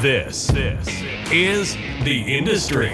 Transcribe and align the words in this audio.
This, 0.00 0.46
this 0.46 0.88
is 1.30 1.74
The 2.04 2.38
Industry. 2.38 2.92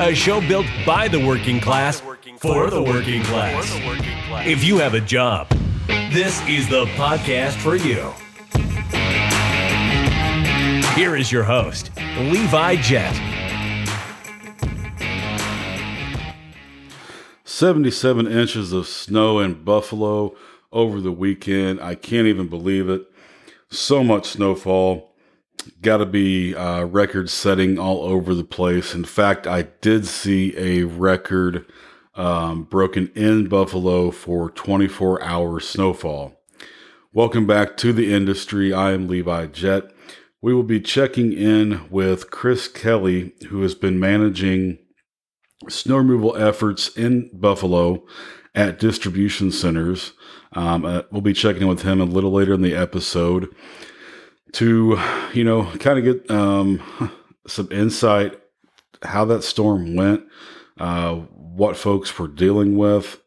A 0.00 0.14
show 0.14 0.40
built 0.40 0.64
by 0.86 1.06
the 1.06 1.22
working 1.22 1.60
class 1.60 2.00
for 2.38 2.70
the 2.70 2.82
working 2.82 3.22
class. 3.24 3.70
If 4.46 4.64
you 4.64 4.78
have 4.78 4.94
a 4.94 5.02
job, 5.02 5.50
this 5.86 6.40
is 6.48 6.66
the 6.66 6.86
podcast 6.96 7.56
for 7.60 7.76
you. 7.76 8.10
Here 10.94 11.14
is 11.14 11.30
your 11.30 11.44
host, 11.44 11.90
Levi 12.16 12.76
Jett. 12.76 13.14
77 17.44 18.26
inches 18.26 18.72
of 18.72 18.86
snow 18.86 19.40
in 19.40 19.62
Buffalo 19.62 20.34
over 20.72 21.02
the 21.02 21.12
weekend. 21.12 21.82
I 21.82 21.94
can't 21.94 22.26
even 22.26 22.48
believe 22.48 22.88
it. 22.88 23.10
So 23.70 24.02
much 24.02 24.28
snowfall. 24.30 25.14
Got 25.82 25.98
to 25.98 26.06
be 26.06 26.54
uh, 26.54 26.84
record 26.84 27.28
setting 27.28 27.78
all 27.78 28.02
over 28.02 28.34
the 28.34 28.44
place. 28.44 28.94
In 28.94 29.04
fact, 29.04 29.46
I 29.46 29.62
did 29.82 30.06
see 30.06 30.56
a 30.56 30.84
record 30.84 31.66
um, 32.14 32.64
broken 32.64 33.12
in 33.14 33.46
Buffalo 33.46 34.10
for 34.10 34.50
24 34.50 35.22
hour 35.22 35.60
snowfall. 35.60 36.40
Welcome 37.12 37.46
back 37.46 37.76
to 37.78 37.92
the 37.92 38.12
industry. 38.14 38.72
I 38.72 38.92
am 38.92 39.06
Levi 39.06 39.46
Jett. 39.48 39.92
We 40.40 40.54
will 40.54 40.62
be 40.62 40.80
checking 40.80 41.34
in 41.34 41.90
with 41.90 42.30
Chris 42.30 42.68
Kelly, 42.68 43.34
who 43.50 43.60
has 43.60 43.74
been 43.74 44.00
managing 44.00 44.78
snow 45.68 45.98
removal 45.98 46.34
efforts 46.36 46.96
in 46.96 47.28
Buffalo 47.34 48.06
at 48.54 48.78
distribution 48.78 49.50
centers. 49.52 50.14
Um, 50.52 50.84
uh, 50.84 51.02
we'll 51.10 51.20
be 51.20 51.32
checking 51.32 51.62
in 51.62 51.68
with 51.68 51.82
him 51.82 52.00
a 52.00 52.04
little 52.04 52.32
later 52.32 52.54
in 52.54 52.62
the 52.62 52.74
episode 52.74 53.54
to, 54.52 54.98
you 55.34 55.44
know, 55.44 55.64
kind 55.78 55.98
of 55.98 56.04
get 56.04 56.30
um, 56.30 57.12
some 57.46 57.68
insight 57.70 58.40
how 59.02 59.24
that 59.26 59.44
storm 59.44 59.94
went, 59.94 60.24
uh, 60.78 61.14
what 61.14 61.76
folks 61.76 62.18
were 62.18 62.28
dealing 62.28 62.76
with, 62.76 63.20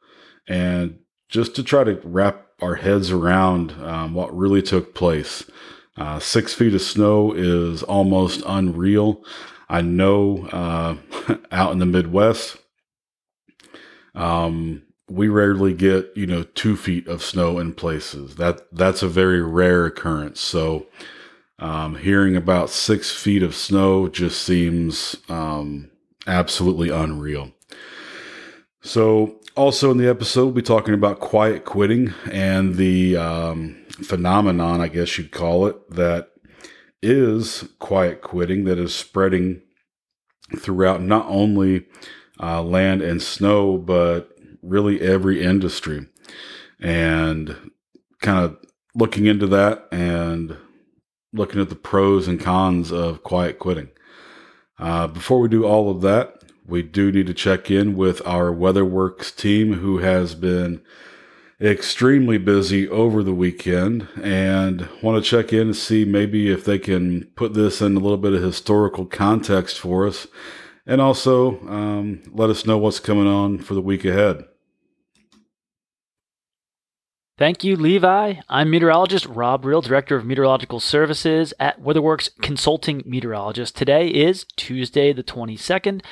and 0.48 1.00
just 1.30 1.56
to 1.56 1.64
try 1.64 1.84
to 1.84 2.00
wrap 2.04 2.48
our 2.62 2.76
heads 2.76 3.12
around 3.12 3.72
um, 3.84 4.14
what 4.14 4.36
really 4.36 4.62
took 4.62 4.94
place. 4.94 5.50
Uh, 5.98 6.20
six 6.20 6.54
feet 6.54 6.74
of 6.74 6.82
snow 6.82 7.34
is 7.34 7.84
almost 7.84 8.44
unreal. 8.46 9.24
I 9.70 9.82
know 9.82 10.46
uh, 10.48 10.96
out 11.52 11.72
in 11.72 11.80
the 11.80 11.86
Midwest, 11.86 12.58
um, 14.16 14.84
we 15.12 15.28
rarely 15.28 15.74
get 15.74 16.12
you 16.16 16.26
know 16.26 16.44
two 16.44 16.76
feet 16.76 17.08
of 17.08 17.22
snow 17.24 17.60
in 17.60 17.74
places. 17.74 18.36
That 18.36 18.62
that's 18.72 19.04
a 19.04 19.08
very 19.08 19.42
rare 19.42 19.86
occurrence. 19.86 20.40
So 20.40 20.88
um, 21.60 21.96
hearing 21.96 22.36
about 22.36 22.70
six 22.70 23.12
feet 23.12 23.44
of 23.44 23.54
snow 23.54 24.08
just 24.08 24.42
seems 24.42 25.16
um, 25.30 25.92
absolutely 26.26 26.90
unreal. 26.90 27.52
So 28.82 29.40
also 29.56 29.92
in 29.92 29.98
the 29.98 30.10
episode, 30.10 30.46
we'll 30.46 30.54
be 30.54 30.62
talking 30.64 30.94
about 30.94 31.20
quiet 31.20 31.66
quitting 31.66 32.14
and 32.32 32.76
the 32.76 33.16
um, 33.18 33.78
phenomenon, 33.90 34.82
I 34.82 34.88
guess 34.88 35.18
you'd 35.18 35.32
call 35.32 35.68
it, 35.68 35.90
that 35.92 36.32
is 37.04 37.70
quiet 37.80 38.22
quitting 38.22 38.64
that 38.66 38.80
is 38.80 38.96
spreading 38.96 39.62
throughout 40.58 41.02
not 41.02 41.26
only 41.28 41.86
uh, 42.42 42.62
land 42.64 43.02
and 43.02 43.22
snow, 43.22 43.78
but 43.78 44.31
really 44.62 45.02
every 45.02 45.44
industry. 45.44 46.08
And 46.80 47.72
kind 48.22 48.40
of 48.40 48.58
looking 48.96 49.26
into 49.26 49.48
that 49.48 49.88
and 49.92 50.58
looking 51.34 51.62
at 51.62 51.70
the 51.70 51.76
pros 51.76 52.28
and 52.28 52.40
cons 52.40 52.92
of 52.92 53.24
quiet 53.24 53.60
quitting. 53.60 53.90
Uh, 54.78 55.08
before 55.08 55.40
we 55.40 55.48
do 55.48 55.66
all 55.66 55.90
of 55.90 56.02
that, 56.02 56.44
we 56.66 56.82
do 56.82 57.12
need 57.12 57.28
to 57.28 57.34
check 57.34 57.70
in 57.70 57.96
with 57.96 58.26
our 58.26 58.52
WeatherWorks 58.52 59.36
team 59.36 59.74
who 59.74 60.00
has 60.00 60.36
been 60.36 60.82
extremely 61.60 62.40
busy 62.40 62.90
over 62.90 63.22
the 63.22 63.34
weekend 63.34 64.08
and 64.22 64.90
want 65.04 65.24
to 65.24 65.30
check 65.30 65.54
in 65.54 65.68
and 65.68 65.76
see 65.76 66.06
maybe 66.06 66.52
if 66.52 66.66
they 66.66 66.80
can 66.80 67.26
put 67.36 67.54
this 67.54 67.82
in 67.82 67.96
a 67.96 68.00
little 68.00 68.18
bit 68.18 68.34
of 68.34 68.42
historical 68.42 69.06
context 69.06 69.80
for 69.80 70.08
us 70.08 70.28
and 70.88 71.00
also 71.00 71.60
um, 71.68 72.22
let 72.32 72.50
us 72.50 72.66
know 72.66 72.78
what's 72.78 73.00
coming 73.00 73.28
on 73.28 73.60
for 73.60 73.76
the 73.76 73.82
week 73.82 74.04
ahead. 74.04 74.44
Thank 77.42 77.64
you, 77.64 77.76
Levi. 77.76 78.36
I'm 78.50 78.70
meteorologist 78.70 79.26
Rob 79.26 79.66
Real, 79.66 79.82
Director 79.82 80.16
of 80.16 80.24
Meteorological 80.24 80.80
Services 80.80 81.56
at 81.60 81.82
WeatherWorks 81.82 82.30
Consulting 82.40 83.02
Meteorologist. 83.04 83.76
Today 83.76 84.10
is 84.10 84.46
Tuesday, 84.58 85.12
the 85.12 85.24
22nd, 85.24 86.04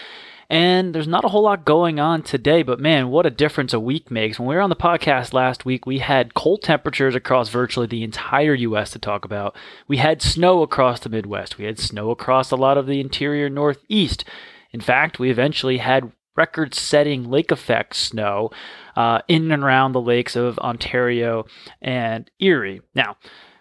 and 0.50 0.96
there's 0.96 1.08
not 1.08 1.24
a 1.24 1.28
whole 1.28 1.44
lot 1.44 1.66
going 1.66 2.00
on 2.00 2.24
today, 2.24 2.64
but 2.64 2.80
man, 2.80 3.10
what 3.10 3.28
a 3.28 3.30
difference 3.30 3.74
a 3.74 3.80
week 3.80 4.10
makes. 4.10 4.40
When 4.40 4.50
we 4.50 4.56
were 4.56 4.62
on 4.62 4.72
the 4.72 4.76
podcast 4.76 5.32
last 5.32 5.66
week, 5.66 5.86
we 5.86 6.00
had 6.00 6.34
cold 6.34 6.64
temperatures 6.64 7.14
across 7.14 7.50
virtually 7.50 7.86
the 7.86 8.04
entire 8.04 8.56
U.S. 8.56 8.90
to 8.90 8.98
talk 8.98 9.24
about. 9.24 9.56
We 9.88 9.98
had 9.98 10.24
snow 10.24 10.64
across 10.64 11.00
the 11.00 11.10
Midwest, 11.10 11.60
we 11.60 11.66
had 11.66 11.78
snow 11.78 12.10
across 12.10 12.50
a 12.50 12.56
lot 12.56 12.80
of 12.80 12.88
the 12.88 13.00
interior 13.00 13.52
Northeast. 13.52 14.26
In 14.72 14.82
fact, 14.82 15.20
we 15.20 15.30
eventually 15.30 15.78
had 15.78 16.12
record 16.36 16.74
setting 16.74 17.30
lake 17.30 17.52
effect 17.52 17.96
snow 17.96 18.50
uh, 18.96 19.22
in 19.28 19.52
and 19.52 19.64
around 19.64 19.92
the 19.92 20.02
lakes 20.02 20.36
of 20.36 20.58
Ontario 20.60 21.46
and 21.82 22.30
Erie. 22.40 22.82
Now, 22.96 23.18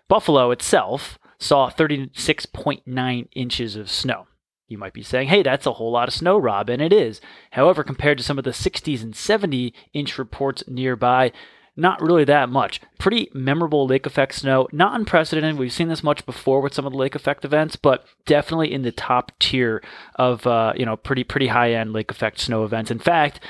Buffalo 0.08 0.50
itself 0.50 1.18
saw 1.38 1.70
36.9 1.70 3.28
inches 3.32 3.76
of 3.76 3.90
snow. 3.90 4.26
You 4.68 4.76
might 4.76 4.92
be 4.92 5.02
saying, 5.02 5.28
hey, 5.28 5.42
that's 5.42 5.66
a 5.66 5.74
whole 5.74 5.92
lot 5.92 6.08
of 6.08 6.14
snow, 6.14 6.36
Rob, 6.36 6.68
and 6.68 6.82
it 6.82 6.92
is. 6.92 7.20
However, 7.52 7.82
compared 7.82 8.18
to 8.18 8.24
some 8.24 8.38
of 8.38 8.44
the 8.44 8.50
60s 8.50 9.02
and 9.02 9.16
70 9.16 9.72
inch 9.94 10.18
reports 10.18 10.62
nearby, 10.68 11.32
not 11.78 12.02
really 12.02 12.24
that 12.24 12.48
much. 12.48 12.80
Pretty 12.98 13.30
memorable 13.32 13.86
lake 13.86 14.04
effect 14.04 14.34
snow. 14.34 14.66
Not 14.72 14.98
unprecedented. 14.98 15.58
We've 15.58 15.72
seen 15.72 15.88
this 15.88 16.02
much 16.02 16.26
before 16.26 16.60
with 16.60 16.74
some 16.74 16.84
of 16.84 16.92
the 16.92 16.98
lake 16.98 17.14
effect 17.14 17.44
events, 17.44 17.76
but 17.76 18.04
definitely 18.26 18.72
in 18.72 18.82
the 18.82 18.90
top 18.90 19.30
tier 19.38 19.80
of 20.16 20.46
uh, 20.46 20.72
you 20.76 20.84
know 20.84 20.96
pretty 20.96 21.22
pretty 21.22 21.46
high 21.46 21.72
end 21.72 21.92
lake 21.92 22.10
effect 22.10 22.40
snow 22.40 22.64
events. 22.64 22.90
In 22.90 22.98
fact, 22.98 23.40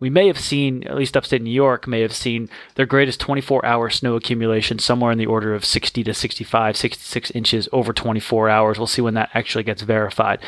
we 0.00 0.08
may 0.08 0.26
have 0.26 0.38
seen, 0.38 0.82
at 0.84 0.96
least 0.96 1.16
upstate 1.16 1.42
New 1.42 1.50
York, 1.50 1.86
may 1.86 2.00
have 2.00 2.14
seen 2.14 2.48
their 2.74 2.86
greatest 2.86 3.20
24 3.20 3.64
hour 3.66 3.90
snow 3.90 4.16
accumulation 4.16 4.78
somewhere 4.78 5.12
in 5.12 5.18
the 5.18 5.26
order 5.26 5.54
of 5.54 5.64
60 5.64 6.02
to 6.04 6.14
65, 6.14 6.76
66 6.76 7.30
inches 7.32 7.68
over 7.70 7.92
24 7.92 8.48
hours. 8.48 8.78
We'll 8.78 8.86
see 8.86 9.02
when 9.02 9.14
that 9.14 9.30
actually 9.34 9.64
gets 9.64 9.82
verified. 9.82 10.40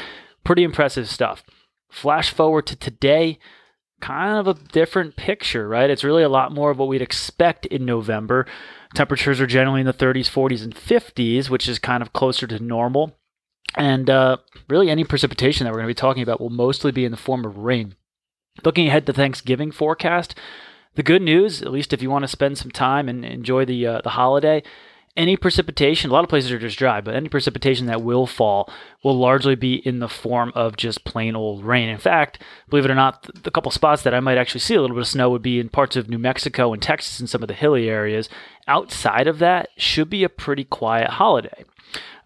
Pretty 0.43 0.65
impressive 0.65 1.09
stuff. 1.09 1.45
Flash 1.91 2.31
forward 2.31 2.67
to 2.67 2.77
today 2.77 3.39
kind 4.01 4.39
of 4.39 4.47
a 4.47 4.61
different 4.73 5.17
picture, 5.17 5.69
right? 5.69 5.91
It's 5.91 6.05
really 6.05 6.23
a 6.23 6.29
lot 6.29 6.53
more 6.53 6.71
of 6.71 6.79
what 6.79 6.89
we'd 6.89 7.03
expect 7.03 7.67
in 7.67 7.85
November. 7.85 8.47
Temperatures 8.95 9.41
are 9.41 9.47
generally 9.47 9.81
in 9.81 9.87
the 9.87 9.93
30s, 9.93 10.31
40s, 10.31 10.63
and 10.63 10.75
50s, 10.75 11.49
which 11.49 11.69
is 11.69 11.79
kind 11.79 12.03
of 12.03 12.13
closer 12.13 12.47
to 12.47 12.59
normal. 12.59 13.17
And 13.75 14.09
uh, 14.09 14.39
really, 14.69 14.91
any 14.91 15.05
precipitation 15.05 15.65
that 15.65 15.71
we're 15.71 15.81
going 15.81 15.89
to 15.89 15.95
be 15.95 16.01
talking 16.01 16.23
about 16.23 16.41
will 16.41 16.51
mostly 16.51 16.93
be 16.93 17.05
in 17.05 17.11
the 17.11 17.17
form 17.17 17.45
of 17.45 17.59
rain. 17.59 17.95
Looking 18.65 18.89
ahead 18.89 19.07
to 19.07 19.13
Thanksgiving 19.13 19.71
forecast, 19.71 20.35
the 20.95 21.03
good 21.03 21.21
news, 21.21 21.61
at 21.61 21.71
least 21.71 21.93
if 21.93 22.01
you 22.01 22.09
want 22.11 22.23
to 22.23 22.29
spend 22.29 22.57
some 22.57 22.71
time 22.71 23.09
and 23.09 23.25
enjoy 23.25 23.67
the 23.67 23.87
uh, 23.87 24.01
the 24.03 24.11
holiday, 24.11 24.63
any 25.17 25.37
precipitation, 25.37 26.11
a 26.11 26.13
lot 26.13 26.25
of 26.25 26.29
places 26.29 26.53
are 26.53 26.59
just 26.59 26.79
dry, 26.79 27.01
but 27.01 27.15
any 27.15 27.29
precipitation 27.29 27.87
that 27.87 28.03
will 28.03 28.27
fall 28.27 28.71
will 29.03 29.17
largely 29.17 29.55
be 29.55 29.75
in 29.75 29.99
the 29.99 30.09
form 30.09 30.53
of 30.55 30.77
just 30.77 31.05
plain 31.05 31.35
old 31.35 31.65
rain. 31.65 31.89
In 31.89 31.99
fact, 31.99 32.43
believe 32.69 32.85
it 32.85 32.91
or 32.91 32.95
not, 32.95 33.29
the 33.43 33.51
couple 33.51 33.71
spots 33.71 34.03
that 34.03 34.15
I 34.15 34.21
might 34.21 34.39
actually 34.39 34.61
see 34.61 34.75
a 34.75 34.81
little 34.81 34.97
bit 34.97 35.03
of 35.03 35.09
snow 35.09 35.31
would 35.31 35.43
be 35.43 35.59
in 35.59 35.69
parts 35.69 35.97
of 35.97 36.09
New 36.09 36.19
Mexico 36.19 36.73
and 36.73 36.83
Texas 36.83 37.21
and 37.21 37.29
some 37.29 37.43
of 37.43 37.49
the 37.49 37.55
hilly 37.55 37.89
areas. 37.89 38.29
Outside 38.69 39.27
of 39.27 39.39
that, 39.39 39.69
should 39.77 40.11
be 40.11 40.25
a 40.25 40.29
pretty 40.29 40.65
quiet 40.65 41.11
holiday. 41.11 41.65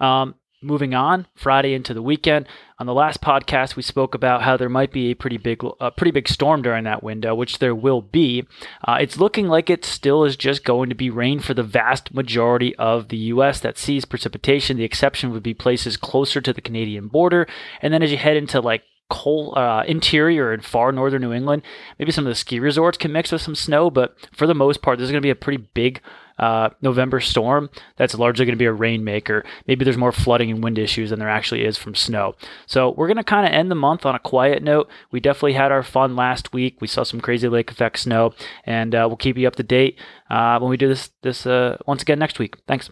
Um, 0.01 0.35
moving 0.63 0.95
on 0.95 1.27
friday 1.35 1.75
into 1.75 1.95
the 1.95 2.03
weekend 2.03 2.47
on 2.81 2.87
the 2.87 2.95
last 2.95 3.21
podcast 3.21 3.77
we 3.77 3.83
spoke 3.83 4.15
about 4.15 4.43
how 4.43 4.57
there 4.57 4.69
might 4.69 4.91
be 4.91 5.11
a 5.11 5.15
pretty 5.15 5.37
big 5.37 5.63
a 5.81 5.91
pretty 5.91 6.11
big 6.11 6.27
storm 6.27 6.63
during 6.63 6.85
that 6.85 7.03
window 7.03 7.35
which 7.35 7.59
there 7.59 7.75
will 7.75 8.01
be. 8.01 8.47
Uh, 8.83 8.97
it's 9.01 9.19
looking 9.19 9.49
like 9.49 9.69
it 9.69 9.85
still 9.85 10.25
is 10.25 10.37
just 10.37 10.65
going 10.65 10.89
to 10.89 10.95
be 10.95 11.11
rain 11.11 11.41
for 11.41 11.53
the 11.53 11.63
vast 11.63 12.15
majority 12.15 12.75
of 12.77 13.09
the 13.09 13.19
us 13.19 13.61
that 13.61 13.77
sees 13.77 14.07
precipitation 14.07 14.79
the 14.79 14.85
exception 14.85 15.31
would 15.31 15.43
be 15.43 15.55
places 15.55 15.99
closer 15.99 16.41
to 16.41 16.55
the 16.55 16.63
canadian 16.63 17.09
border. 17.09 17.47
And 17.83 17.93
then 17.93 18.03
as 18.03 18.11
you 18.11 18.17
head 18.17 18.37
into 18.37 18.61
like 18.61 18.83
cold 19.11 19.57
uh, 19.57 19.83
interior 19.87 20.53
and 20.53 20.65
far 20.65 20.93
northern 20.93 21.21
New 21.21 21.33
England. 21.33 21.63
Maybe 21.99 22.13
some 22.13 22.27
of 22.27 22.31
the 22.31 22.35
ski 22.35 22.59
resorts 22.59 22.97
can 22.97 23.13
mix 23.13 23.33
with 23.33 23.43
some 23.43 23.55
snow, 23.55 23.91
but 23.91 24.17
for 24.33 24.47
the 24.47 24.55
most 24.55 24.81
part, 24.81 24.99
this 24.99 25.07
is 25.07 25.11
going 25.11 25.21
to 25.21 25.27
be 25.27 25.31
a 25.31 25.35
pretty 25.35 25.67
big 25.75 26.01
uh, 26.39 26.71
November 26.81 27.21
storm 27.21 27.69
that's 27.97 28.15
largely 28.15 28.47
going 28.47 28.55
to 28.55 28.59
be 28.59 28.65
a 28.65 28.73
rainmaker. 28.73 29.45
Maybe 29.67 29.85
there's 29.85 29.99
more 29.99 30.11
flooding 30.13 30.51
and 30.51 30.65
wind 30.65 30.79
issues 30.79 31.11
than 31.11 31.19
there 31.19 31.29
actually 31.29 31.65
is 31.65 31.77
from 31.77 31.95
snow. 31.95 32.35
So 32.67 32.91
we're 32.91 33.09
going 33.09 33.19
to 33.19 33.25
kind 33.25 33.47
of 33.47 33.53
end 33.53 33.71
the 33.71 33.75
month 33.75 34.07
on 34.07 34.15
a 34.15 34.19
quiet 34.19 34.63
note. 34.63 34.89
We 35.13 35.21
definitely 35.21 35.53
had 35.53 35.71
our 35.71 35.83
fun 35.83 36.17
last 36.17 36.55
week. 36.55 36.81
We 36.81 36.89
saw 36.89 37.03
some 37.03 37.21
crazy 37.21 37.49
lake 37.49 37.71
effect 37.71 37.99
snow, 37.99 38.33
and 38.65 38.95
uh, 38.95 39.05
we'll 39.07 39.19
keep 39.19 39.37
you 39.37 39.47
up 39.47 39.57
to 39.57 39.63
date 39.63 39.99
uh, 40.31 40.59
when 40.59 40.71
we 40.71 40.79
do 40.79 40.89
this 40.89 41.11
this 41.21 41.47
uh, 41.47 41.77
once 41.87 42.01
again 42.01 42.19
next 42.19 42.39
week. 42.39 42.57
Thanks. 42.67 42.91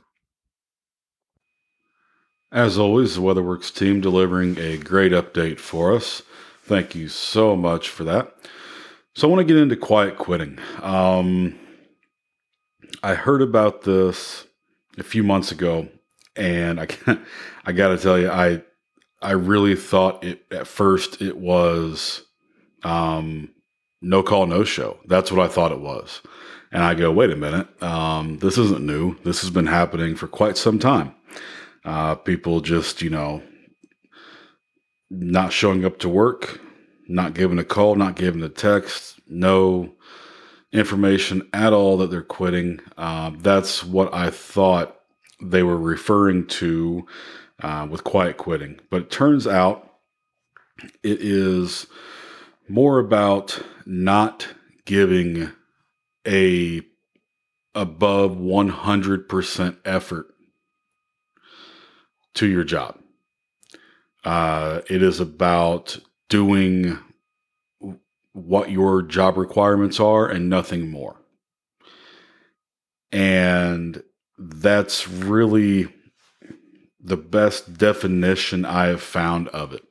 As 2.50 2.78
always, 2.78 3.14
the 3.14 3.20
WeatherWorks 3.20 3.74
team 3.74 4.00
delivering 4.00 4.58
a 4.58 4.78
great 4.78 5.12
update 5.12 5.58
for 5.58 5.94
us. 5.94 6.22
Thank 6.62 6.94
you 6.94 7.08
so 7.08 7.54
much 7.54 7.90
for 7.90 8.04
that. 8.04 8.34
So, 9.14 9.28
I 9.28 9.30
want 9.30 9.46
to 9.46 9.52
get 9.52 9.60
into 9.60 9.76
quiet 9.76 10.16
quitting. 10.16 10.58
Um, 10.80 11.58
I 13.02 13.14
heard 13.14 13.42
about 13.42 13.82
this 13.82 14.46
a 14.96 15.02
few 15.02 15.22
months 15.22 15.52
ago, 15.52 15.88
and 16.36 16.80
I 16.80 16.86
can't, 16.86 17.20
I 17.66 17.72
got 17.72 17.88
to 17.88 17.98
tell 17.98 18.18
you, 18.18 18.30
I 18.30 18.62
I 19.20 19.32
really 19.32 19.74
thought 19.74 20.24
it 20.24 20.46
at 20.50 20.66
first 20.66 21.20
it 21.20 21.36
was 21.36 22.22
um, 22.82 23.50
no 24.00 24.22
call, 24.22 24.46
no 24.46 24.64
show. 24.64 24.98
That's 25.06 25.30
what 25.30 25.44
I 25.44 25.52
thought 25.52 25.72
it 25.72 25.80
was. 25.80 26.22
And 26.70 26.82
I 26.82 26.94
go, 26.94 27.10
wait 27.10 27.30
a 27.30 27.36
minute, 27.36 27.82
um, 27.82 28.38
this 28.38 28.56
isn't 28.58 28.84
new. 28.84 29.16
This 29.24 29.40
has 29.40 29.50
been 29.50 29.66
happening 29.66 30.14
for 30.14 30.28
quite 30.28 30.56
some 30.56 30.78
time. 30.78 31.14
Uh, 31.88 32.14
people 32.14 32.60
just, 32.60 33.00
you 33.00 33.08
know, 33.08 33.42
not 35.08 35.54
showing 35.54 35.86
up 35.86 35.98
to 35.98 36.06
work, 36.06 36.60
not 37.08 37.32
giving 37.32 37.58
a 37.58 37.64
call, 37.64 37.94
not 37.94 38.14
giving 38.14 38.42
a 38.42 38.48
text, 38.50 39.18
no 39.26 39.90
information 40.70 41.48
at 41.54 41.72
all 41.72 41.96
that 41.96 42.10
they're 42.10 42.20
quitting. 42.20 42.78
Uh, 42.98 43.30
that's 43.38 43.82
what 43.82 44.12
I 44.12 44.28
thought 44.28 45.00
they 45.40 45.62
were 45.62 45.78
referring 45.78 46.46
to 46.48 47.06
uh, 47.62 47.88
with 47.90 48.04
quiet 48.04 48.36
quitting. 48.36 48.78
But 48.90 49.04
it 49.04 49.10
turns 49.10 49.46
out 49.46 49.90
it 51.02 51.22
is 51.22 51.86
more 52.68 52.98
about 52.98 53.62
not 53.86 54.46
giving 54.84 55.52
a 56.26 56.82
above 57.74 58.32
100% 58.32 59.76
effort 59.86 60.34
to 62.38 62.46
your 62.46 62.64
job. 62.64 62.98
Uh, 64.24 64.80
it 64.88 65.02
is 65.02 65.18
about 65.18 65.98
doing 66.28 66.98
what 68.32 68.70
your 68.70 69.02
job 69.02 69.36
requirements 69.36 69.98
are 69.98 70.28
and 70.28 70.48
nothing 70.48 70.88
more. 70.88 71.16
And 73.10 74.02
that's 74.38 75.08
really 75.08 75.88
the 77.00 77.16
best 77.16 77.76
definition 77.76 78.64
I 78.64 78.86
have 78.86 79.02
found 79.02 79.48
of 79.48 79.72
it. 79.72 79.84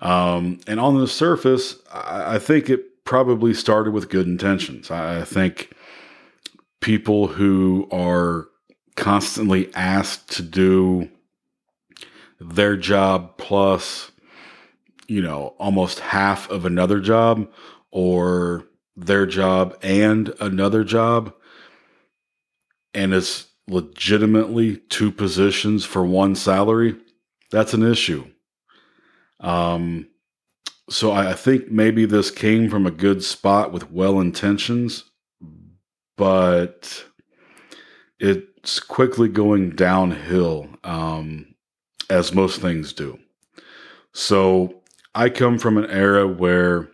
Um, 0.00 0.60
and 0.66 0.78
on 0.78 0.98
the 0.98 1.06
surface, 1.06 1.76
I, 1.90 2.34
I, 2.34 2.38
think 2.40 2.68
it 2.68 3.04
probably 3.04 3.54
started 3.54 3.92
with 3.92 4.10
good 4.10 4.26
intentions. 4.26 4.90
I, 4.90 5.20
I 5.20 5.24
think 5.24 5.72
people 6.80 7.28
who 7.28 7.86
are 7.92 8.48
constantly 8.96 9.72
asked 9.76 10.28
to 10.32 10.42
do 10.42 11.08
their 12.50 12.76
job 12.76 13.36
plus, 13.36 14.10
you 15.06 15.22
know, 15.22 15.54
almost 15.58 16.00
half 16.00 16.50
of 16.50 16.64
another 16.64 17.00
job 17.00 17.50
or 17.90 18.66
their 18.96 19.26
job 19.26 19.76
and 19.82 20.34
another 20.40 20.84
job. 20.84 21.34
And 22.94 23.14
it's 23.14 23.46
legitimately 23.68 24.76
two 24.88 25.10
positions 25.10 25.84
for 25.84 26.04
one 26.04 26.34
salary, 26.34 26.96
that's 27.50 27.74
an 27.74 27.82
issue. 27.82 28.26
Um, 29.40 30.08
so 30.90 31.12
I, 31.12 31.30
I 31.30 31.34
think 31.34 31.70
maybe 31.70 32.04
this 32.04 32.30
came 32.30 32.68
from 32.68 32.86
a 32.86 32.90
good 32.90 33.22
spot 33.22 33.72
with 33.72 33.90
well 33.90 34.20
intentions, 34.20 35.04
but 36.16 37.04
it's 38.18 38.78
quickly 38.78 39.28
going 39.28 39.70
downhill, 39.70 40.68
um, 40.84 41.51
as 42.10 42.34
most 42.34 42.60
things 42.60 42.92
do. 42.92 43.18
So 44.12 44.82
I 45.14 45.28
come 45.28 45.58
from 45.58 45.78
an 45.78 45.90
era 45.90 46.26
where, 46.26 46.88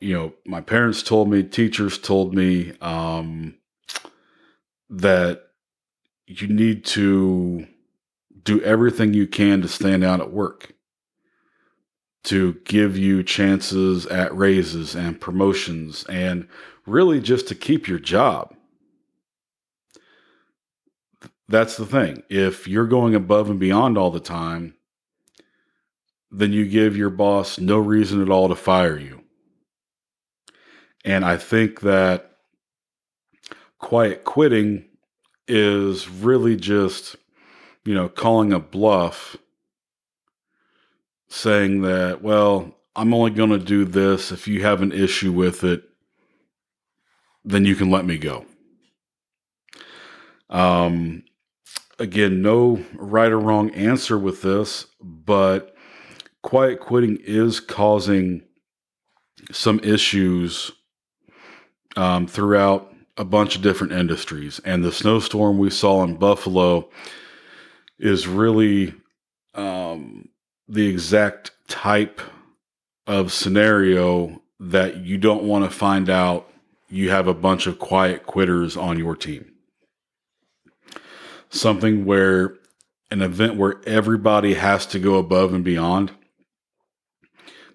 you 0.00 0.14
know, 0.14 0.32
my 0.44 0.60
parents 0.60 1.02
told 1.02 1.30
me, 1.30 1.42
teachers 1.42 1.98
told 1.98 2.34
me, 2.34 2.72
um, 2.80 3.56
that 4.90 5.42
you 6.26 6.48
need 6.48 6.84
to 6.84 7.66
do 8.42 8.60
everything 8.62 9.14
you 9.14 9.26
can 9.26 9.62
to 9.62 9.68
stand 9.68 10.04
out 10.04 10.20
at 10.20 10.32
work, 10.32 10.72
to 12.24 12.54
give 12.64 12.96
you 12.96 13.22
chances 13.22 14.06
at 14.06 14.36
raises 14.36 14.94
and 14.94 15.20
promotions, 15.20 16.04
and 16.04 16.48
really 16.86 17.20
just 17.20 17.48
to 17.48 17.54
keep 17.54 17.86
your 17.86 17.98
job. 17.98 18.55
That's 21.48 21.76
the 21.76 21.86
thing. 21.86 22.22
If 22.28 22.66
you're 22.66 22.86
going 22.86 23.14
above 23.14 23.48
and 23.50 23.60
beyond 23.60 23.96
all 23.96 24.10
the 24.10 24.20
time, 24.20 24.74
then 26.30 26.52
you 26.52 26.66
give 26.66 26.96
your 26.96 27.10
boss 27.10 27.58
no 27.58 27.78
reason 27.78 28.20
at 28.20 28.30
all 28.30 28.48
to 28.48 28.56
fire 28.56 28.98
you. 28.98 29.22
And 31.04 31.24
I 31.24 31.36
think 31.36 31.80
that 31.82 32.32
quiet 33.78 34.24
quitting 34.24 34.84
is 35.46 36.08
really 36.08 36.56
just, 36.56 37.14
you 37.84 37.94
know, 37.94 38.08
calling 38.08 38.52
a 38.52 38.58
bluff, 38.58 39.36
saying 41.28 41.82
that, 41.82 42.22
well, 42.22 42.74
I'm 42.96 43.14
only 43.14 43.30
going 43.30 43.50
to 43.50 43.58
do 43.58 43.84
this. 43.84 44.32
If 44.32 44.48
you 44.48 44.62
have 44.62 44.82
an 44.82 44.90
issue 44.90 45.32
with 45.32 45.62
it, 45.62 45.84
then 47.44 47.64
you 47.64 47.76
can 47.76 47.90
let 47.90 48.04
me 48.04 48.18
go. 48.18 48.44
Um, 50.50 51.22
again, 51.98 52.42
no 52.42 52.84
right 52.94 53.30
or 53.30 53.38
wrong 53.38 53.70
answer 53.70 54.18
with 54.18 54.42
this, 54.42 54.86
but 55.00 55.74
quiet 56.42 56.80
quitting 56.80 57.18
is 57.24 57.60
causing 57.60 58.42
some 59.52 59.80
issues 59.80 60.72
um, 61.96 62.26
throughout 62.26 62.92
a 63.16 63.24
bunch 63.24 63.56
of 63.56 63.62
different 63.62 63.92
industries. 63.92 64.60
And 64.64 64.84
the 64.84 64.92
snowstorm 64.92 65.58
we 65.58 65.70
saw 65.70 66.02
in 66.04 66.16
Buffalo 66.16 66.90
is 67.98 68.28
really 68.28 68.94
um, 69.54 70.28
the 70.68 70.86
exact 70.86 71.52
type 71.68 72.20
of 73.06 73.32
scenario 73.32 74.42
that 74.60 74.98
you 74.98 75.18
don't 75.18 75.44
want 75.44 75.64
to 75.64 75.70
find 75.70 76.10
out 76.10 76.50
you 76.88 77.10
have 77.10 77.26
a 77.26 77.34
bunch 77.34 77.66
of 77.66 77.78
quiet 77.78 78.26
quitters 78.26 78.76
on 78.76 78.98
your 78.98 79.16
team. 79.16 79.55
Something 81.50 82.04
where 82.04 82.54
an 83.10 83.22
event 83.22 83.56
where 83.56 83.80
everybody 83.86 84.54
has 84.54 84.86
to 84.86 84.98
go 84.98 85.16
above 85.16 85.54
and 85.54 85.64
beyond, 85.64 86.12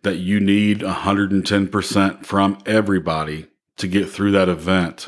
that 0.04 0.18
you 0.18 0.40
need 0.40 0.80
110% 0.80 2.26
from 2.26 2.58
everybody 2.66 3.48
to 3.78 3.88
get 3.88 4.10
through 4.10 4.32
that 4.32 4.50
event 4.50 5.08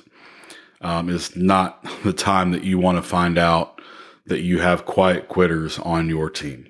um, 0.81 1.09
is 1.09 1.35
not 1.35 1.85
the 2.03 2.13
time 2.13 2.51
that 2.51 2.63
you 2.63 2.77
want 2.77 2.97
to 2.97 3.01
find 3.01 3.37
out 3.37 3.81
that 4.25 4.41
you 4.41 4.59
have 4.59 4.85
quiet 4.85 5.27
quitters 5.27 5.79
on 5.79 6.09
your 6.09 6.29
team. 6.29 6.67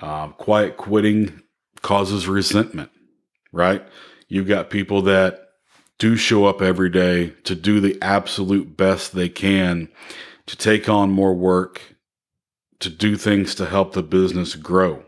Uh, 0.00 0.28
quiet 0.28 0.76
quitting 0.76 1.42
causes 1.82 2.26
resentment, 2.26 2.90
right? 3.52 3.86
You've 4.28 4.48
got 4.48 4.70
people 4.70 5.02
that 5.02 5.40
do 5.98 6.16
show 6.16 6.46
up 6.46 6.60
every 6.60 6.90
day 6.90 7.30
to 7.44 7.54
do 7.54 7.80
the 7.80 7.96
absolute 8.02 8.76
best 8.76 9.12
they 9.12 9.28
can 9.28 9.88
to 10.46 10.56
take 10.56 10.88
on 10.88 11.10
more 11.10 11.34
work, 11.34 11.96
to 12.80 12.90
do 12.90 13.16
things 13.16 13.54
to 13.54 13.66
help 13.66 13.92
the 13.92 14.02
business 14.02 14.54
grow. 14.54 15.04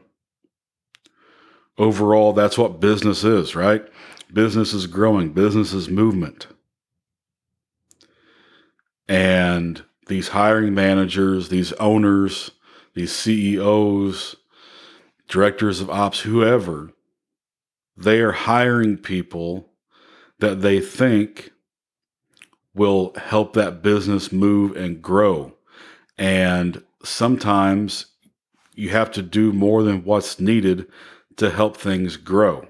Overall, 1.78 2.32
that's 2.32 2.56
what 2.56 2.80
business 2.80 3.22
is, 3.22 3.54
right? 3.54 3.84
Business 4.32 4.72
is 4.72 4.86
growing, 4.86 5.32
business 5.32 5.72
is 5.72 5.88
movement. 5.88 6.46
And 9.08 9.84
these 10.08 10.28
hiring 10.28 10.74
managers, 10.74 11.48
these 11.48 11.72
owners, 11.74 12.50
these 12.94 13.12
CEOs, 13.12 14.36
directors 15.28 15.80
of 15.80 15.90
ops, 15.90 16.20
whoever, 16.20 16.92
they 17.96 18.20
are 18.20 18.32
hiring 18.32 18.96
people 18.96 19.70
that 20.38 20.60
they 20.60 20.80
think 20.80 21.50
will 22.76 23.12
help 23.16 23.54
that 23.54 23.83
business 23.83 24.30
move 24.30 24.76
and 24.76 25.02
grow. 25.02 25.54
And 26.18 26.83
sometimes 27.02 28.06
you 28.75 28.90
have 28.90 29.11
to 29.12 29.23
do 29.23 29.52
more 29.52 29.83
than 29.83 30.04
what's 30.04 30.38
needed 30.38 30.87
to 31.37 31.50
help 31.50 31.76
things 31.76 32.16
grow. 32.16 32.68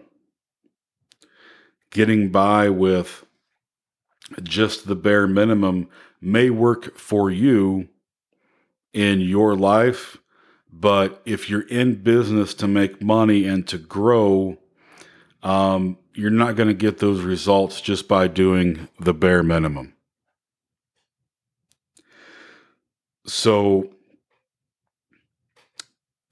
Getting 1.91 2.31
by 2.31 2.69
with 2.71 3.27
just 4.43 4.87
the 4.87 4.97
bare 4.97 5.27
minimum 5.27 5.89
may 6.21 6.51
work 6.51 6.97
for 6.97 7.31
you 7.31 7.89
in 8.93 9.21
your 9.21 9.57
life, 9.57 10.19
but 10.73 11.21
if 11.25 11.51
you're 11.51 11.69
in 11.69 12.03
business 12.03 12.55
to 12.55 12.69
make 12.69 13.03
money 13.03 13.45
and 13.45 13.67
to 13.69 13.79
grow, 13.79 14.57
um, 15.43 15.99
you're 16.15 16.31
not 16.31 16.57
going 16.57 16.69
to 16.69 16.75
get 16.75 16.99
those 16.99 17.23
results 17.23 17.81
just 17.81 18.09
by 18.09 18.27
doing 18.27 18.89
the 18.99 19.15
bare 19.15 19.43
minimum. 19.43 19.96
So, 23.26 23.90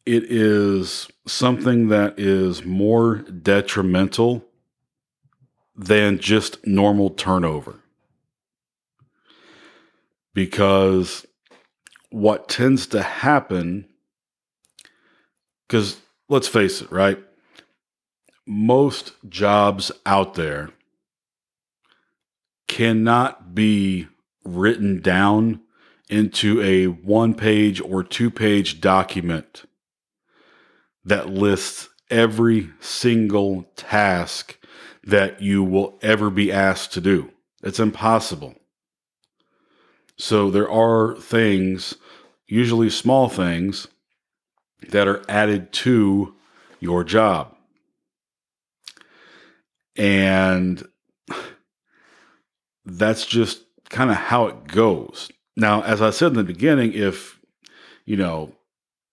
it 0.07 0.25
is 0.31 1.09
something 1.27 1.89
that 1.89 2.19
is 2.19 2.65
more 2.65 3.17
detrimental 3.17 4.45
than 5.75 6.19
just 6.19 6.65
normal 6.67 7.11
turnover. 7.11 7.81
Because 10.35 11.27
what 12.11 12.49
tends 12.49 12.87
to 12.89 13.03
happen, 13.03 13.89
because 15.67 16.01
let's 16.29 16.49
face 16.49 16.81
it, 16.83 16.93
right? 16.93 17.19
Most 18.47 19.15
jobs 19.29 19.91
out 20.05 20.35
there 20.35 20.71
cannot 22.69 23.55
be 23.55 24.07
written 24.45 25.01
down 25.01 25.61
into 26.09 26.61
a 26.63 26.87
one 26.87 27.35
page 27.35 27.81
or 27.81 28.03
two 28.03 28.31
page 28.31 28.81
document 28.81 29.65
that 31.05 31.29
lists 31.29 31.89
every 32.11 32.71
single 32.81 33.65
task 33.77 34.59
that 35.03 35.43
you 35.43 35.63
will 35.63 35.99
ever 36.03 36.31
be 36.31 36.51
asked 36.51 36.93
to 36.93 37.01
do. 37.01 37.31
It's 37.63 37.81
impossible. 37.81 38.55
So 40.17 40.51
there 40.51 40.71
are 40.71 41.17
things, 41.17 41.95
usually 42.47 42.91
small 42.91 43.29
things, 43.29 43.89
that 44.91 45.09
are 45.09 45.25
added 45.29 45.73
to 45.73 46.35
your 46.81 47.05
job. 47.05 47.55
And 49.97 50.87
that's 52.85 53.27
just 53.27 53.65
kind 53.89 54.11
of 54.11 54.17
how 54.17 54.47
it 54.47 54.67
goes. 54.67 55.31
Now, 55.57 55.83
as 55.83 56.03
I 56.03 56.11
said 56.11 56.29
in 56.29 56.35
the 56.35 56.45
beginning, 56.45 56.93
if, 56.93 57.39
you 58.05 58.17
know, 58.17 58.53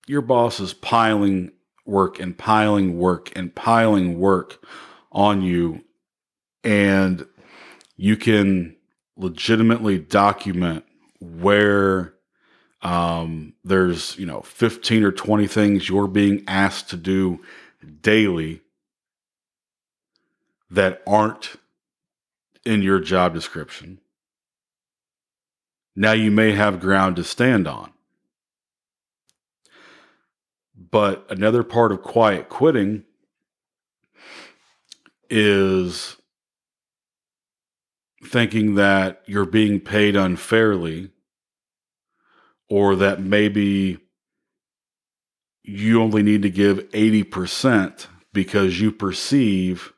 your 0.08 0.22
boss 0.22 0.60
is 0.60 0.74
piling 0.74 1.52
work 1.86 2.20
and 2.20 2.38
piling 2.38 2.98
work 2.98 3.32
and 3.36 3.54
piling 3.54 4.20
work 4.20 4.64
on 5.12 5.42
you, 5.42 5.84
and 6.64 7.26
you 7.96 8.18
can 8.18 8.76
legitimately 9.18 10.00
document 10.00 10.84
where 11.20 12.14
um, 12.82 13.54
there's, 13.64 14.18
you 14.18 14.26
know, 14.26 14.42
15 14.42 15.04
or 15.04 15.12
20 15.12 15.46
things 15.48 15.88
you're 15.88 16.08
being 16.08 16.44
asked 16.48 16.90
to 16.90 16.98
do 16.98 17.40
daily 18.02 18.62
that 20.72 21.04
aren't 21.06 21.58
in 22.66 22.82
your 22.82 23.00
job 23.00 23.34
description. 23.34 24.00
Now 25.96 26.14
you 26.14 26.32
may 26.32 26.54
have 26.54 26.80
ground 26.80 27.18
to 27.18 27.24
stand 27.24 27.68
on. 27.68 27.92
But 30.76 31.26
another 31.30 31.64
part 31.64 31.92
of 31.92 32.02
quiet 32.02 32.50
quitting 32.50 33.04
is 35.30 36.18
thinking 38.24 38.76
that 38.76 39.22
you're 39.26 39.46
being 39.46 39.80
paid 39.80 40.16
unfairly 40.16 41.12
or 42.70 42.96
that 42.96 43.22
maybe 43.22 43.98
you 45.64 46.02
only 46.02 46.24
need 46.24 46.42
to 46.42 46.50
give 46.50 46.90
80% 46.92 48.08
because 48.34 48.80
you 48.80 48.92
perceive 48.92 49.94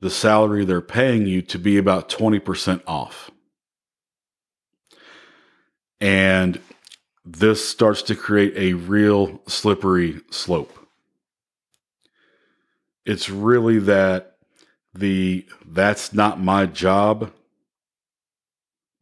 the 0.00 0.10
salary 0.10 0.64
they're 0.64 0.80
paying 0.80 1.26
you 1.26 1.42
to 1.42 1.58
be 1.58 1.78
about 1.78 2.08
20% 2.08 2.82
off. 2.86 3.30
And 6.04 6.60
this 7.24 7.66
starts 7.66 8.02
to 8.02 8.14
create 8.14 8.52
a 8.58 8.74
real 8.74 9.40
slippery 9.46 10.20
slope. 10.30 10.78
It's 13.06 13.30
really 13.30 13.78
that 13.78 14.36
the 14.92 15.46
that's 15.66 16.12
not 16.12 16.38
my 16.38 16.66
job 16.66 17.32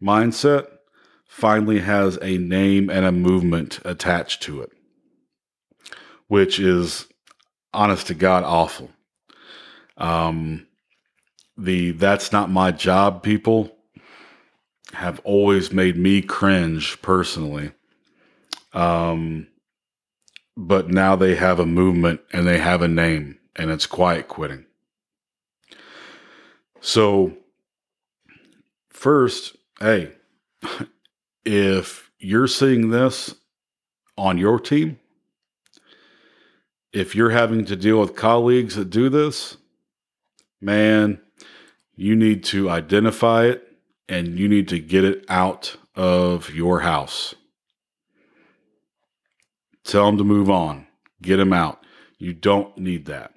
mindset 0.01 0.69
finally 1.27 1.81
has 1.81 2.21
a 2.23 2.39
name 2.39 2.89
and 2.89 3.05
a 3.05 3.11
movement 3.11 3.81
attached 3.85 4.45
to 4.45 4.63
it, 4.63 4.71
which 6.29 6.61
is 6.61 7.09
honest 7.75 8.07
to 8.07 8.15
God 8.15 8.45
awful. 8.45 8.91
Um, 9.97 10.69
the 11.59 11.91
that's 11.91 12.31
not 12.31 12.49
my 12.49 12.71
job 12.71 13.25
people 13.25 13.77
have 14.93 15.21
always 15.25 15.73
made 15.73 15.97
me 15.97 16.23
cringe 16.23 17.01
personally. 17.03 17.73
Um, 18.73 19.49
but 20.57 20.89
now 20.89 21.17
they 21.17 21.35
have 21.35 21.59
a 21.59 21.67
movement 21.67 22.21
and 22.33 22.47
they 22.47 22.59
have 22.59 22.83
a 22.83 22.89
name, 22.89 23.39
and 23.57 23.71
it's 23.71 23.87
quiet 23.87 24.29
quitting. 24.29 24.67
So, 26.81 27.37
first, 28.91 29.57
hey, 29.81 30.13
if 31.45 32.11
you're 32.19 32.47
seeing 32.47 32.91
this 32.91 33.35
on 34.19 34.37
your 34.37 34.61
team, 34.61 34.99
if 36.93 37.15
you're 37.15 37.31
having 37.31 37.65
to 37.65 37.77
deal 37.77 37.99
with 37.99 38.15
colleagues 38.15 38.77
that 38.77 38.91
do 38.91 39.09
this, 39.09 39.57
man, 40.61 41.21
you 41.97 42.15
need 42.15 42.45
to 42.45 42.69
identify 42.69 43.47
it 43.47 43.72
and 44.09 44.39
you 44.39 44.49
need 44.49 44.69
to 44.69 44.79
get 44.79 45.05
it 45.05 45.25
out 45.29 45.77
of 45.95 46.51
your 46.51 46.81
house. 46.81 47.35
Tell 49.85 50.07
them 50.07 50.19
to 50.19 50.25
move 50.25 50.51
on, 50.51 50.87
get 51.21 51.37
them 51.37 51.53
out. 51.53 51.85
You 52.19 52.33
don't 52.33 52.77
need 52.79 53.07
that. 53.07 53.33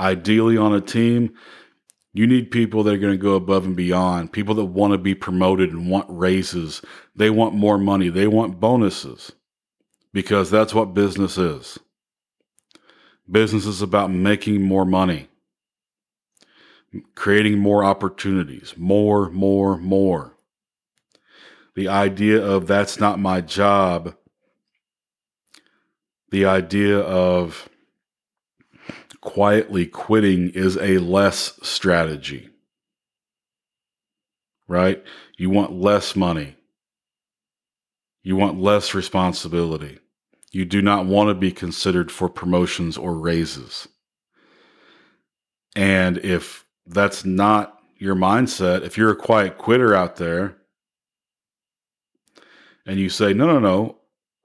Ideally, 0.00 0.56
on 0.56 0.74
a 0.74 0.80
team, 0.80 1.34
you 2.14 2.26
need 2.26 2.50
people 2.50 2.82
that 2.82 2.94
are 2.94 2.98
going 2.98 3.12
to 3.12 3.22
go 3.22 3.34
above 3.34 3.66
and 3.66 3.76
beyond, 3.76 4.32
people 4.32 4.54
that 4.54 4.64
want 4.64 4.92
to 4.92 4.98
be 4.98 5.14
promoted 5.14 5.70
and 5.70 5.90
want 5.90 6.06
raises. 6.08 6.82
They 7.14 7.30
want 7.30 7.54
more 7.54 7.78
money, 7.78 8.08
they 8.08 8.26
want 8.26 8.60
bonuses 8.60 9.32
because 10.12 10.50
that's 10.50 10.74
what 10.74 10.94
business 10.94 11.36
is. 11.36 11.78
Business 13.30 13.66
is 13.66 13.82
about 13.82 14.10
making 14.10 14.62
more 14.62 14.86
money 14.86 15.28
creating 17.14 17.58
more 17.58 17.84
opportunities, 17.84 18.74
more, 18.76 19.30
more, 19.30 19.76
more. 19.76 20.36
The 21.74 21.88
idea 21.88 22.44
of 22.44 22.66
that's 22.66 22.98
not 22.98 23.20
my 23.20 23.40
job, 23.40 24.14
the 26.30 26.44
idea 26.44 26.98
of 26.98 27.68
quietly 29.20 29.86
quitting 29.86 30.50
is 30.50 30.76
a 30.76 30.98
less 30.98 31.58
strategy, 31.62 32.48
right? 34.66 35.02
You 35.36 35.50
want 35.50 35.72
less 35.72 36.16
money, 36.16 36.56
you 38.22 38.36
want 38.36 38.60
less 38.60 38.94
responsibility. 38.94 39.98
You 40.50 40.64
do 40.64 40.80
not 40.80 41.04
want 41.04 41.28
to 41.28 41.34
be 41.34 41.52
considered 41.52 42.10
for 42.10 42.28
promotions 42.28 42.96
or 42.96 43.14
raises. 43.14 43.86
And 45.76 46.16
if 46.18 46.64
that's 46.88 47.24
not 47.24 47.80
your 47.98 48.14
mindset, 48.14 48.82
if 48.82 48.96
you're 48.96 49.10
a 49.10 49.16
quiet 49.16 49.58
quitter 49.58 49.94
out 49.94 50.16
there 50.16 50.56
and 52.86 52.98
you 52.98 53.08
say, 53.08 53.32
no, 53.32 53.46
no, 53.46 53.58
no, 53.58 53.98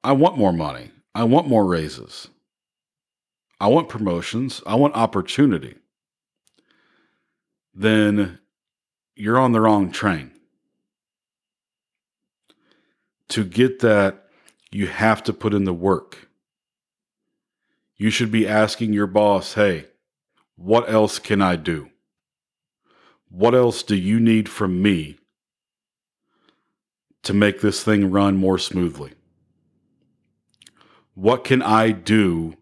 I 0.04 0.12
want 0.12 0.38
more 0.38 0.52
money, 0.52 0.92
I 1.16 1.24
want 1.24 1.48
more 1.48 1.66
raises, 1.66 2.28
I 3.60 3.68
want 3.68 3.90
promotions, 3.90 4.62
I 4.66 4.76
want 4.76 4.96
opportunity, 4.96 5.76
then 7.74 8.40
you're 9.16 9.40
on 9.40 9.52
the 9.52 9.62
wrong 9.62 9.92
train. 9.92 10.32
To 13.30 13.46
get 13.46 13.80
that, 13.80 14.28
you 14.72 14.88
have 14.88 15.24
to 15.24 15.34
put 15.34 15.54
in 15.54 15.64
the 15.64 15.74
work. 15.74 16.28
You 17.96 18.10
should 18.10 18.32
be 18.32 18.48
asking 18.48 18.94
your 18.94 19.08
boss, 19.08 19.54
hey, 19.54 19.86
what 20.56 20.90
else 20.90 21.20
can 21.20 21.42
I 21.42 21.56
do? 21.56 21.90
What 23.34 23.56
else 23.56 23.82
do 23.82 23.96
you 23.96 24.20
need 24.20 24.48
from 24.48 24.80
me 24.80 25.18
to 27.24 27.34
make 27.34 27.62
this 27.62 27.84
thing 27.84 28.12
run 28.12 28.38
more 28.38 28.60
smoothly? 28.60 29.14
What 31.16 31.44
can 31.44 31.64
I 31.64 31.94
do 31.94 32.54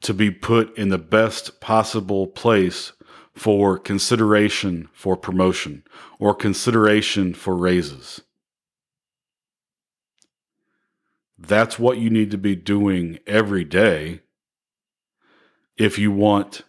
to 0.00 0.12
be 0.12 0.32
put 0.32 0.76
in 0.76 0.88
the 0.88 0.98
best 0.98 1.60
possible 1.60 2.26
place 2.26 2.92
for 3.34 3.78
consideration 3.78 4.88
for 4.92 5.16
promotion 5.16 5.84
or 6.18 6.34
consideration 6.34 7.32
for 7.32 7.56
raises? 7.56 8.20
That's 11.38 11.78
what 11.78 11.98
you 11.98 12.10
need 12.10 12.32
to 12.32 12.38
be 12.38 12.56
doing 12.56 13.20
every 13.28 13.62
day 13.62 14.22
if 15.76 16.00
you 16.00 16.10
want 16.10 16.62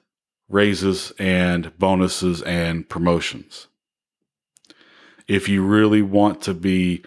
raises 0.53 1.11
and 1.17 1.77
bonuses 1.79 2.41
and 2.43 2.87
promotions. 2.87 3.67
If 5.27 5.49
you 5.49 5.63
really 5.63 6.01
want 6.01 6.41
to 6.43 6.53
be 6.53 7.03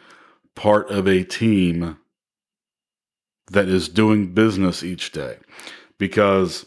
part 0.55 0.91
of 0.91 1.07
a 1.07 1.23
team 1.23 1.99
that 3.53 3.69
is 3.69 3.88
doing 3.88 4.33
business 4.33 4.83
each 4.83 5.12
day. 5.12 5.38
Because 5.99 6.67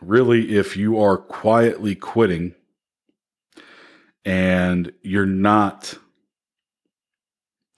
really, 0.00 0.56
if 0.56 0.76
you 0.76 1.00
are 1.00 1.16
quietly 1.16 1.94
quitting 1.94 2.54
and 4.24 4.92
you're 5.02 5.24
not 5.26 5.94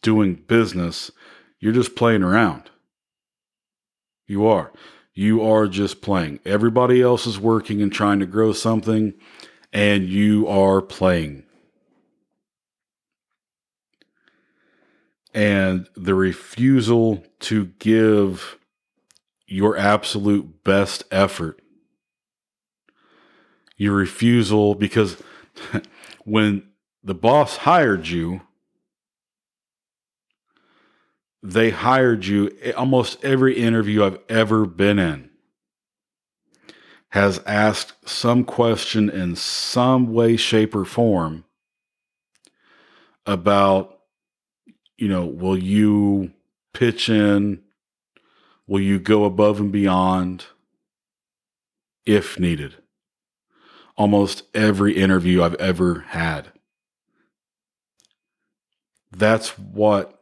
doing 0.02 0.34
business, 0.34 1.10
you're 1.60 1.72
just 1.72 1.94
playing 1.94 2.24
around. 2.24 2.70
You 4.26 4.46
are. 4.46 4.72
You 5.14 5.42
are 5.42 5.66
just 5.66 6.00
playing. 6.00 6.40
Everybody 6.44 7.02
else 7.02 7.26
is 7.26 7.38
working 7.38 7.82
and 7.82 7.92
trying 7.92 8.20
to 8.20 8.26
grow 8.26 8.52
something, 8.52 9.14
and 9.72 10.08
you 10.08 10.46
are 10.48 10.80
playing. 10.80 11.44
And 15.34 15.88
the 15.96 16.14
refusal 16.14 17.24
to 17.40 17.66
give 17.78 18.58
your 19.46 19.76
absolute 19.76 20.64
best 20.64 21.04
effort, 21.10 21.60
your 23.76 23.94
refusal, 23.94 24.74
because 24.74 25.16
when 26.24 26.62
the 27.04 27.14
boss 27.14 27.58
hired 27.58 28.08
you, 28.08 28.42
they 31.42 31.70
hired 31.70 32.24
you 32.24 32.56
almost 32.76 33.22
every 33.24 33.56
interview 33.56 34.04
I've 34.04 34.18
ever 34.28 34.64
been 34.64 34.98
in 34.98 35.30
has 37.10 37.40
asked 37.44 38.08
some 38.08 38.44
question 38.44 39.10
in 39.10 39.36
some 39.36 40.12
way 40.12 40.36
shape 40.36 40.74
or 40.74 40.84
form 40.84 41.44
about 43.26 43.98
you 44.96 45.08
know 45.08 45.26
will 45.26 45.58
you 45.58 46.32
pitch 46.72 47.08
in? 47.08 47.62
Will 48.66 48.80
you 48.80 48.98
go 48.98 49.24
above 49.24 49.60
and 49.60 49.72
beyond 49.72 50.46
if 52.06 52.38
needed? 52.38 52.76
Almost 53.96 54.44
every 54.54 54.96
interview 54.96 55.42
I've 55.42 55.54
ever 55.56 56.00
had. 56.08 56.52
That's 59.10 59.58
what 59.58 60.21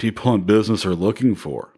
people 0.00 0.34
in 0.34 0.42
business 0.42 0.84
are 0.84 0.94
looking 0.94 1.34
for. 1.34 1.74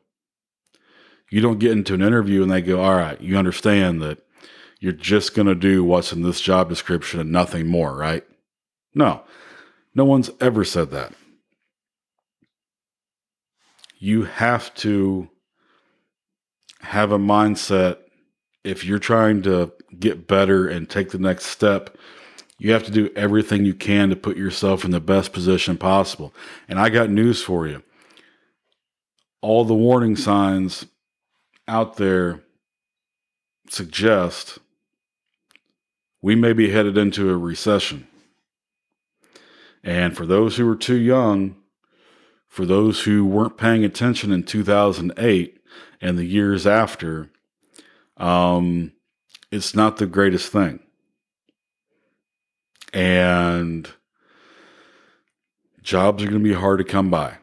You 1.31 1.41
don't 1.41 1.59
get 1.59 1.73
into 1.73 1.95
an 1.95 2.03
interview 2.03 2.43
and 2.43 2.51
they 2.51 2.63
go, 2.63 2.81
All 2.81 2.95
right, 2.95 3.21
you 3.21 3.37
understand 3.37 4.01
that 4.01 4.19
you're 4.81 4.93
just 4.93 5.35
going 5.35 5.47
to 5.47 5.55
do 5.55 5.85
what's 5.85 6.13
in 6.13 6.23
this 6.23 6.41
job 6.41 6.69
description 6.69 7.21
and 7.21 7.31
nothing 7.31 7.67
more, 7.67 7.95
right? 7.95 8.25
No, 8.95 9.23
no 9.95 10.05
one's 10.05 10.31
ever 10.41 10.65
said 10.65 10.91
that. 10.91 11.13
You 13.99 14.25
have 14.25 14.75
to 14.77 15.29
have 16.81 17.13
a 17.13 17.19
mindset 17.19 17.99
if 18.65 18.85
you're 18.85 18.99
trying 18.99 19.43
to 19.43 19.73
get 19.99 20.27
better 20.27 20.69
and 20.69 20.89
take 20.89 21.11
the 21.11 21.19
next 21.19 21.47
step 21.47 21.97
you 22.59 22.71
have 22.71 22.85
to 22.85 22.93
do 22.93 23.11
everything 23.17 23.65
you 23.65 23.75
can 23.75 24.09
to 24.11 24.15
put 24.15 24.37
yourself 24.37 24.85
in 24.85 24.93
the 24.93 25.01
best 25.01 25.33
position 25.33 25.77
possible. 25.77 26.33
And 26.69 26.79
I 26.79 26.91
got 26.91 27.11
news 27.11 27.43
for 27.43 27.67
you 27.67 27.83
all 29.43 29.65
the 29.65 29.75
warning 29.75 30.17
signs 30.17 30.87
out 31.69 31.97
there 31.97 32.41
suggest 33.69 34.61
we 36.23 36.37
may 36.37 36.53
be 36.53 36.71
headed 36.71 36.97
into 36.97 37.29
a 37.29 37.37
recession. 37.37 38.07
And 39.83 40.17
for 40.17 40.25
those 40.25 40.57
who 40.57 40.69
are 40.71 40.77
too 40.77 40.97
young, 40.97 41.57
for 42.47 42.65
those 42.65 43.03
who 43.03 43.27
weren't 43.27 43.57
paying 43.57 43.85
attention 43.85 44.31
in 44.31 44.45
2008 44.45 45.61
and 46.01 46.19
the 46.19 46.25
years 46.25 46.67
after, 46.67 47.31
um, 48.19 48.93
it's 49.51 49.75
not 49.75 49.97
the 49.97 50.07
greatest 50.07 50.53
thing. 50.53 50.79
And 52.93 53.91
jobs 55.83 56.23
are 56.23 56.29
going 56.29 56.43
to 56.43 56.49
be 56.49 56.55
hard 56.55 56.79
to 56.79 56.85
come 56.85 57.11
by 57.11 57.39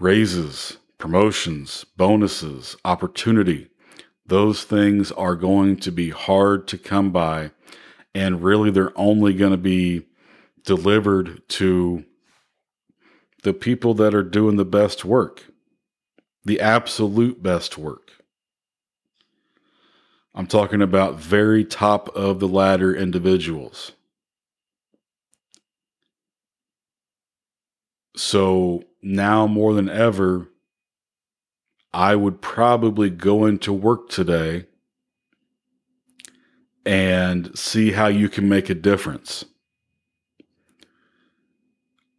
raises, 0.00 0.78
promotions, 0.98 1.84
bonuses, 1.96 2.76
opportunity. 2.84 3.68
Those 4.26 4.64
things 4.64 5.12
are 5.12 5.36
going 5.36 5.76
to 5.76 5.92
be 5.92 6.10
hard 6.10 6.66
to 6.68 6.78
come 6.78 7.12
by. 7.12 7.50
And 8.14 8.42
really, 8.42 8.70
they're 8.70 8.98
only 8.98 9.34
going 9.34 9.52
to 9.52 9.56
be 9.56 10.06
delivered 10.64 11.42
to 11.50 12.04
the 13.42 13.52
people 13.52 13.94
that 13.94 14.14
are 14.14 14.22
doing 14.22 14.56
the 14.56 14.64
best 14.64 15.04
work, 15.04 15.46
the 16.44 16.60
absolute 16.60 17.42
best 17.42 17.78
work. 17.78 18.10
I'm 20.34 20.46
talking 20.46 20.82
about 20.82 21.18
very 21.18 21.64
top 21.64 22.08
of 22.16 22.40
the 22.40 22.48
ladder 22.48 22.94
individuals. 22.94 23.92
So 28.20 28.84
now 29.00 29.46
more 29.46 29.72
than 29.72 29.88
ever, 29.88 30.50
I 31.90 32.14
would 32.14 32.42
probably 32.42 33.08
go 33.08 33.46
into 33.46 33.72
work 33.72 34.10
today 34.10 34.66
and 36.84 37.58
see 37.58 37.92
how 37.92 38.08
you 38.08 38.28
can 38.28 38.46
make 38.46 38.68
a 38.68 38.74
difference. 38.74 39.46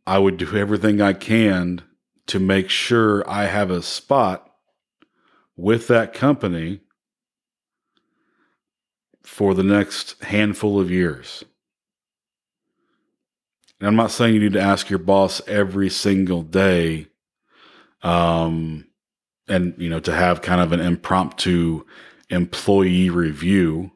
I 0.08 0.18
would 0.18 0.38
do 0.38 0.58
everything 0.58 1.02
I 1.02 1.14
can 1.14 1.84
to 2.26 2.40
make 2.40 2.72
sure 2.72 3.24
I 3.30 3.46
have 3.46 3.70
a 3.70 3.84
spot 3.84 4.50
with 5.56 5.88
that 5.88 6.16
company 6.16 6.80
for 9.22 9.54
the 9.54 9.64
next 9.64 10.20
handful 10.24 10.80
of 10.80 10.90
years. 10.90 11.44
And 13.82 13.88
I'm 13.88 13.96
not 13.96 14.12
saying 14.12 14.36
you 14.36 14.40
need 14.40 14.54
to 14.54 14.62
ask 14.62 14.92
your 14.92 15.00
boss 15.00 15.42
every 15.48 15.90
single 15.90 16.44
day, 16.44 17.08
um, 18.04 18.86
and 19.48 19.74
you 19.80 19.90
know 19.90 20.00
to 20.02 20.14
have 20.14 20.44
kind 20.44 20.62
of 20.62 20.72
an 20.72 20.80
impromptu 20.80 21.84
employee 22.30 23.10
review. 23.10 23.92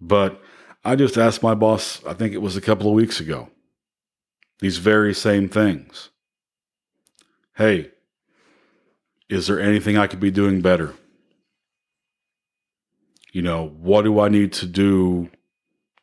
But 0.00 0.40
I 0.82 0.96
just 0.96 1.18
asked 1.18 1.42
my 1.42 1.54
boss. 1.54 2.02
I 2.06 2.14
think 2.14 2.32
it 2.32 2.40
was 2.40 2.56
a 2.56 2.62
couple 2.62 2.88
of 2.88 2.94
weeks 2.94 3.20
ago. 3.20 3.50
These 4.60 4.78
very 4.78 5.12
same 5.12 5.50
things. 5.50 6.08
Hey, 7.56 7.90
is 9.28 9.48
there 9.48 9.60
anything 9.60 9.98
I 9.98 10.06
could 10.06 10.20
be 10.20 10.30
doing 10.30 10.62
better? 10.62 10.94
You 13.32 13.42
know, 13.42 13.68
what 13.68 14.06
do 14.06 14.18
I 14.18 14.30
need 14.30 14.54
to 14.54 14.66
do 14.66 15.30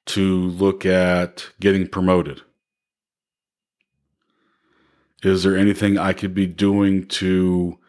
to 0.06 0.42
look 0.50 0.86
at 0.86 1.50
getting 1.60 1.88
promoted? 1.88 2.42
Is 5.24 5.44
there 5.44 5.56
anything 5.56 5.98
I 5.98 6.14
could 6.14 6.34
be 6.34 6.48
doing 6.48 7.08
to 7.08 7.80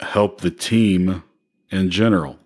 help 0.00 0.40
the 0.40 0.50
team 0.50 1.24
in 1.70 1.90
general? 1.90 2.38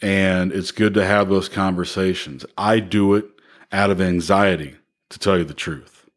And 0.00 0.50
it's 0.50 0.72
good 0.72 0.94
to 0.94 1.04
have 1.04 1.28
those 1.28 1.48
conversations. 1.48 2.44
I 2.58 2.80
do 2.80 3.14
it 3.14 3.26
out 3.70 3.90
of 3.90 4.00
anxiety, 4.00 4.76
to 5.10 5.18
tell 5.18 5.38
you 5.38 5.44
the 5.44 5.54
truth. 5.54 6.08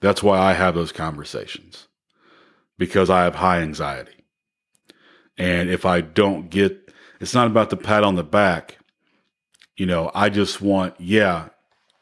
That's 0.00 0.22
why 0.22 0.38
I 0.38 0.52
have 0.52 0.74
those 0.74 0.92
conversations 0.92 1.88
because 2.78 3.10
I 3.10 3.24
have 3.24 3.36
high 3.36 3.60
anxiety. 3.60 4.24
And 5.36 5.70
if 5.70 5.84
I 5.84 6.00
don't 6.00 6.50
get 6.50 6.91
it's 7.22 7.34
not 7.34 7.46
about 7.46 7.70
the 7.70 7.76
pat 7.76 8.02
on 8.02 8.16
the 8.16 8.24
back. 8.24 8.78
You 9.76 9.86
know, 9.86 10.10
I 10.12 10.28
just 10.28 10.60
want, 10.60 11.00
yeah, 11.00 11.50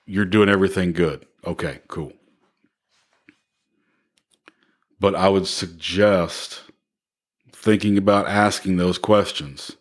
you're 0.06 0.24
doing 0.24 0.48
everything 0.48 0.92
good. 0.92 1.26
Okay, 1.46 1.80
cool. 1.88 2.14
But 4.98 5.14
I 5.14 5.28
would 5.28 5.46
suggest 5.46 6.62
thinking 7.52 7.98
about 7.98 8.28
asking 8.28 8.78
those 8.78 8.96
questions. 8.96 9.76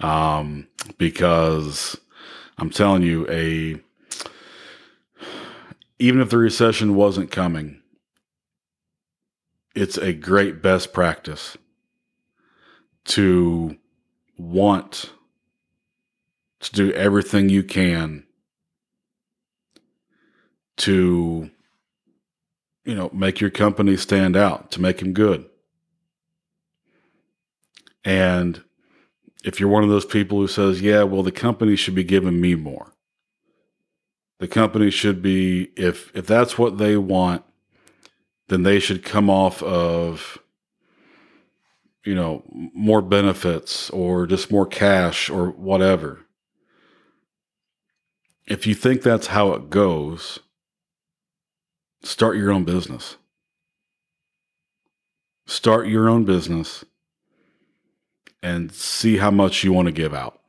Um, 0.00 0.66
because 0.98 1.96
I'm 2.58 2.70
telling 2.70 3.02
you, 3.02 3.24
a 3.30 3.80
even 5.98 6.20
if 6.20 6.28
the 6.28 6.38
recession 6.38 6.96
wasn't 6.96 7.30
coming, 7.30 7.80
it's 9.74 9.96
a 9.96 10.12
great 10.12 10.60
best 10.60 10.92
practice 10.92 11.56
to 13.06 13.76
want 14.36 15.10
to 16.60 16.72
do 16.72 16.92
everything 16.92 17.48
you 17.48 17.62
can 17.62 18.24
to 20.76 21.50
you 22.84 22.94
know 22.94 23.10
make 23.12 23.40
your 23.40 23.50
company 23.50 23.96
stand 23.96 24.36
out 24.36 24.70
to 24.70 24.80
make 24.80 24.98
them 24.98 25.12
good. 25.12 25.46
And 28.04 28.62
if 29.44 29.58
you're 29.58 29.68
one 29.68 29.84
of 29.84 29.90
those 29.90 30.04
people 30.04 30.38
who 30.38 30.48
says 30.48 30.82
yeah 30.82 31.02
well 31.02 31.22
the 31.22 31.32
company 31.32 31.76
should 31.76 31.94
be 31.94 32.04
giving 32.04 32.40
me 32.40 32.54
more. 32.54 32.92
The 34.38 34.48
company 34.48 34.90
should 34.90 35.22
be 35.22 35.70
if 35.76 36.14
if 36.14 36.26
that's 36.26 36.58
what 36.58 36.78
they 36.78 36.96
want, 36.96 37.42
then 38.48 38.64
they 38.64 38.78
should 38.80 39.02
come 39.02 39.30
off 39.30 39.62
of 39.62 40.38
you 42.06 42.14
know 42.14 42.42
more 42.52 43.02
benefits 43.02 43.90
or 43.90 44.26
just 44.26 44.50
more 44.50 44.66
cash 44.66 45.28
or 45.28 45.50
whatever. 45.50 46.20
If 48.46 48.66
you 48.66 48.74
think 48.74 49.02
that's 49.02 49.26
how 49.28 49.52
it 49.54 49.70
goes, 49.70 50.38
start 52.02 52.36
your 52.36 52.52
own 52.52 52.64
business. 52.64 53.16
Start 55.46 55.88
your 55.88 56.08
own 56.08 56.24
business 56.24 56.84
and 58.42 58.72
see 58.72 59.16
how 59.16 59.30
much 59.30 59.64
you 59.64 59.72
want 59.72 59.86
to 59.86 59.92
give 59.92 60.14
out 60.14 60.40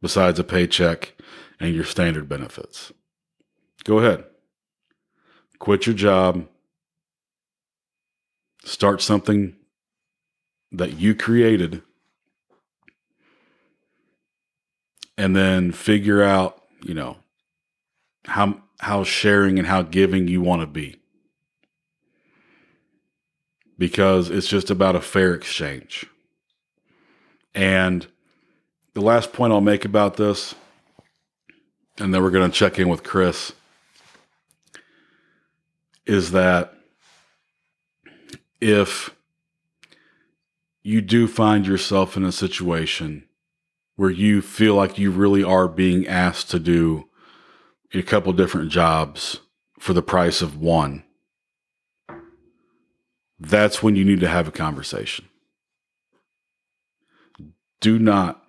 besides 0.00 0.38
a 0.38 0.44
paycheck 0.44 1.14
and 1.58 1.74
your 1.74 1.84
standard 1.84 2.28
benefits. 2.28 2.92
Go 3.84 3.98
ahead. 3.98 4.24
Quit 5.58 5.86
your 5.86 5.94
job. 5.94 6.46
Start 8.64 9.02
something 9.02 9.56
that 10.72 10.98
you 10.98 11.14
created. 11.14 11.82
And 15.16 15.36
then 15.36 15.72
figure 15.72 16.22
out, 16.22 16.62
you 16.82 16.94
know, 16.94 17.18
how 18.24 18.62
how 18.78 19.04
sharing 19.04 19.58
and 19.58 19.68
how 19.68 19.82
giving 19.82 20.28
you 20.28 20.40
want 20.40 20.62
to 20.62 20.66
be. 20.66 20.96
Because 23.76 24.30
it's 24.30 24.48
just 24.48 24.70
about 24.70 24.96
a 24.96 25.00
fair 25.00 25.34
exchange. 25.34 26.06
And 27.54 28.06
the 28.94 29.00
last 29.00 29.32
point 29.32 29.52
I'll 29.52 29.60
make 29.60 29.84
about 29.84 30.16
this, 30.16 30.54
and 31.98 32.14
then 32.14 32.22
we're 32.22 32.30
going 32.30 32.50
to 32.50 32.56
check 32.56 32.78
in 32.78 32.88
with 32.88 33.02
Chris, 33.02 33.52
is 36.06 36.32
that 36.32 36.74
if 38.60 39.14
you 40.82 41.00
do 41.00 41.26
find 41.26 41.66
yourself 41.66 42.16
in 42.16 42.24
a 42.24 42.32
situation 42.32 43.26
where 43.96 44.10
you 44.10 44.40
feel 44.40 44.74
like 44.74 44.98
you 44.98 45.10
really 45.10 45.44
are 45.44 45.68
being 45.68 46.06
asked 46.06 46.50
to 46.50 46.58
do 46.58 47.08
a 47.92 48.02
couple 48.02 48.32
different 48.32 48.70
jobs 48.70 49.40
for 49.78 49.92
the 49.92 50.02
price 50.02 50.40
of 50.40 50.58
one, 50.58 51.04
that's 53.38 53.82
when 53.82 53.96
you 53.96 54.04
need 54.04 54.20
to 54.20 54.28
have 54.28 54.48
a 54.48 54.52
conversation. 54.52 55.26
Do 57.80 57.98
not 57.98 58.42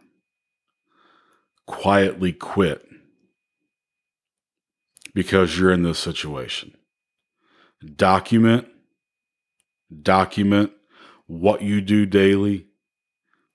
quietly 1.65 2.33
quit 2.33 2.85
because 5.13 5.57
you're 5.57 5.71
in 5.71 5.83
this 5.83 5.99
situation. 5.99 6.75
Document, 7.95 8.67
document 10.01 10.71
what 11.31 11.61
you 11.61 11.79
do 11.79 12.05
daily, 12.05 12.65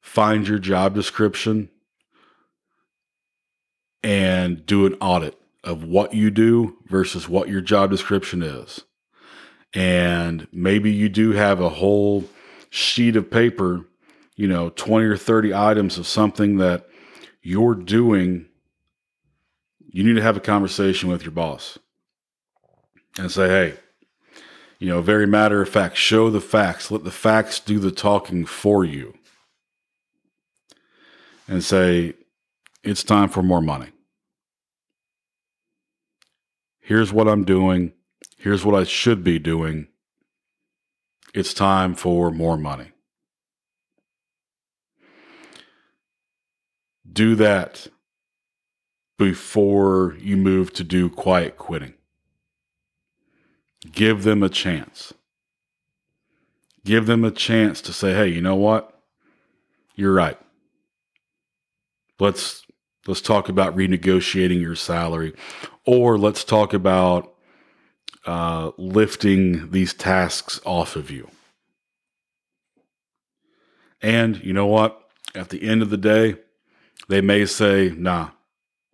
find 0.00 0.48
your 0.48 0.58
job 0.58 0.94
description, 0.94 1.68
and 4.02 4.64
do 4.64 4.86
an 4.86 4.94
audit 4.94 5.38
of 5.62 5.84
what 5.84 6.14
you 6.14 6.30
do 6.30 6.78
versus 6.86 7.28
what 7.28 7.50
your 7.50 7.60
job 7.60 7.90
description 7.90 8.42
is. 8.42 8.80
And 9.74 10.48
maybe 10.50 10.90
you 10.90 11.10
do 11.10 11.32
have 11.32 11.60
a 11.60 11.68
whole 11.68 12.24
sheet 12.70 13.14
of 13.14 13.30
paper, 13.30 13.84
you 14.36 14.48
know, 14.48 14.70
20 14.70 15.04
or 15.04 15.18
30 15.18 15.52
items 15.52 15.98
of 15.98 16.06
something 16.06 16.56
that 16.56 16.88
you're 17.42 17.74
doing. 17.74 18.46
You 19.90 20.02
need 20.02 20.14
to 20.14 20.22
have 20.22 20.38
a 20.38 20.40
conversation 20.40 21.10
with 21.10 21.24
your 21.24 21.32
boss 21.32 21.78
and 23.18 23.30
say, 23.30 23.48
hey, 23.48 23.74
you 24.78 24.88
know, 24.88 25.00
very 25.00 25.26
matter 25.26 25.62
of 25.62 25.68
fact, 25.68 25.96
show 25.96 26.30
the 26.30 26.40
facts, 26.40 26.90
let 26.90 27.04
the 27.04 27.10
facts 27.10 27.60
do 27.60 27.78
the 27.78 27.90
talking 27.90 28.44
for 28.44 28.84
you. 28.84 29.14
And 31.48 31.62
say, 31.62 32.14
it's 32.82 33.04
time 33.04 33.28
for 33.28 33.42
more 33.42 33.62
money 33.62 33.92
here's 36.86 37.12
what 37.12 37.26
I'm 37.26 37.44
doing, 37.44 37.92
here's 38.38 38.64
what 38.64 38.76
I 38.76 38.84
should 38.84 39.24
be 39.24 39.38
doing. 39.40 39.88
It's 41.34 41.52
time 41.52 41.94
for 41.94 42.30
more 42.30 42.56
money. 42.56 42.92
Do 47.12 47.34
that 47.34 47.88
before 49.18 50.16
you 50.20 50.36
move 50.36 50.72
to 50.74 50.84
do 50.84 51.10
quiet 51.10 51.56
quitting. 51.56 51.94
Give 53.92 54.22
them 54.22 54.42
a 54.42 54.48
chance. 54.48 55.12
Give 56.84 57.06
them 57.06 57.24
a 57.24 57.30
chance 57.30 57.80
to 57.82 57.92
say, 57.92 58.14
hey, 58.14 58.28
you 58.28 58.40
know 58.40 58.54
what? 58.54 59.00
You're 59.94 60.12
right. 60.12 60.38
Let's 62.18 62.64
let's 63.06 63.20
talk 63.20 63.48
about 63.48 63.76
renegotiating 63.76 64.60
your 64.60 64.74
salary 64.74 65.34
or 65.84 66.18
let's 66.18 66.44
talk 66.44 66.74
about 66.74 67.32
uh, 68.26 68.72
lifting 68.76 69.70
these 69.70 69.94
tasks 69.94 70.60
off 70.64 70.96
of 70.96 71.10
you. 71.10 71.30
And 74.02 74.42
you 74.44 74.52
know 74.52 74.66
what? 74.66 75.00
At 75.34 75.50
the 75.50 75.62
end 75.62 75.82
of 75.82 75.90
the 75.90 75.96
day, 75.96 76.36
they 77.08 77.20
may 77.20 77.46
say, 77.46 77.92
nah, 77.96 78.30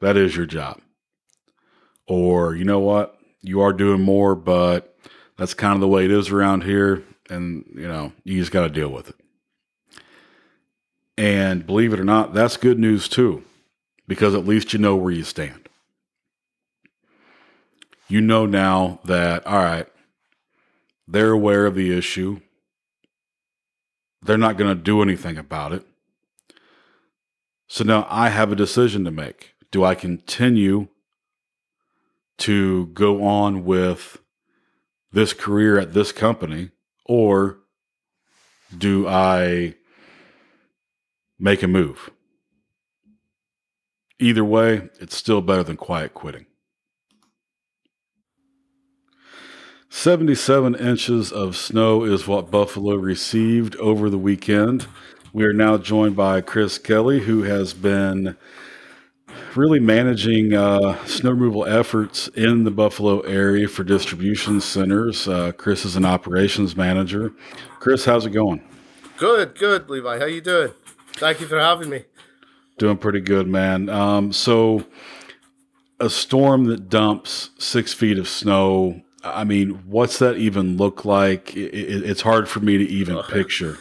that 0.01 0.17
is 0.17 0.37
your 0.37 0.47
job. 0.47 0.81
Or, 2.07 2.55
you 2.55 2.65
know 2.65 2.81
what? 2.81 3.19
You 3.43 3.61
are 3.61 3.73
doing 3.73 4.01
more, 4.01 4.35
but 4.35 4.97
that's 5.37 5.55
kind 5.55 5.75
of 5.75 5.81
the 5.81 5.89
way 5.89 6.05
it 6.05 6.11
is 6.11 6.31
around 6.31 6.65
here. 6.65 7.03
And, 7.29 7.65
you 7.75 7.89
know, 7.89 8.13
you 8.25 8.39
just 8.39 8.53
got 8.53 8.63
to 8.63 8.69
deal 8.69 8.89
with 8.89 9.09
it. 9.09 9.17
And 11.19 11.67
believe 11.67 11.93
it 11.93 12.01
or 12.01 12.05
not, 12.05 12.35
that's 12.35 12.57
good 12.57 12.79
news 12.79 13.09
too, 13.09 13.45
because 14.09 14.35
at 14.35 14.47
least 14.47 14.73
you 14.73 14.79
know 14.79 14.97
where 14.97 15.13
you 15.13 15.25
stand 15.25 15.63
you 18.13 18.21
know 18.21 18.45
now 18.45 19.01
that, 19.07 19.47
all 19.47 19.57
right, 19.57 19.87
they're 21.09 21.33
aware 21.33 21.65
of 21.65 21.75
the 21.75 21.97
issue. 21.97 22.41
They're 24.21 24.37
not 24.37 24.59
going 24.59 24.69
to 24.69 24.83
do 24.83 25.01
anything 25.01 25.39
about 25.39 25.73
it. 25.73 25.87
So 27.69 27.85
now 27.85 28.07
I 28.11 28.29
have 28.29 28.53
a 28.53 28.57
decision 28.57 29.07
to 29.07 29.11
make. 29.11 29.55
Do 29.71 29.83
I 29.83 29.95
continue 29.95 30.89
to 32.43 32.87
go 32.87 33.25
on 33.25 33.65
with 33.65 34.19
this 35.13 35.33
career 35.33 35.79
at 35.79 35.93
this 35.93 36.11
company 36.11 36.71
or 37.05 37.59
do 38.77 39.07
I 39.07 39.75
make 41.39 41.63
a 41.63 41.69
move? 41.69 42.11
Either 44.19 44.45
way, 44.45 44.89
it's 45.01 45.17
still 45.17 45.41
better 45.41 45.63
than 45.63 45.77
quiet 45.77 46.15
quitting. 46.15 46.47
77 49.91 50.75
inches 50.75 51.31
of 51.31 51.57
snow 51.57 52.03
is 52.03 52.27
what 52.27 52.51
Buffalo 52.51 52.97
received 52.97 53.77
over 53.77 54.11
the 54.11 54.19
weekend. 54.19 54.87
We 55.33 55.45
are 55.45 55.53
now 55.53 55.77
joined 55.77 56.17
by 56.17 56.41
Chris 56.41 56.79
Kelly, 56.79 57.21
who 57.21 57.43
has 57.43 57.73
been 57.73 58.37
really 59.55 59.81
managing 59.81 60.55
uh, 60.55 61.05
snow 61.05 61.31
removal 61.31 61.65
efforts 61.67 62.29
in 62.29 62.65
the 62.65 62.71
Buffalo 62.71 63.21
area 63.21 63.69
for 63.69 63.85
distribution 63.85 64.61
centers. 64.61 65.29
Uh, 65.29 65.53
Chris 65.53 65.85
is 65.85 65.97
an 65.97 66.05
operations 66.05 66.77
manager. 66.77 67.33
Chris, 67.81 68.05
how's 68.05 68.27
it 68.27 68.31
going? 68.31 68.63
Good, 69.17 69.59
good, 69.59 69.89
Levi. 69.89 70.19
How 70.19 70.27
you 70.27 70.41
doing? 70.41 70.73
Thank 71.15 71.41
you 71.41 71.47
for 71.47 71.59
having 71.59 71.91
me. 71.91 72.05
Doing 72.79 72.97
pretty 72.97 73.21
good, 73.21 73.47
man. 73.47 73.89
Um, 73.89 74.33
so, 74.33 74.85
a 76.01 76.11
storm 76.11 76.65
that 76.65 76.89
dumps 76.89 77.51
six 77.59 77.93
feet 77.93 78.19
of 78.19 78.27
snow 78.27 79.03
I 79.25 79.45
mean, 79.45 79.83
what's 79.87 80.19
that 80.19 80.37
even 80.37 80.77
look 80.77 81.05
like? 81.05 81.57
It, 81.57 81.75
it, 81.75 82.11
it's 82.11 82.23
hard 82.23 82.49
for 82.49 82.61
me 82.61 82.79
to 82.79 82.85
even 82.85 83.17
uh, 83.17 83.23
picture. 83.23 83.79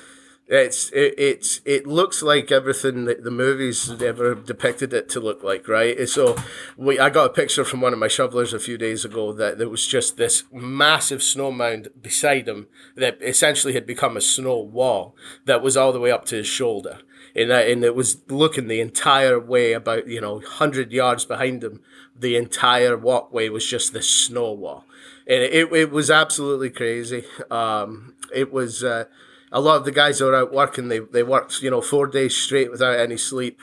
It's 0.52 0.90
it, 0.90 1.16
it's 1.18 1.62
it 1.64 1.88
looks 1.88 2.22
like 2.22 2.52
everything 2.52 3.06
that 3.06 3.24
the 3.24 3.32
movies 3.32 3.90
ever 4.02 4.36
depicted 4.36 4.94
it 4.94 5.08
to 5.12 5.22
look 5.22 5.46
like, 5.46 5.66
right? 5.70 6.10
So, 6.10 6.36
we 6.76 7.00
I 7.00 7.10
got 7.10 7.28
a 7.28 7.34
picture 7.34 7.64
from 7.64 7.80
one 7.80 7.94
of 7.94 8.00
my 8.00 8.10
shovelers 8.10 8.54
a 8.54 8.60
few 8.60 8.78
days 8.78 9.06
ago 9.06 9.32
that 9.32 9.58
there 9.58 9.70
was 9.70 9.88
just 9.88 10.18
this 10.18 10.44
massive 10.52 11.24
snow 11.24 11.54
mound 11.54 11.88
beside 12.02 12.50
him 12.50 12.68
that 12.98 13.18
essentially 13.22 13.72
had 13.72 13.88
become 13.88 14.18
a 14.18 14.22
snow 14.22 14.58
wall 14.60 15.16
that 15.46 15.62
was 15.62 15.78
all 15.78 15.94
the 15.94 16.02
way 16.02 16.12
up 16.12 16.26
to 16.26 16.36
his 16.36 16.48
shoulder, 16.48 17.00
and 17.34 17.50
that, 17.50 17.70
and 17.70 17.86
it 17.86 17.96
was 17.96 18.22
looking 18.28 18.68
the 18.68 18.82
entire 18.82 19.40
way 19.40 19.72
about 19.72 20.08
you 20.08 20.20
know 20.20 20.42
hundred 20.42 20.92
yards 20.92 21.24
behind 21.24 21.64
him. 21.64 21.80
The 22.14 22.36
entire 22.36 22.98
walkway 22.98 23.48
was 23.48 23.66
just 23.66 23.94
this 23.94 24.10
snow 24.10 24.52
wall 24.52 24.86
and 25.26 25.42
it, 25.44 25.72
it 25.72 25.92
was 25.92 26.12
absolutely 26.12 26.70
crazy. 26.70 27.24
Um, 27.50 28.16
it 28.36 28.52
was 28.52 28.84
uh, 28.84 29.06
a 29.52 29.60
lot 29.60 29.78
of 29.78 29.86
the 29.86 29.92
guys 29.92 30.20
that 30.20 30.26
were 30.26 30.36
out 30.36 30.54
working. 30.54 30.88
They 30.88 31.00
they 31.00 31.24
worked 31.24 31.62
you 31.62 31.70
know 31.70 31.82
four 31.82 32.08
days 32.08 32.36
straight 32.36 32.72
without 32.72 33.00
any 33.00 33.18
sleep. 33.18 33.60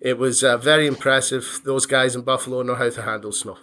It 0.00 0.18
was 0.18 0.44
uh, 0.44 0.56
very 0.56 0.86
impressive. 0.86 1.60
Those 1.64 1.86
guys 1.86 2.14
in 2.14 2.22
Buffalo 2.22 2.62
know 2.62 2.76
how 2.76 2.90
to 2.90 3.02
handle 3.02 3.32
snow. 3.32 3.58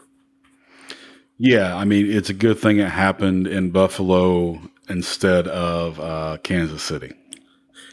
Yeah, 1.37 1.75
I 1.75 1.85
mean, 1.85 2.09
it's 2.11 2.29
a 2.29 2.33
good 2.33 2.59
thing 2.59 2.79
it 2.79 2.89
happened 2.89 3.47
in 3.47 3.71
Buffalo 3.71 4.61
instead 4.89 5.47
of 5.47 5.99
uh, 5.99 6.37
Kansas 6.43 6.83
City. 6.83 7.13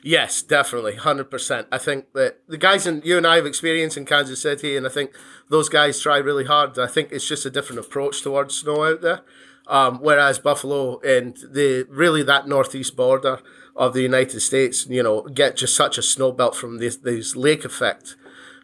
Yes, 0.04 0.42
definitely, 0.42 0.96
hundred 0.96 1.30
percent. 1.30 1.68
I 1.70 1.78
think 1.78 2.12
that 2.14 2.40
the 2.48 2.58
guys 2.58 2.86
and 2.86 3.04
you 3.04 3.16
and 3.16 3.26
I 3.26 3.36
have 3.36 3.46
experience 3.46 3.96
in 3.96 4.04
Kansas 4.04 4.42
City, 4.42 4.76
and 4.76 4.86
I 4.86 4.90
think 4.90 5.12
those 5.48 5.68
guys 5.68 6.00
try 6.00 6.18
really 6.18 6.44
hard. 6.44 6.78
I 6.78 6.88
think 6.88 7.12
it's 7.12 7.26
just 7.26 7.46
a 7.46 7.50
different 7.50 7.80
approach 7.80 8.22
towards 8.22 8.56
snow 8.56 8.84
out 8.84 9.00
there. 9.00 9.22
Um, 9.68 9.98
whereas 10.00 10.40
Buffalo 10.40 10.98
and 11.00 11.36
the 11.36 11.86
really 11.88 12.24
that 12.24 12.48
northeast 12.48 12.96
border 12.96 13.38
of 13.74 13.94
the 13.94 14.02
United 14.02 14.40
States, 14.40 14.86
you 14.86 15.02
know, 15.02 15.22
get 15.22 15.56
just 15.56 15.74
such 15.74 15.98
a 15.98 16.02
snow 16.02 16.32
belt 16.32 16.54
from 16.54 16.78
this 16.78 16.96
these 16.96 17.36
lake 17.36 17.64
effect 17.64 18.16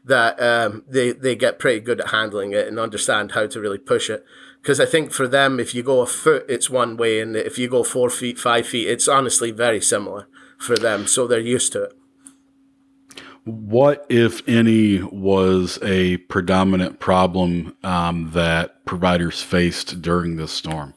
that 0.04 0.40
um, 0.40 0.84
they 0.88 1.12
they 1.12 1.34
get 1.34 1.58
pretty 1.58 1.80
good 1.80 2.00
at 2.00 2.10
handling 2.10 2.52
it 2.52 2.66
and 2.66 2.78
understand 2.78 3.32
how 3.32 3.46
to 3.46 3.60
really 3.60 3.78
push 3.78 4.10
it. 4.10 4.24
Because 4.60 4.80
I 4.80 4.86
think 4.86 5.12
for 5.12 5.28
them, 5.28 5.60
if 5.60 5.74
you 5.74 5.82
go 5.82 6.00
a 6.00 6.06
foot, 6.06 6.44
it's 6.48 6.68
one 6.68 6.96
way, 6.96 7.20
and 7.20 7.36
if 7.36 7.58
you 7.58 7.68
go 7.68 7.82
four 7.82 8.10
feet, 8.10 8.38
five 8.38 8.66
feet, 8.66 8.88
it's 8.88 9.08
honestly 9.08 9.50
very 9.50 9.80
similar 9.80 10.26
for 10.58 10.76
them. 10.76 11.06
So 11.06 11.26
they're 11.26 11.38
used 11.38 11.72
to 11.72 11.84
it. 11.84 11.92
What, 13.44 14.04
if 14.10 14.46
any, 14.46 15.00
was 15.00 15.78
a 15.80 16.18
predominant 16.18 17.00
problem 17.00 17.76
um, 17.82 18.32
that 18.34 18.84
providers 18.84 19.42
faced 19.42 20.02
during 20.02 20.36
this 20.36 20.52
storm? 20.52 20.92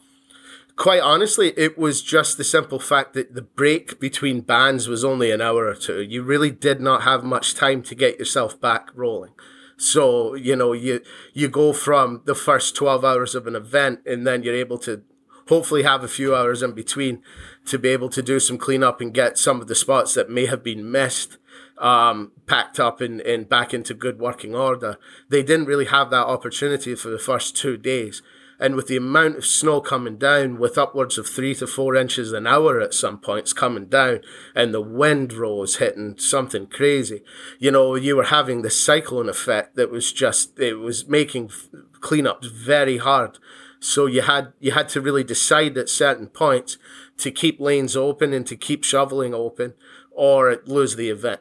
Quite 0.82 1.02
honestly, 1.02 1.54
it 1.56 1.78
was 1.78 2.02
just 2.02 2.36
the 2.36 2.42
simple 2.42 2.80
fact 2.80 3.14
that 3.14 3.36
the 3.36 3.42
break 3.42 4.00
between 4.00 4.40
bands 4.40 4.88
was 4.88 5.04
only 5.04 5.30
an 5.30 5.40
hour 5.40 5.66
or 5.66 5.76
two. 5.76 6.02
You 6.02 6.24
really 6.24 6.50
did 6.50 6.80
not 6.80 7.02
have 7.02 7.22
much 7.22 7.54
time 7.54 7.84
to 7.84 7.94
get 7.94 8.18
yourself 8.18 8.60
back 8.60 8.88
rolling. 8.96 9.30
So, 9.76 10.34
you 10.34 10.56
know, 10.56 10.72
you 10.72 11.00
you 11.34 11.46
go 11.46 11.72
from 11.72 12.22
the 12.24 12.34
first 12.34 12.74
12 12.74 13.04
hours 13.04 13.36
of 13.36 13.46
an 13.46 13.54
event 13.54 14.00
and 14.04 14.26
then 14.26 14.42
you're 14.42 14.56
able 14.56 14.78
to 14.78 15.02
hopefully 15.46 15.84
have 15.84 16.02
a 16.02 16.08
few 16.08 16.34
hours 16.34 16.64
in 16.64 16.72
between 16.72 17.22
to 17.66 17.78
be 17.78 17.90
able 17.90 18.08
to 18.08 18.20
do 18.20 18.40
some 18.40 18.58
cleanup 18.58 19.00
and 19.00 19.14
get 19.14 19.38
some 19.38 19.60
of 19.60 19.68
the 19.68 19.76
spots 19.76 20.14
that 20.14 20.30
may 20.30 20.46
have 20.46 20.64
been 20.64 20.90
missed 20.90 21.38
um, 21.78 22.32
packed 22.46 22.80
up 22.80 23.00
and, 23.00 23.20
and 23.20 23.48
back 23.48 23.72
into 23.72 23.94
good 23.94 24.18
working 24.18 24.52
order. 24.52 24.98
They 25.28 25.44
didn't 25.44 25.66
really 25.66 25.86
have 25.86 26.10
that 26.10 26.26
opportunity 26.26 26.96
for 26.96 27.08
the 27.08 27.20
first 27.20 27.56
two 27.56 27.76
days. 27.76 28.20
And 28.62 28.76
with 28.76 28.86
the 28.86 28.96
amount 28.96 29.38
of 29.38 29.44
snow 29.44 29.80
coming 29.80 30.18
down, 30.18 30.56
with 30.56 30.78
upwards 30.78 31.18
of 31.18 31.26
three 31.26 31.52
to 31.56 31.66
four 31.66 31.96
inches 31.96 32.32
an 32.32 32.46
hour 32.46 32.80
at 32.80 32.94
some 32.94 33.18
points 33.18 33.52
coming 33.52 33.86
down, 33.86 34.20
and 34.54 34.72
the 34.72 34.80
wind 34.80 35.32
rose 35.32 35.76
hitting 35.78 36.16
something 36.16 36.68
crazy, 36.68 37.24
you 37.58 37.72
know, 37.72 37.96
you 37.96 38.14
were 38.14 38.26
having 38.38 38.62
the 38.62 38.70
cyclone 38.70 39.28
effect 39.28 39.74
that 39.74 39.90
was 39.90 40.12
just, 40.12 40.60
it 40.60 40.74
was 40.74 41.08
making 41.08 41.50
cleanups 41.94 42.48
very 42.52 42.98
hard. 42.98 43.40
So 43.80 44.06
you 44.06 44.22
had 44.22 44.52
you 44.60 44.70
had 44.70 44.88
to 44.90 45.00
really 45.00 45.24
decide 45.24 45.76
at 45.76 45.88
certain 45.88 46.28
points 46.28 46.78
to 47.18 47.32
keep 47.32 47.58
lanes 47.58 47.96
open 47.96 48.32
and 48.32 48.46
to 48.46 48.54
keep 48.54 48.84
shoveling 48.84 49.34
open, 49.34 49.74
or 50.12 50.62
lose 50.66 50.94
the 50.94 51.10
event. 51.10 51.40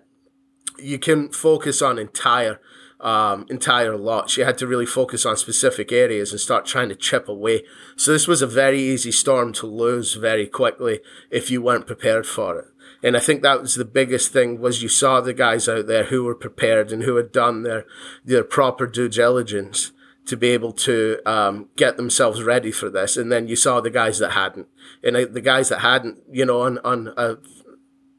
You 0.79 0.97
can 0.97 1.29
focus 1.29 1.84
on 1.84 1.99
entire 1.99 2.60
um, 3.02 3.46
entire 3.50 3.98
lot. 3.98 4.30
She 4.30 4.42
had 4.42 4.58
to 4.60 4.68
really 4.68 4.86
focus 4.86 5.26
on 5.26 5.36
specific 5.38 5.92
areas 5.92 6.32
and 6.32 6.40
start 6.40 6.66
trying 6.66 6.90
to 6.90 6.96
chip 6.96 7.28
away. 7.28 7.64
So 7.96 8.12
this 8.12 8.28
was 8.28 8.42
a 8.42 8.48
very 8.48 8.82
easy 8.82 9.12
storm 9.12 9.54
to 9.54 9.66
lose 9.66 10.14
very 10.14 10.48
quickly 10.48 11.00
if 11.30 11.50
you 11.50 11.62
weren't 11.62 11.88
prepared 11.88 12.26
for 12.26 12.60
it. 12.60 12.66
And 13.04 13.18
I 13.18 13.20
think 13.20 13.42
that 13.42 13.62
was 13.62 13.76
the 13.76 13.86
biggest 13.86 14.32
thing 14.32 14.60
was 14.60 14.84
you 14.84 14.90
saw 14.90 15.22
the 15.22 15.34
guys 15.34 15.68
out 15.68 15.88
there 15.88 16.06
who 16.06 16.24
were 16.24 16.36
prepared 16.36 16.92
and 16.92 17.04
who 17.04 17.16
had 17.16 17.32
done 17.32 17.64
their 17.64 17.86
their 18.24 18.44
proper 18.44 18.86
due 18.86 19.10
diligence 19.10 19.92
to 20.28 20.38
be 20.38 20.50
able 20.50 20.72
to 20.72 21.20
um, 21.26 21.70
get 21.76 21.98
themselves 21.98 22.44
ready 22.44 22.72
for 22.72 22.90
this. 22.90 23.18
And 23.18 23.32
then 23.32 23.48
you 23.48 23.56
saw 23.56 23.82
the 23.82 23.90
guys 23.90 24.20
that 24.20 24.32
hadn't, 24.32 24.68
and 25.04 25.16
the 25.16 25.42
guys 25.42 25.70
that 25.70 25.80
hadn't, 25.80 26.20
you 26.32 26.46
know, 26.46 26.62
on 26.62 26.78
on 26.80 27.14
a 27.18 27.38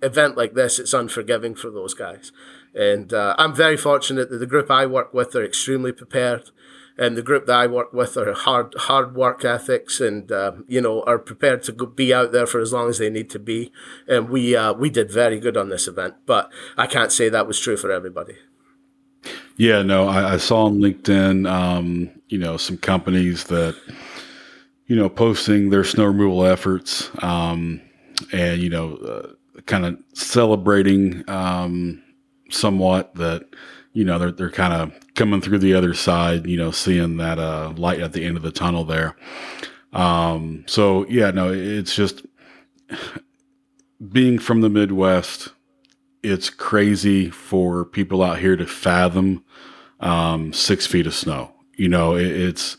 event 0.03 0.37
like 0.37 0.55
this, 0.55 0.81
it's 0.81 0.93
unforgiving 0.93 1.55
for 1.55 1.71
those 1.71 1.95
guys. 1.95 2.33
And 2.75 3.13
uh, 3.13 3.35
I'm 3.39 3.55
very 3.55 3.77
fortunate 3.77 4.31
that 4.31 4.39
the 4.39 4.47
group 4.47 4.71
I 4.71 4.87
work 4.87 5.13
with 5.13 5.35
are 5.35 5.45
extremely 5.45 5.93
prepared, 5.93 6.51
and 6.97 7.17
the 7.17 7.23
group 7.23 7.47
that 7.47 7.57
I 7.57 7.67
work 7.67 7.93
with 7.93 8.17
are 8.17 8.33
hard 8.33 8.75
hard 8.79 9.15
work 9.15 9.45
ethics, 9.45 10.01
and 10.01 10.33
uh, 10.33 10.53
you 10.67 10.81
know 10.81 11.03
are 11.03 11.19
prepared 11.19 11.63
to 11.65 11.73
be 11.73 12.15
out 12.15 12.33
there 12.33 12.47
for 12.47 12.61
as 12.61 12.73
long 12.73 12.89
as 12.89 12.99
they 12.99 13.11
need 13.11 13.29
to 13.31 13.39
be. 13.39 13.73
And 14.09 14.31
we 14.31 14.57
uh, 14.57 14.73
we 14.73 14.89
did 14.89 15.11
very 15.11 15.39
good 15.39 15.57
on 15.57 15.69
this 15.69 15.87
event, 15.87 16.15
but 16.25 16.51
I 16.79 16.87
can't 16.87 17.13
say 17.13 17.29
that 17.29 17.47
was 17.47 17.61
true 17.61 17.77
for 17.77 17.91
everybody. 17.91 18.37
Yeah, 19.57 19.83
no, 19.83 20.09
I, 20.09 20.35
I 20.35 20.37
saw 20.39 20.65
on 20.65 20.79
LinkedIn, 20.79 21.49
um, 21.49 22.11
you 22.29 22.39
know, 22.39 22.57
some 22.57 22.79
companies 22.79 23.45
that, 23.45 23.77
you 24.87 24.97
know, 24.97 25.09
posting 25.09 25.71
their 25.71 25.85
snow 25.85 26.07
removal 26.07 26.45
efforts, 26.45 27.11
um, 27.23 27.81
and 28.33 28.63
you 28.63 28.71
know, 28.71 28.97
uh, 28.97 29.61
kind 29.67 29.85
of 29.85 30.03
celebrating 30.15 31.23
um, 31.29 32.02
somewhat 32.53 33.15
that, 33.17 33.45
you 33.93 34.05
know, 34.05 34.19
they're 34.19 34.33
they're 34.33 34.51
kind 34.51 34.73
of 34.73 35.15
coming 35.15 35.41
through 35.41 35.59
the 35.59 35.75
other 35.75 35.95
side, 35.95 36.47
you 36.47 36.57
know, 36.57 36.71
seeing 36.71 37.17
that 37.19 37.39
uh, 37.39 37.73
light 37.77 38.01
at 38.01 38.13
the 38.13 38.25
end 38.25 38.37
of 38.37 38.43
the 38.43 38.53
tunnel 38.53 38.85
there. 38.85 39.17
Um, 39.93 40.65
so 40.67 41.07
yeah, 41.09 41.31
no, 41.31 41.53
it's 41.53 41.95
just 41.95 42.25
being 44.11 44.39
from 44.39 44.61
the 44.63 44.71
Midwest 44.71 45.51
it's 46.23 46.51
crazy 46.51 47.31
for 47.31 47.85
people 47.85 48.23
out 48.23 48.39
here 48.39 48.57
to 48.57 48.67
fathom 48.67 49.45
um, 50.01 50.53
six 50.53 50.87
feet 50.87 51.07
of 51.07 51.15
snow. 51.15 51.53
You 51.77 51.89
know, 51.89 52.17
it, 52.17 52.27
it's 52.27 52.77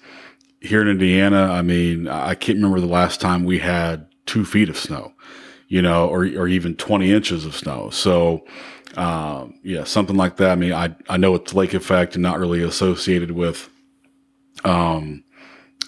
here 0.61 0.81
in 0.81 0.87
Indiana. 0.87 1.51
I 1.51 1.61
mean, 1.61 2.07
I 2.07 2.35
can't 2.35 2.57
remember 2.57 2.79
the 2.79 2.87
last 2.87 3.19
time 3.19 3.43
we 3.43 3.59
had 3.59 4.07
two 4.25 4.45
feet 4.45 4.69
of 4.69 4.77
snow, 4.77 5.13
you 5.67 5.81
know, 5.81 6.07
or, 6.07 6.25
or 6.25 6.47
even 6.47 6.75
20 6.75 7.11
inches 7.11 7.45
of 7.45 7.55
snow. 7.55 7.89
So, 7.89 8.45
um, 8.95 9.59
yeah, 9.63 9.83
something 9.83 10.15
like 10.15 10.37
that. 10.37 10.51
I 10.51 10.55
mean, 10.55 10.73
I, 10.73 10.95
I 11.09 11.17
know 11.17 11.35
it's 11.35 11.53
lake 11.53 11.73
effect 11.73 12.15
and 12.15 12.21
not 12.21 12.39
really 12.39 12.61
associated 12.61 13.31
with, 13.31 13.69
um, 14.63 15.23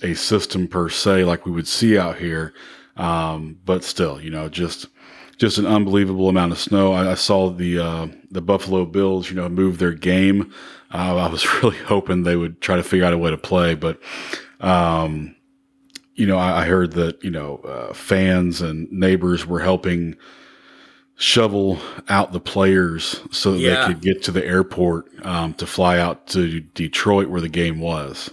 a 0.02 0.14
system 0.14 0.68
per 0.68 0.90
se, 0.90 1.24
like 1.24 1.46
we 1.46 1.52
would 1.52 1.68
see 1.68 1.98
out 1.98 2.18
here. 2.18 2.54
Um, 2.98 3.60
but 3.66 3.84
still, 3.84 4.22
you 4.22 4.30
know, 4.30 4.50
just, 4.50 4.88
just 5.38 5.58
an 5.58 5.66
unbelievable 5.66 6.30
amount 6.30 6.52
of 6.52 6.60
snow. 6.60 6.94
I, 6.94 7.12
I 7.12 7.16
saw 7.16 7.50
the 7.50 7.80
uh, 7.80 8.08
the 8.32 8.42
Buffalo 8.42 8.86
Bills, 8.86 9.30
you 9.30 9.36
know, 9.36 9.50
move 9.50 9.78
their 9.78 9.94
game. 9.94 10.54
Uh, 10.94 11.18
I 11.18 11.28
was 11.28 11.46
really 11.64 11.78
hoping 11.78 12.24
they 12.24 12.36
would 12.36 12.62
try 12.62 12.76
to 12.76 12.84
figure 12.84 13.06
out 13.06 13.14
a 13.14 13.18
way 13.18 13.32
to 13.32 13.38
play, 13.38 13.76
but 13.76 14.00
um, 14.62 15.35
you 16.16 16.26
know, 16.26 16.38
I, 16.38 16.62
I, 16.62 16.66
heard 16.66 16.94
that 16.94 17.24
you 17.24 17.32
know 17.32 17.58
uh, 17.58 17.94
fans 17.94 18.62
and 18.62 18.92
neighbors 18.92 19.46
were 19.46 19.60
helping 19.60 20.16
shovel 21.18 21.80
out 22.10 22.32
the 22.32 22.40
players 22.40 23.22
so 23.32 23.54
that 23.54 23.60
yeah. 23.60 23.88
they 23.88 23.94
could 23.94 24.02
get 24.02 24.24
to 24.24 24.32
the 24.32 24.46
airport 24.46 25.08
um, 25.26 25.54
to 25.56 25.66
fly 25.66 25.98
out 25.98 26.28
to 26.28 26.60
Detroit 26.60 27.28
where 27.28 27.42
the 27.42 27.50
game 27.50 27.80
was. 27.80 28.32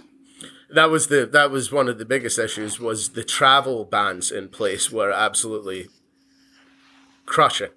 That 0.69 0.89
was 0.89 1.07
the 1.07 1.25
that 1.27 1.51
was 1.51 1.71
one 1.71 1.87
of 1.87 1.97
the 1.99 2.05
biggest 2.05 2.39
issues 2.39 2.79
was 2.79 3.09
the 3.09 3.23
travel 3.23 3.85
bans 3.85 4.31
in 4.31 4.49
place 4.49 4.91
were 4.91 5.11
absolutely 5.11 5.87
crushing. 7.25 7.69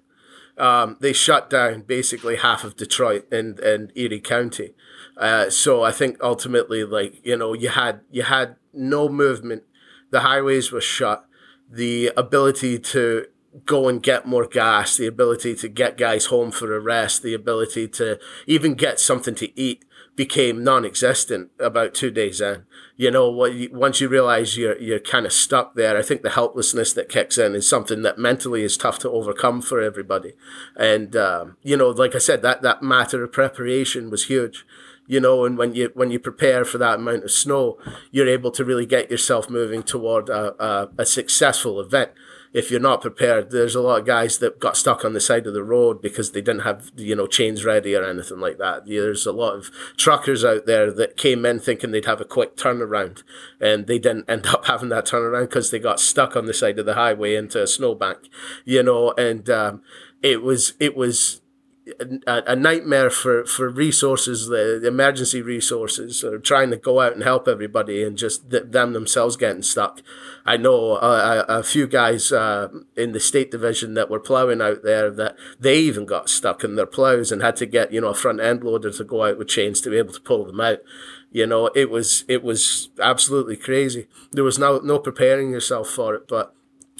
Um, 0.57 0.97
they 0.99 1.13
shut 1.13 1.49
down 1.51 1.81
basically 1.81 2.37
half 2.37 2.63
of 2.63 2.75
Detroit 2.75 3.31
and, 3.31 3.59
and 3.59 3.91
Erie 3.95 4.19
County. 4.19 4.73
Uh, 5.15 5.51
so 5.51 5.83
I 5.83 5.91
think 5.91 6.17
ultimately, 6.21 6.83
like 6.83 7.23
you 7.23 7.37
know, 7.37 7.53
you 7.53 7.69
had 7.69 8.01
you 8.11 8.23
had 8.23 8.55
no 8.73 9.07
movement. 9.09 9.63
The 10.09 10.21
highways 10.21 10.71
were 10.71 10.81
shut. 10.81 11.25
The 11.69 12.11
ability 12.15 12.79
to 12.79 13.25
go 13.65 13.87
and 13.87 14.03
get 14.03 14.25
more 14.25 14.47
gas, 14.47 14.97
the 14.97 15.07
ability 15.07 15.55
to 15.55 15.67
get 15.67 15.97
guys 15.97 16.27
home 16.27 16.51
for 16.51 16.75
a 16.75 16.79
rest, 16.79 17.23
the 17.23 17.33
ability 17.33 17.87
to 17.87 18.19
even 18.45 18.75
get 18.75 18.99
something 18.99 19.35
to 19.35 19.59
eat 19.59 19.83
became 20.15 20.63
non-existent 20.63 21.51
about 21.59 21.93
two 21.93 22.09
days 22.09 22.41
in. 22.41 22.65
You 22.95 23.11
know, 23.11 23.29
once 23.71 24.01
you 24.01 24.07
realize 24.09 24.57
you're 24.57 24.77
you're 24.79 24.99
kind 24.99 25.25
of 25.25 25.31
stuck 25.31 25.75
there, 25.75 25.95
I 25.95 26.01
think 26.01 26.23
the 26.23 26.31
helplessness 26.31 26.91
that 26.93 27.07
kicks 27.07 27.37
in 27.37 27.55
is 27.55 27.69
something 27.69 28.01
that 28.01 28.17
mentally 28.17 28.63
is 28.63 28.77
tough 28.77 28.97
to 28.99 29.11
overcome 29.11 29.61
for 29.61 29.79
everybody. 29.79 30.33
And 30.75 31.15
um, 31.15 31.57
you 31.61 31.77
know, 31.77 31.89
like 31.89 32.15
I 32.15 32.19
said, 32.19 32.41
that 32.41 32.63
that 32.63 32.81
matter 32.81 33.23
of 33.23 33.31
preparation 33.31 34.09
was 34.09 34.25
huge. 34.25 34.65
You 35.07 35.19
know, 35.19 35.45
and 35.45 35.57
when 35.57 35.73
you 35.73 35.91
when 35.93 36.11
you 36.11 36.19
prepare 36.19 36.65
for 36.65 36.77
that 36.77 36.99
amount 36.99 37.23
of 37.23 37.31
snow, 37.31 37.77
you're 38.11 38.27
able 38.27 38.51
to 38.51 38.65
really 38.65 38.85
get 38.85 39.09
yourself 39.09 39.49
moving 39.49 39.81
toward 39.81 40.29
a, 40.29 40.61
a, 40.63 40.89
a 40.99 41.05
successful 41.05 41.79
event 41.79 42.11
if 42.53 42.71
you're 42.71 42.79
not 42.79 43.01
prepared, 43.01 43.51
there's 43.51 43.75
a 43.75 43.81
lot 43.81 43.99
of 43.99 44.05
guys 44.05 44.39
that 44.39 44.59
got 44.59 44.77
stuck 44.77 45.03
on 45.03 45.13
the 45.13 45.19
side 45.19 45.45
of 45.47 45.53
the 45.53 45.63
road 45.63 46.01
because 46.01 46.31
they 46.31 46.41
didn't 46.41 46.61
have, 46.61 46.91
you 46.95 47.15
know, 47.15 47.27
chains 47.27 47.65
ready 47.65 47.95
or 47.95 48.03
anything 48.03 48.39
like 48.39 48.57
that. 48.57 48.87
There's 48.87 49.25
a 49.25 49.31
lot 49.31 49.53
of 49.53 49.69
truckers 49.97 50.43
out 50.45 50.65
there 50.65 50.91
that 50.91 51.17
came 51.17 51.45
in 51.45 51.59
thinking 51.59 51.91
they'd 51.91 52.05
have 52.05 52.21
a 52.21 52.25
quick 52.25 52.55
turnaround 52.55 53.23
and 53.59 53.85
they 53.85 53.99
didn't 53.99 54.29
end 54.29 54.47
up 54.47 54.65
having 54.65 54.89
that 54.89 55.05
turnaround 55.05 55.49
because 55.49 55.71
they 55.71 55.79
got 55.79 55.99
stuck 55.99 56.35
on 56.35 56.45
the 56.45 56.53
side 56.53 56.79
of 56.79 56.85
the 56.85 56.95
highway 56.95 57.35
into 57.35 57.61
a 57.61 57.67
snowbank, 57.67 58.27
you 58.65 58.81
know, 58.81 59.11
and 59.17 59.49
um, 59.49 59.81
it 60.23 60.41
was, 60.41 60.73
it 60.79 60.95
was, 60.95 61.41
a, 62.27 62.43
a, 62.47 62.55
nightmare 62.55 63.09
for, 63.09 63.45
for 63.45 63.69
resources, 63.69 64.47
the, 64.47 64.79
the, 64.81 64.87
emergency 64.87 65.41
resources, 65.41 66.23
or 66.23 66.39
trying 66.39 66.69
to 66.71 66.77
go 66.77 66.99
out 66.99 67.13
and 67.13 67.23
help 67.23 67.47
everybody 67.47 68.03
and 68.03 68.17
just 68.17 68.49
th- 68.49 68.63
them 68.67 68.93
themselves 68.93 69.37
getting 69.37 69.61
stuck. 69.61 70.01
I 70.45 70.57
know 70.57 70.97
a, 70.97 71.45
a, 71.47 71.59
a 71.59 71.63
few 71.63 71.87
guys 71.87 72.31
uh, 72.31 72.69
in 72.95 73.11
the 73.11 73.19
state 73.19 73.51
division 73.51 73.93
that 73.93 74.09
were 74.09 74.19
plowing 74.19 74.61
out 74.61 74.83
there 74.83 75.09
that 75.11 75.35
they 75.59 75.77
even 75.79 76.05
got 76.05 76.29
stuck 76.29 76.63
in 76.63 76.75
their 76.75 76.85
plows 76.85 77.31
and 77.31 77.41
had 77.41 77.55
to 77.57 77.65
get 77.65 77.91
you 77.91 78.01
know 78.01 78.09
a 78.09 78.15
front 78.15 78.39
end 78.39 78.63
loader 78.63 78.91
to 78.91 79.03
go 79.03 79.23
out 79.23 79.37
with 79.37 79.47
chains 79.47 79.81
to 79.81 79.89
be 79.89 79.97
able 79.97 80.13
to 80.13 80.21
pull 80.21 80.45
them 80.45 80.59
out. 80.59 80.79
You 81.31 81.45
know, 81.45 81.69
it 81.75 81.89
was 81.89 82.25
it 82.27 82.43
was 82.43 82.89
absolutely 83.01 83.57
crazy. 83.57 84.07
There 84.31 84.43
was 84.43 84.59
no 84.59 84.79
no 84.79 84.99
preparing 84.99 85.51
yourself 85.51 85.89
for 85.89 86.15
it, 86.15 86.27
but 86.27 86.53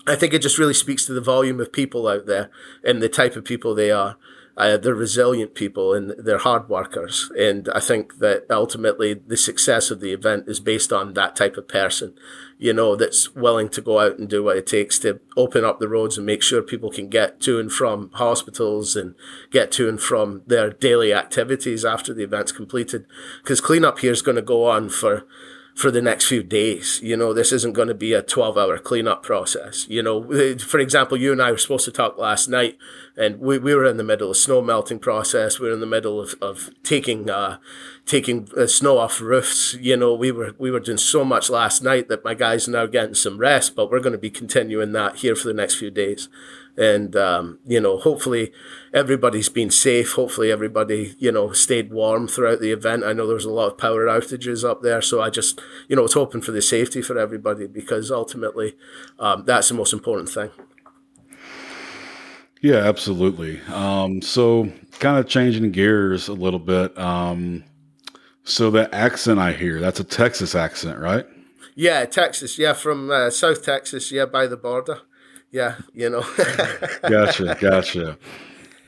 I 0.06 0.16
think 0.16 0.34
it 0.34 0.42
just 0.42 0.58
really 0.58 0.74
speaks 0.74 1.06
to 1.06 1.14
the 1.14 1.22
volume 1.22 1.60
of 1.60 1.74
people 1.74 2.08
out 2.08 2.26
there 2.26 2.50
and 2.84 3.02
the 3.02 3.10
type 3.10 3.36
of 3.36 3.44
people 3.44 3.76
they 3.76 3.92
are. 3.92 4.18
Uh, 4.58 4.76
they're 4.76 4.96
resilient 4.96 5.54
people 5.54 5.94
and 5.94 6.16
they're 6.18 6.40
hard 6.40 6.68
workers. 6.68 7.32
And 7.38 7.70
I 7.76 7.80
think 7.80 8.18
that 8.18 8.46
ultimately 8.50 9.14
the 9.14 9.38
success 9.38 9.92
of 9.92 10.00
the 10.00 10.12
event 10.12 10.46
is 10.48 10.60
based 10.60 10.92
on 10.92 11.14
that 11.14 11.36
type 11.36 11.58
of 11.58 11.68
person, 11.68 12.16
you 12.58 12.74
know, 12.74 12.96
that's 12.96 13.36
willing 13.36 13.70
to 13.70 13.82
go 13.82 14.00
out 14.00 14.18
and 14.18 14.28
do 14.28 14.44
what 14.44 14.58
it 14.58 14.66
takes 14.66 14.98
to 15.00 15.20
open 15.38 15.64
up 15.64 15.80
the 15.80 15.88
roads 15.88 16.18
and 16.18 16.26
make 16.26 16.42
sure 16.42 16.64
people 16.64 16.90
can 16.90 17.08
get 17.08 17.40
to 17.42 17.60
and 17.60 17.72
from 17.72 18.10
hospitals 18.14 18.96
and 18.96 19.14
get 19.52 19.72
to 19.74 19.88
and 19.88 20.02
from 20.02 20.42
their 20.48 20.72
daily 20.72 21.14
activities 21.14 21.86
after 21.86 22.12
the 22.12 22.24
event's 22.24 22.52
completed. 22.52 23.06
Because 23.44 23.62
cleanup 23.62 24.00
here 24.00 24.12
is 24.12 24.24
going 24.24 24.38
to 24.38 24.42
go 24.42 24.66
on 24.66 24.90
for 24.90 25.28
for 25.78 25.92
the 25.92 26.02
next 26.02 26.26
few 26.26 26.42
days. 26.42 27.00
You 27.04 27.16
know, 27.16 27.34
this 27.34 27.52
isn't 27.52 27.74
going 27.74 27.88
to 27.88 27.94
be 27.94 28.12
a 28.12 28.24
12 28.24 28.58
hour 28.58 28.80
cleanup 28.80 29.22
process. 29.22 29.88
You 29.88 30.02
know, 30.02 30.58
for 30.58 30.80
example, 30.80 31.18
you 31.18 31.32
and 31.32 31.40
I 31.40 31.52
were 31.52 31.60
supposed 31.60 31.86
to 31.86 31.92
talk 31.92 32.18
last 32.18 32.48
night 32.48 32.80
and 33.16 33.40
we, 33.40 33.60
we 33.60 33.76
were 33.76 33.86
in 33.86 33.98
the 33.98 34.04
middle 34.04 34.32
of 34.32 34.38
snow 34.38 34.60
melting 34.60 34.98
process. 34.98 35.60
We 35.60 35.68
were 35.68 35.76
in 35.76 35.80
the 35.80 35.86
middle 35.86 36.20
of, 36.20 36.34
of 36.42 36.72
taking, 36.82 37.30
uh, 37.30 37.60
taking 38.08 38.50
uh, 38.58 38.66
snow 38.66 38.98
off 38.98 39.22
roofs. 39.22 39.76
You 39.76 39.98
know, 39.98 40.16
we 40.16 40.32
were, 40.32 40.56
we 40.58 40.72
were 40.72 40.80
doing 40.80 40.98
so 40.98 41.24
much 41.24 41.48
last 41.48 41.84
night 41.84 42.10
that 42.10 42.26
my 42.26 42.34
guys 42.34 42.68
are 42.68 42.72
now 42.72 42.88
getting 42.88 43.14
some 43.14 43.38
rest, 43.38 43.76
but 43.76 43.92
we're 43.92 44.00
going 44.00 44.14
to 44.14 44.18
be 44.18 44.32
continuing 44.32 44.94
that 44.94 45.18
here 45.18 45.36
for 45.36 45.48
the 45.48 45.54
next 45.54 45.76
few 45.76 45.92
days 45.92 46.28
and 46.78 47.16
um, 47.16 47.60
you 47.66 47.82
know 47.82 47.98
hopefully 47.98 48.52
everybody's 48.94 49.50
been 49.50 49.72
safe. 49.72 50.14
Hopefully 50.14 50.52
everybody 50.52 51.16
you 51.18 51.32
know 51.32 51.52
stayed 51.52 51.92
warm 51.92 52.28
throughout 52.28 52.60
the 52.60 52.72
event. 52.72 53.04
I 53.04 53.14
know 53.14 53.26
there 53.26 53.36
was 53.36 53.46
a 53.46 53.52
lot 53.52 53.72
of 53.72 53.78
power 53.78 54.06
outages 54.06 54.68
up 54.68 54.82
there. 54.84 55.02
So 55.02 55.22
i 55.22 55.30
just 55.30 55.60
you 55.88 55.96
know 55.96 56.04
was 56.04 56.14
hoping 56.14 56.42
for 56.42 56.52
the 56.52 56.62
safety 56.62 57.02
for 57.02 57.18
everybody 57.18 57.68
because 57.68 58.12
ultimately 58.12 58.76
um, 59.20 59.44
that's 59.46 59.70
the 59.70 59.74
most 59.74 59.94
important 59.94 60.30
thing. 60.30 60.52
Yeah 62.62 62.78
absolutely. 62.78 63.62
Um, 63.62 64.22
so 64.22 64.72
kind 65.00 65.18
of 65.18 65.28
changing 65.28 65.72
gears 65.72 66.28
a 66.28 66.34
little 66.34 66.60
bit 66.60 66.98
um, 66.98 67.64
so 68.44 68.72
that 68.72 68.92
accent 68.94 69.40
i 69.40 69.52
hear 69.52 69.80
that's 69.80 70.00
a 70.00 70.04
texas 70.04 70.56
accent 70.56 71.00
right? 71.00 71.26
Yeah 71.76 72.06
texas. 72.06 72.58
Yeah 72.58 72.74
from 72.74 73.10
uh, 73.10 73.30
south 73.30 73.64
texas. 73.64 74.12
Yeah 74.12 74.26
by 74.26 74.48
the 74.48 74.58
border 74.58 75.02
yeah, 75.52 75.76
you 75.94 76.10
know. 76.10 76.22
gotcha, 77.10 77.58
gotcha. 77.60 78.18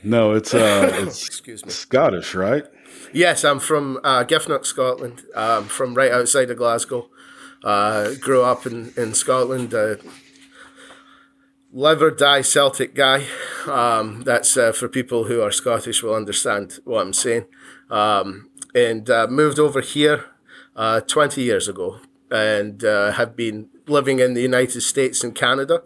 No, 0.02 0.32
it's 0.32 0.54
uh, 0.54 0.90
it's 1.02 1.26
Excuse 1.26 1.64
me. 1.64 1.70
Scottish, 1.70 2.34
right? 2.34 2.64
Yes, 3.12 3.44
I'm 3.44 3.58
from 3.58 3.98
uh, 4.04 4.24
Giffnock, 4.24 4.64
Scotland. 4.64 5.22
Um, 5.34 5.64
from 5.64 5.94
right 5.94 6.12
outside 6.12 6.50
of 6.50 6.56
Glasgow. 6.56 7.08
Uh, 7.62 8.14
grew 8.20 8.42
up 8.42 8.66
in 8.66 8.92
in 8.96 9.14
Scotland. 9.14 9.74
Uh, 9.74 9.96
live 11.72 12.02
or 12.02 12.10
die 12.10 12.42
Celtic 12.42 12.94
guy. 12.94 13.26
Um, 13.66 14.22
that's 14.22 14.56
uh, 14.56 14.72
for 14.72 14.88
people 14.88 15.24
who 15.24 15.40
are 15.40 15.50
Scottish 15.50 16.02
will 16.02 16.14
understand 16.14 16.78
what 16.84 17.02
I'm 17.02 17.12
saying. 17.12 17.46
Um, 17.90 18.50
and 18.74 19.08
uh, 19.10 19.26
moved 19.28 19.58
over 19.58 19.80
here 19.80 20.26
uh, 20.76 21.00
20 21.00 21.42
years 21.42 21.68
ago 21.68 21.98
and 22.30 22.84
uh, 22.84 23.12
have 23.12 23.36
been 23.36 23.68
living 23.86 24.20
in 24.20 24.34
the 24.34 24.42
United 24.42 24.80
States 24.82 25.24
and 25.24 25.34
Canada 25.34 25.82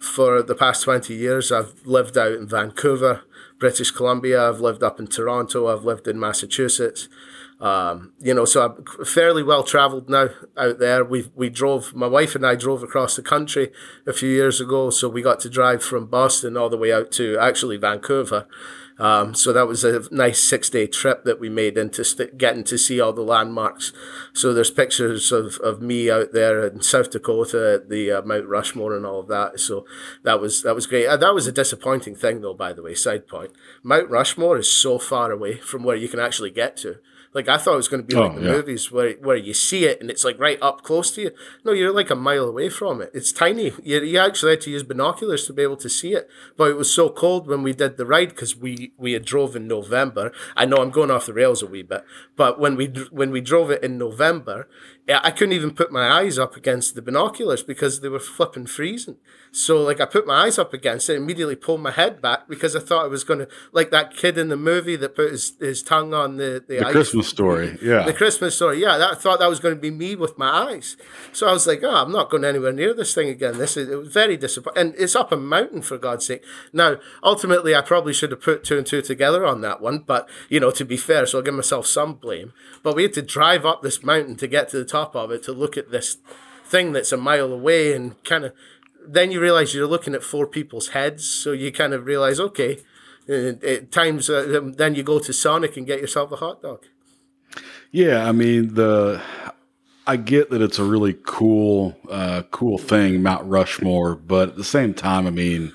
for 0.00 0.42
the 0.42 0.54
past 0.54 0.84
20 0.84 1.14
years. 1.14 1.50
I've 1.50 1.74
lived 1.84 2.16
out 2.18 2.32
in 2.32 2.46
Vancouver, 2.46 3.22
British 3.58 3.90
Columbia. 3.90 4.48
I've 4.48 4.60
lived 4.60 4.82
up 4.82 5.00
in 5.00 5.06
Toronto. 5.06 5.68
I've 5.68 5.84
lived 5.84 6.06
in 6.06 6.20
Massachusetts. 6.20 7.08
Um, 7.58 8.12
you 8.18 8.34
know, 8.34 8.44
so 8.44 8.66
I'm 8.66 9.06
fairly 9.06 9.42
well 9.42 9.62
traveled 9.62 10.10
now 10.10 10.28
out 10.58 10.78
there. 10.78 11.02
We 11.02 11.30
we 11.34 11.48
drove, 11.48 11.94
my 11.94 12.06
wife 12.06 12.34
and 12.34 12.46
I 12.46 12.54
drove 12.54 12.82
across 12.82 13.16
the 13.16 13.22
country 13.22 13.72
a 14.06 14.12
few 14.12 14.28
years 14.28 14.60
ago. 14.60 14.90
So 14.90 15.08
we 15.08 15.22
got 15.22 15.40
to 15.40 15.50
drive 15.50 15.82
from 15.82 16.06
Boston 16.06 16.56
all 16.56 16.68
the 16.68 16.76
way 16.76 16.92
out 16.92 17.10
to 17.12 17.38
actually 17.38 17.78
Vancouver. 17.78 18.46
Um, 18.98 19.34
so 19.34 19.52
that 19.52 19.66
was 19.66 19.84
a 19.84 20.02
nice 20.10 20.42
six 20.42 20.70
day 20.70 20.86
trip 20.86 21.24
that 21.24 21.38
we 21.38 21.48
made 21.48 21.76
into 21.76 22.02
st- 22.04 22.38
getting 22.38 22.64
to 22.64 22.78
see 22.78 23.00
all 23.00 23.12
the 23.12 23.22
landmarks. 23.22 23.92
So 24.32 24.54
there's 24.54 24.70
pictures 24.70 25.32
of, 25.32 25.56
of 25.58 25.82
me 25.82 26.10
out 26.10 26.32
there 26.32 26.66
in 26.66 26.80
South 26.80 27.10
Dakota 27.10 27.74
at 27.74 27.90
the 27.90 28.10
uh, 28.10 28.22
Mount 28.22 28.46
Rushmore 28.46 28.96
and 28.96 29.04
all 29.04 29.20
of 29.20 29.28
that. 29.28 29.60
So 29.60 29.84
that 30.22 30.40
was 30.40 30.62
that 30.62 30.74
was 30.74 30.86
great. 30.86 31.06
Uh, 31.06 31.18
that 31.18 31.34
was 31.34 31.46
a 31.46 31.52
disappointing 31.52 32.14
thing 32.14 32.40
though, 32.40 32.54
by 32.54 32.72
the 32.72 32.82
way. 32.82 32.94
Side 32.94 33.28
point: 33.28 33.52
Mount 33.82 34.08
Rushmore 34.08 34.58
is 34.58 34.72
so 34.72 34.98
far 34.98 35.30
away 35.30 35.58
from 35.58 35.84
where 35.84 35.96
you 35.96 36.08
can 36.08 36.20
actually 36.20 36.50
get 36.50 36.76
to. 36.78 36.96
Like 37.32 37.48
I 37.48 37.58
thought 37.58 37.74
it 37.74 37.76
was 37.76 37.88
going 37.88 38.02
to 38.02 38.06
be 38.06 38.14
oh, 38.14 38.22
like 38.22 38.32
oh, 38.32 38.40
the 38.40 38.46
yeah. 38.46 38.52
movies 38.52 38.90
where 38.90 39.12
where 39.14 39.36
you 39.36 39.54
see 39.54 39.84
it 39.84 40.00
and 40.00 40.10
it's 40.10 40.24
like 40.24 40.38
right 40.38 40.58
up 40.62 40.82
close 40.82 41.10
to 41.12 41.22
you. 41.22 41.30
No, 41.64 41.72
you're 41.72 41.92
like 41.92 42.10
a 42.10 42.14
mile 42.14 42.44
away 42.44 42.68
from 42.68 43.00
it. 43.00 43.10
It's 43.14 43.32
tiny. 43.32 43.72
You, 43.82 44.02
you 44.02 44.18
actually 44.18 44.52
had 44.52 44.60
to 44.62 44.70
use 44.70 44.82
binoculars 44.82 45.46
to 45.46 45.52
be 45.52 45.62
able 45.62 45.76
to 45.78 45.88
see 45.88 46.14
it. 46.14 46.28
But 46.56 46.70
it 46.70 46.76
was 46.76 46.92
so 46.92 47.08
cold 47.08 47.46
when 47.46 47.62
we 47.62 47.72
did 47.72 47.96
the 47.96 48.06
ride 48.06 48.30
because 48.30 48.56
we 48.56 48.92
we 48.96 49.12
had 49.12 49.24
drove 49.24 49.56
in 49.56 49.68
November. 49.68 50.32
I 50.56 50.64
know 50.64 50.78
I'm 50.78 50.90
going 50.90 51.10
off 51.10 51.26
the 51.26 51.32
rails 51.32 51.62
a 51.62 51.66
wee 51.66 51.82
bit, 51.82 52.04
but 52.36 52.58
when 52.58 52.76
we 52.76 52.86
when 53.10 53.30
we 53.30 53.40
drove 53.40 53.70
it 53.70 53.82
in 53.82 53.98
November, 53.98 54.68
I 55.08 55.30
couldn't 55.30 55.52
even 55.52 55.70
put 55.70 55.92
my 55.92 56.08
eyes 56.08 56.36
up 56.38 56.56
against 56.56 56.94
the 56.96 57.02
binoculars 57.02 57.62
because 57.62 58.00
they 58.00 58.08
were 58.08 58.18
flipping 58.18 58.66
freezing. 58.66 59.16
So 59.52 59.80
like 59.80 60.00
I 60.00 60.04
put 60.04 60.26
my 60.26 60.44
eyes 60.44 60.58
up 60.58 60.74
against 60.74 61.08
it, 61.08 61.16
immediately 61.16 61.54
pulled 61.54 61.80
my 61.80 61.92
head 61.92 62.20
back 62.20 62.48
because 62.48 62.74
I 62.74 62.80
thought 62.80 63.04
I 63.04 63.08
was 63.08 63.22
gonna 63.22 63.46
like 63.72 63.90
that 63.90 64.14
kid 64.14 64.36
in 64.36 64.48
the 64.48 64.56
movie 64.56 64.96
that 64.96 65.14
put 65.14 65.30
his, 65.30 65.52
his 65.60 65.82
tongue 65.82 66.12
on 66.12 66.36
the 66.36 66.62
the, 66.66 66.78
the 66.78 66.90
Christmas 66.90 67.28
story. 67.28 67.78
Yeah, 67.86 68.02
the 68.04 68.12
Christmas 68.12 68.56
story. 68.56 68.80
Yeah, 68.80 68.98
that, 68.98 69.12
I 69.12 69.14
thought 69.14 69.38
that 69.38 69.48
was 69.48 69.60
going 69.60 69.74
to 69.74 69.80
be 69.80 69.92
me 69.92 70.16
with 70.16 70.36
my 70.36 70.48
eyes. 70.48 70.96
So 71.32 71.46
I 71.46 71.52
was 71.52 71.66
like, 71.66 71.84
oh, 71.84 71.94
I'm 71.94 72.10
not 72.10 72.30
going 72.30 72.44
anywhere 72.44 72.72
near 72.72 72.94
this 72.94 73.14
thing 73.14 73.28
again. 73.28 73.58
This 73.58 73.76
is 73.76 73.88
it 73.88 73.96
was 73.96 74.08
very 74.08 74.36
disappointing, 74.36 74.80
and 74.80 74.94
it's 74.98 75.14
up 75.14 75.30
a 75.30 75.36
mountain 75.36 75.82
for 75.82 75.98
God's 75.98 76.26
sake. 76.26 76.42
Now, 76.72 76.96
ultimately, 77.22 77.76
I 77.76 77.82
probably 77.82 78.12
should 78.12 78.32
have 78.32 78.40
put 78.40 78.64
two 78.64 78.78
and 78.78 78.86
two 78.86 79.02
together 79.02 79.46
on 79.46 79.60
that 79.60 79.80
one, 79.80 80.00
but 80.00 80.28
you 80.48 80.58
know, 80.58 80.72
to 80.72 80.84
be 80.84 80.96
fair, 80.96 81.26
so 81.26 81.38
I'll 81.38 81.44
give 81.44 81.54
myself 81.54 81.86
some 81.86 82.14
blame. 82.14 82.52
But 82.82 82.96
we 82.96 83.04
had 83.04 83.12
to 83.14 83.22
drive 83.22 83.64
up 83.64 83.82
this 83.82 84.02
mountain 84.02 84.36
to 84.36 84.48
get 84.48 84.68
to 84.70 84.78
the 84.78 84.84
top 84.84 84.95
of 85.14 85.30
it 85.30 85.42
to 85.44 85.52
look 85.52 85.76
at 85.76 85.90
this 85.90 86.18
thing 86.64 86.92
that's 86.92 87.12
a 87.12 87.16
mile 87.16 87.52
away 87.52 87.92
and 87.92 88.22
kind 88.24 88.44
of 88.44 88.52
then 89.08 89.30
you 89.30 89.40
realize 89.40 89.74
you're 89.74 89.86
looking 89.86 90.14
at 90.14 90.22
four 90.22 90.46
people's 90.46 90.88
heads, 90.88 91.24
so 91.24 91.52
you 91.52 91.70
kind 91.70 91.94
of 91.94 92.06
realize, 92.06 92.40
okay, 92.40 92.78
at 93.28 93.92
times 93.92 94.28
uh, 94.28 94.60
then 94.76 94.94
you 94.94 95.02
go 95.02 95.18
to 95.18 95.32
Sonic 95.32 95.76
and 95.76 95.86
get 95.86 96.00
yourself 96.00 96.32
a 96.32 96.36
hot 96.36 96.62
dog. 96.62 96.84
Yeah, 97.90 98.28
I 98.28 98.32
mean 98.32 98.74
the 98.74 99.22
I 100.06 100.16
get 100.16 100.50
that 100.50 100.62
it's 100.62 100.78
a 100.78 100.84
really 100.84 101.16
cool 101.24 101.96
uh, 102.10 102.42
cool 102.50 102.78
thing, 102.78 103.22
Mount 103.22 103.46
Rushmore, 103.46 104.14
but 104.14 104.50
at 104.50 104.56
the 104.56 104.64
same 104.64 104.94
time, 104.94 105.26
I 105.26 105.30
mean, 105.30 105.72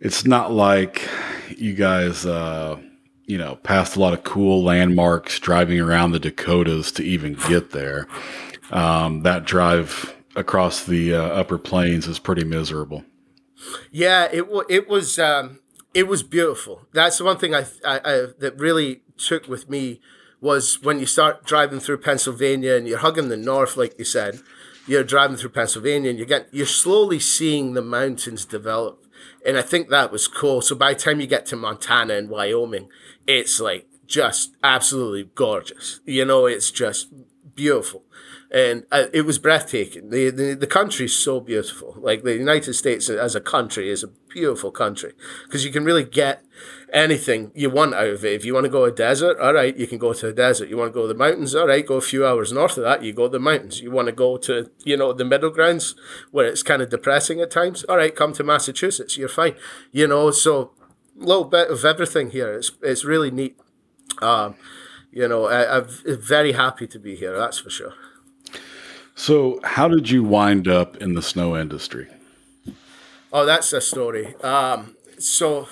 it's 0.00 0.24
not 0.24 0.52
like 0.52 1.08
you 1.56 1.74
guys 1.74 2.24
uh, 2.24 2.78
you 3.28 3.38
know 3.38 3.56
passed 3.56 3.94
a 3.94 4.00
lot 4.00 4.12
of 4.14 4.24
cool 4.24 4.64
landmarks 4.64 5.38
driving 5.38 5.78
around 5.78 6.10
the 6.10 6.18
Dakotas 6.18 6.90
to 6.92 7.04
even 7.04 7.34
get 7.34 7.70
there. 7.70 8.08
Um, 8.72 9.22
that 9.22 9.44
drive 9.44 10.16
across 10.34 10.84
the 10.84 11.14
uh, 11.14 11.22
upper 11.22 11.58
plains 11.58 12.08
is 12.08 12.18
pretty 12.18 12.44
miserable. 12.44 13.04
Yeah, 13.92 14.24
it 14.32 14.40
w- 14.40 14.66
it 14.68 14.88
was 14.88 15.18
um, 15.18 15.60
it 15.94 16.08
was 16.08 16.22
beautiful. 16.22 16.86
That's 16.92 17.18
the 17.18 17.24
one 17.24 17.38
thing 17.38 17.54
I, 17.54 17.66
I, 17.84 18.00
I, 18.04 18.26
that 18.38 18.54
really 18.56 19.02
took 19.16 19.46
with 19.46 19.68
me 19.68 20.00
was 20.40 20.80
when 20.82 21.00
you 21.00 21.06
start 21.06 21.44
driving 21.44 21.80
through 21.80 21.98
Pennsylvania 21.98 22.76
and 22.76 22.86
you're 22.86 22.98
hugging 22.98 23.28
the 23.28 23.36
north, 23.36 23.76
like 23.76 23.98
you 23.98 24.04
said. 24.04 24.40
You're 24.86 25.04
driving 25.04 25.36
through 25.36 25.50
Pennsylvania 25.50 26.10
and 26.10 26.18
you 26.18 26.24
get 26.24 26.48
you're 26.50 26.66
slowly 26.66 27.18
seeing 27.18 27.74
the 27.74 27.82
mountains 27.82 28.44
develop, 28.46 29.04
and 29.44 29.56
I 29.56 29.62
think 29.62 29.88
that 29.88 30.12
was 30.12 30.28
cool. 30.28 30.60
So 30.60 30.74
by 30.74 30.94
the 30.94 31.00
time 31.00 31.20
you 31.20 31.26
get 31.26 31.46
to 31.46 31.56
Montana 31.56 32.14
and 32.14 32.28
Wyoming, 32.28 32.88
it's 33.26 33.60
like 33.60 33.86
just 34.06 34.56
absolutely 34.62 35.30
gorgeous. 35.34 36.00
You 36.04 36.24
know, 36.24 36.46
it's 36.46 36.70
just 36.70 37.08
beautiful 37.54 38.04
and 38.50 38.84
uh, 38.90 39.06
it 39.12 39.22
was 39.22 39.38
breathtaking. 39.38 40.08
The, 40.08 40.30
the 40.30 40.54
the 40.54 40.66
country's 40.66 41.14
so 41.14 41.38
beautiful. 41.40 41.94
Like 41.98 42.22
the 42.22 42.34
United 42.34 42.74
States 42.74 43.10
as 43.10 43.34
a 43.34 43.40
country 43.40 43.90
is 43.90 44.02
a 44.02 44.08
beautiful 44.08 44.70
country 44.70 45.12
because 45.44 45.64
you 45.64 45.70
can 45.70 45.84
really 45.84 46.04
get 46.04 46.42
anything 46.92 47.50
you 47.54 47.68
want 47.68 47.94
out 47.94 48.08
of 48.08 48.24
it. 48.24 48.32
If 48.32 48.46
you 48.46 48.54
want 48.54 48.64
to 48.64 48.70
go 48.70 48.84
a 48.84 48.90
desert, 48.90 49.38
all 49.38 49.52
right, 49.52 49.76
you 49.76 49.86
can 49.86 49.98
go 49.98 50.14
to 50.14 50.28
a 50.28 50.32
desert. 50.32 50.70
You 50.70 50.78
want 50.78 50.92
to 50.92 50.94
go 50.94 51.02
to 51.02 51.08
the 51.08 51.18
mountains, 51.18 51.54
all 51.54 51.66
right, 51.66 51.84
go 51.84 51.96
a 51.96 52.00
few 52.00 52.26
hours 52.26 52.50
north 52.50 52.78
of 52.78 52.84
that, 52.84 53.02
you 53.02 53.12
go 53.12 53.26
to 53.26 53.32
the 53.32 53.38
mountains. 53.38 53.80
You 53.80 53.90
want 53.90 54.06
to 54.06 54.12
go 54.12 54.38
to 54.38 54.70
you 54.82 54.96
know 54.96 55.12
the 55.12 55.26
middle 55.26 55.50
grounds 55.50 55.94
where 56.30 56.46
it's 56.46 56.62
kind 56.62 56.80
of 56.80 56.88
depressing 56.88 57.40
at 57.40 57.50
times, 57.50 57.84
all 57.84 57.98
right, 57.98 58.14
come 58.14 58.32
to 58.34 58.44
Massachusetts. 58.44 59.18
You're 59.18 59.28
fine. 59.28 59.56
You 59.92 60.06
know, 60.06 60.30
so 60.30 60.72
a 61.20 61.24
little 61.24 61.44
bit 61.44 61.68
of 61.68 61.84
everything 61.84 62.30
here. 62.30 62.54
It's 62.54 62.70
it's 62.82 63.04
really 63.04 63.30
neat. 63.30 63.58
Um, 64.22 64.56
you 65.12 65.28
know, 65.28 65.46
I, 65.46 65.78
I'm 65.78 65.86
very 66.06 66.52
happy 66.52 66.86
to 66.86 66.98
be 66.98 67.14
here. 67.14 67.36
That's 67.36 67.58
for 67.58 67.70
sure. 67.70 67.92
So, 69.18 69.58
how 69.64 69.88
did 69.88 70.10
you 70.10 70.22
wind 70.22 70.68
up 70.68 70.96
in 70.98 71.14
the 71.14 71.22
snow 71.22 71.56
industry? 71.56 72.06
Oh, 73.32 73.44
that's 73.44 73.72
a 73.72 73.80
story. 73.80 74.36
Um, 74.44 74.96
so, 75.18 75.66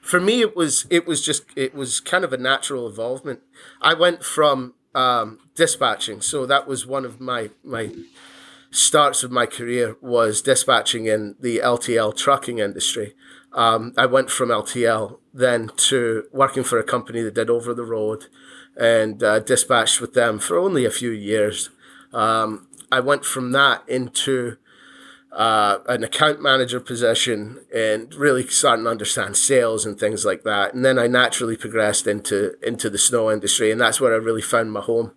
for 0.00 0.20
me, 0.20 0.42
it 0.42 0.54
was 0.54 0.86
it 0.90 1.04
was 1.04 1.20
just 1.20 1.42
it 1.56 1.74
was 1.74 1.98
kind 1.98 2.22
of 2.22 2.32
a 2.32 2.36
natural 2.36 2.86
involvement. 2.88 3.40
I 3.82 3.94
went 3.94 4.22
from 4.22 4.74
um, 4.94 5.40
dispatching, 5.56 6.20
so 6.20 6.46
that 6.46 6.68
was 6.68 6.86
one 6.86 7.04
of 7.04 7.20
my 7.20 7.50
my 7.64 7.90
starts 8.70 9.24
of 9.24 9.32
my 9.32 9.46
career 9.46 9.96
was 10.00 10.40
dispatching 10.40 11.06
in 11.06 11.34
the 11.40 11.58
LTL 11.58 12.16
trucking 12.16 12.58
industry. 12.60 13.14
Um, 13.52 13.92
I 13.96 14.06
went 14.06 14.30
from 14.30 14.50
LTL 14.50 15.18
then 15.34 15.72
to 15.88 16.28
working 16.32 16.62
for 16.62 16.78
a 16.78 16.84
company 16.84 17.22
that 17.22 17.34
did 17.34 17.50
over 17.50 17.74
the 17.74 17.84
road 17.84 18.26
and 18.76 19.20
uh, 19.20 19.40
dispatched 19.40 20.00
with 20.00 20.14
them 20.14 20.38
for 20.38 20.56
only 20.56 20.84
a 20.84 20.92
few 20.92 21.10
years. 21.10 21.70
Um, 22.12 22.68
I 22.94 23.00
went 23.00 23.24
from 23.24 23.50
that 23.52 23.82
into 23.88 24.56
uh, 25.32 25.78
an 25.88 26.04
account 26.04 26.40
manager 26.40 26.78
position 26.78 27.64
and 27.74 28.14
really 28.14 28.46
starting 28.46 28.84
to 28.84 28.90
understand 28.90 29.36
sales 29.36 29.84
and 29.84 29.98
things 29.98 30.24
like 30.24 30.44
that. 30.44 30.74
And 30.74 30.84
then 30.84 30.96
I 30.96 31.08
naturally 31.08 31.56
progressed 31.56 32.06
into 32.06 32.54
into 32.62 32.88
the 32.88 32.98
snow 32.98 33.32
industry, 33.32 33.72
and 33.72 33.80
that's 33.80 34.00
where 34.00 34.14
I 34.14 34.18
really 34.18 34.42
found 34.42 34.70
my 34.70 34.80
home 34.80 35.12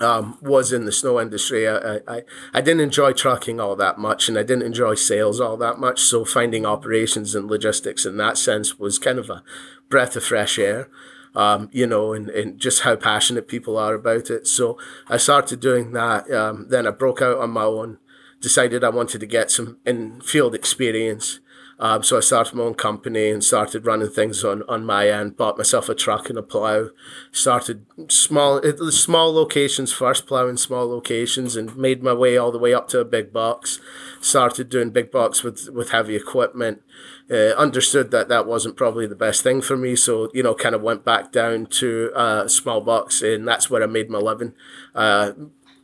um, 0.00 0.38
was 0.40 0.72
in 0.72 0.84
the 0.84 0.92
snow 0.92 1.20
industry. 1.20 1.68
I, 1.68 1.96
I, 2.08 2.22
I 2.54 2.60
didn't 2.60 2.80
enjoy 2.80 3.12
trucking 3.12 3.60
all 3.60 3.76
that 3.76 3.98
much 3.98 4.28
and 4.28 4.38
I 4.38 4.42
didn't 4.42 4.62
enjoy 4.62 4.94
sales 4.94 5.40
all 5.40 5.56
that 5.58 5.78
much. 5.78 6.00
So 6.00 6.24
finding 6.24 6.64
operations 6.64 7.34
and 7.34 7.50
logistics 7.50 8.06
in 8.06 8.16
that 8.16 8.38
sense 8.38 8.78
was 8.78 8.98
kind 8.98 9.18
of 9.18 9.28
a 9.28 9.42
breath 9.88 10.16
of 10.16 10.24
fresh 10.24 10.58
air. 10.58 10.88
Um, 11.34 11.68
you 11.72 11.86
know, 11.86 12.12
and, 12.12 12.28
and 12.28 12.58
just 12.58 12.82
how 12.82 12.96
passionate 12.96 13.46
people 13.46 13.78
are 13.78 13.94
about 13.94 14.30
it. 14.30 14.48
So 14.48 14.76
I 15.08 15.16
started 15.16 15.60
doing 15.60 15.92
that. 15.92 16.28
Um, 16.30 16.66
then 16.68 16.86
I 16.88 16.90
broke 16.90 17.22
out 17.22 17.38
on 17.38 17.50
my 17.50 17.62
own, 17.62 17.98
decided 18.40 18.82
I 18.82 18.88
wanted 18.88 19.20
to 19.20 19.26
get 19.26 19.50
some 19.50 19.78
in 19.86 20.20
field 20.22 20.56
experience. 20.56 21.38
Um, 21.80 22.02
so 22.02 22.18
I 22.18 22.20
started 22.20 22.54
my 22.54 22.64
own 22.64 22.74
company 22.74 23.30
and 23.30 23.42
started 23.42 23.86
running 23.86 24.10
things 24.10 24.44
on, 24.44 24.62
on 24.68 24.84
my 24.84 25.08
end. 25.08 25.38
Bought 25.38 25.56
myself 25.56 25.88
a 25.88 25.94
truck 25.94 26.28
and 26.28 26.38
a 26.38 26.42
plow. 26.42 26.90
Started 27.32 27.86
small 28.08 28.60
small 28.90 29.32
locations 29.32 29.90
first, 29.90 30.26
plowing 30.26 30.58
small 30.58 30.86
locations, 30.90 31.56
and 31.56 31.74
made 31.76 32.02
my 32.02 32.12
way 32.12 32.36
all 32.36 32.52
the 32.52 32.58
way 32.58 32.74
up 32.74 32.88
to 32.88 33.00
a 33.00 33.04
big 33.06 33.32
box. 33.32 33.80
Started 34.20 34.68
doing 34.68 34.90
big 34.90 35.10
box 35.10 35.42
with 35.42 35.70
with 35.70 35.88
heavy 35.88 36.16
equipment. 36.16 36.82
Uh, 37.30 37.54
understood 37.56 38.10
that 38.10 38.28
that 38.28 38.44
wasn't 38.44 38.76
probably 38.76 39.06
the 39.06 39.14
best 39.14 39.42
thing 39.42 39.60
for 39.60 39.76
me, 39.76 39.94
so 39.94 40.28
you 40.34 40.42
know, 40.42 40.54
kind 40.54 40.74
of 40.74 40.82
went 40.82 41.04
back 41.04 41.30
down 41.30 41.64
to 41.66 42.10
a 42.14 42.48
small 42.48 42.80
box, 42.80 43.22
and 43.22 43.46
that's 43.46 43.70
where 43.70 43.82
I 43.82 43.86
made 43.86 44.10
my 44.10 44.18
living. 44.18 44.52
Uh, 44.94 45.32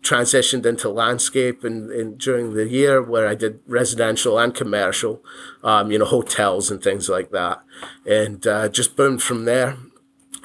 transitioned 0.02 0.64
into 0.64 0.88
landscape 0.88 1.64
and, 1.64 2.16
during 2.18 2.54
the 2.54 2.68
year 2.68 3.02
where 3.02 3.26
I 3.26 3.34
did 3.34 3.58
residential 3.66 4.38
and 4.38 4.54
commercial, 4.54 5.22
um, 5.64 5.90
you 5.90 5.98
know, 5.98 6.04
hotels 6.04 6.70
and 6.70 6.82
things 6.82 7.08
like 7.08 7.30
that, 7.30 7.62
and 8.06 8.46
uh, 8.46 8.68
just 8.68 8.96
boomed 8.96 9.22
from 9.22 9.44
there. 9.44 9.76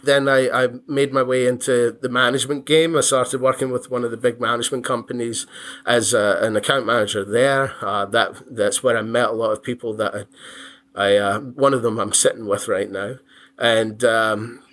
Then 0.04 0.28
I, 0.28 0.50
I 0.50 0.68
made 0.88 1.14
my 1.14 1.22
way 1.22 1.46
into 1.46 1.98
the 2.02 2.10
management 2.10 2.66
game. 2.66 2.98
I 2.98 3.02
started 3.02 3.40
working 3.40 3.72
with 3.72 3.92
one 3.92 4.04
of 4.04 4.10
the 4.10 4.18
big 4.18 4.42
management 4.42 4.84
companies 4.84 5.46
as 5.86 6.14
a, 6.14 6.40
an 6.42 6.56
account 6.56 6.88
manager 6.88 7.24
there. 7.24 7.76
Uh, 7.82 8.06
that 8.06 8.42
that's 8.50 8.82
where 8.82 8.98
I 8.98 9.04
met 9.04 9.30
a 9.30 9.34
lot 9.34 9.52
of 9.52 9.62
people 9.62 9.94
that 9.96 10.16
I, 10.16 10.24
I 10.96 11.16
uh, 11.18 11.40
one 11.40 11.74
of 11.74 11.82
them 11.82 12.00
I'm 12.00 12.14
sitting 12.14 12.46
with 12.46 12.68
right 12.68 12.90
now, 12.90 13.16
and 13.58 14.04
um, 14.04 14.64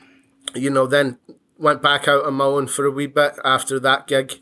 you 0.54 0.70
know 0.70 0.86
then 0.86 1.18
went 1.58 1.82
back 1.82 2.06
out 2.06 2.24
on 2.24 2.34
my 2.34 2.44
own 2.44 2.66
for 2.68 2.84
a 2.84 2.90
wee 2.90 3.06
bit 3.06 3.34
after 3.44 3.80
that 3.80 4.06
gig 4.06 4.40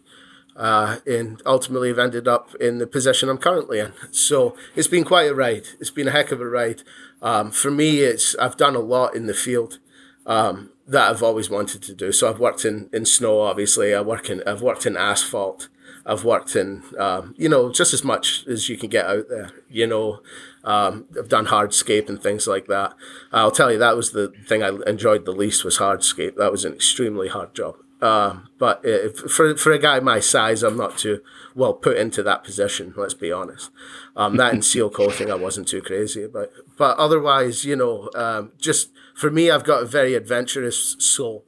uh, 0.57 0.97
and 1.07 1.43
ultimately 1.45 1.89
have 1.89 1.99
ended 1.99 2.27
up 2.27 2.55
in 2.57 2.79
the 2.79 2.87
position 2.87 3.29
I'm 3.29 3.39
currently 3.39 3.79
in. 3.79 3.93
So 4.11 4.57
it's 4.75 4.89
been 4.89 5.05
quite 5.05 5.31
a 5.31 5.35
ride. 5.35 5.69
It's 5.81 5.91
been 5.91 6.09
a 6.09 6.13
heck 6.13 6.33
of 6.33 6.41
a 6.41 6.47
ride. 6.47 6.83
Um, 7.23 7.51
for 7.51 7.71
me, 7.71 8.01
it's 8.01 8.35
I've 8.37 8.57
done 8.57 8.75
a 8.75 8.81
lot 8.81 9.15
in 9.15 9.27
the 9.27 9.35
field 9.35 9.79
um, 10.25 10.71
that 10.87 11.11
I've 11.11 11.23
always 11.23 11.51
wanted 11.51 11.83
to 11.83 11.95
do. 11.95 12.13
So 12.13 12.29
I've 12.29 12.41
worked 12.41 12.65
in, 12.65 12.89
in 12.93 13.05
snow, 13.05 13.41
obviously. 13.41 13.95
I 13.95 14.01
work 14.01 14.31
in 14.31 14.43
I've 14.47 14.63
worked 14.63 14.87
in 14.87 14.97
asphalt. 14.97 15.69
I've 16.07 16.25
worked 16.25 16.57
in 16.57 16.83
um, 16.99 17.35
you 17.37 17.49
know 17.49 17.71
just 17.71 17.93
as 17.93 18.05
much 18.05 18.47
as 18.47 18.69
you 18.69 18.79
can 18.79 18.89
get 18.89 19.07
out 19.07 19.29
there. 19.29 19.51
You 19.69 19.87
know, 19.87 20.21
um, 20.67 21.07
I've 21.17 21.29
done 21.29 21.47
hardscape 21.47 22.09
and 22.09 22.21
things 22.21 22.47
like 22.47 22.67
that. 22.67 22.93
I'll 23.33 23.53
tell 23.53 23.71
you 23.71 23.79
that 23.79 23.97
was 23.97 24.11
the 24.11 24.33
thing 24.47 24.63
I 24.63 24.77
enjoyed 24.87 25.25
the 25.25 25.33
least 25.33 25.65
was 25.65 25.79
hardscape. 25.79 26.37
That 26.37 26.51
was 26.51 26.65
an 26.65 26.75
extremely 26.75 27.29
hard 27.29 27.55
job. 27.55 27.77
Uh, 28.03 28.41
but 28.59 28.85
for 29.17 29.57
for 29.57 29.73
a 29.73 29.79
guy 29.79 30.01
my 30.01 30.21
size, 30.21 30.63
I'm 30.63 30.77
not 30.77 30.99
too 30.99 31.23
well 31.55 31.73
put 31.73 31.97
into 31.97 32.23
that 32.25 32.45
position. 32.45 32.93
Let's 32.97 33.15
be 33.15 33.33
honest. 33.33 33.71
Um, 34.17 34.37
that 34.37 34.53
and 34.53 34.65
seal 34.65 34.91
coating, 35.01 35.31
I 35.31 35.37
wasn't 35.37 35.69
too 35.69 35.81
crazy 35.81 36.25
about. 36.25 36.51
But 36.77 36.99
otherwise, 36.99 37.65
you 37.65 37.77
know, 37.77 38.11
um, 38.15 38.53
just 38.59 38.91
for 39.15 39.31
me, 39.31 39.51
I've 39.51 39.65
got 39.65 39.83
a 39.83 39.87
very 39.87 40.15
adventurous 40.15 40.97
soul. 40.99 41.45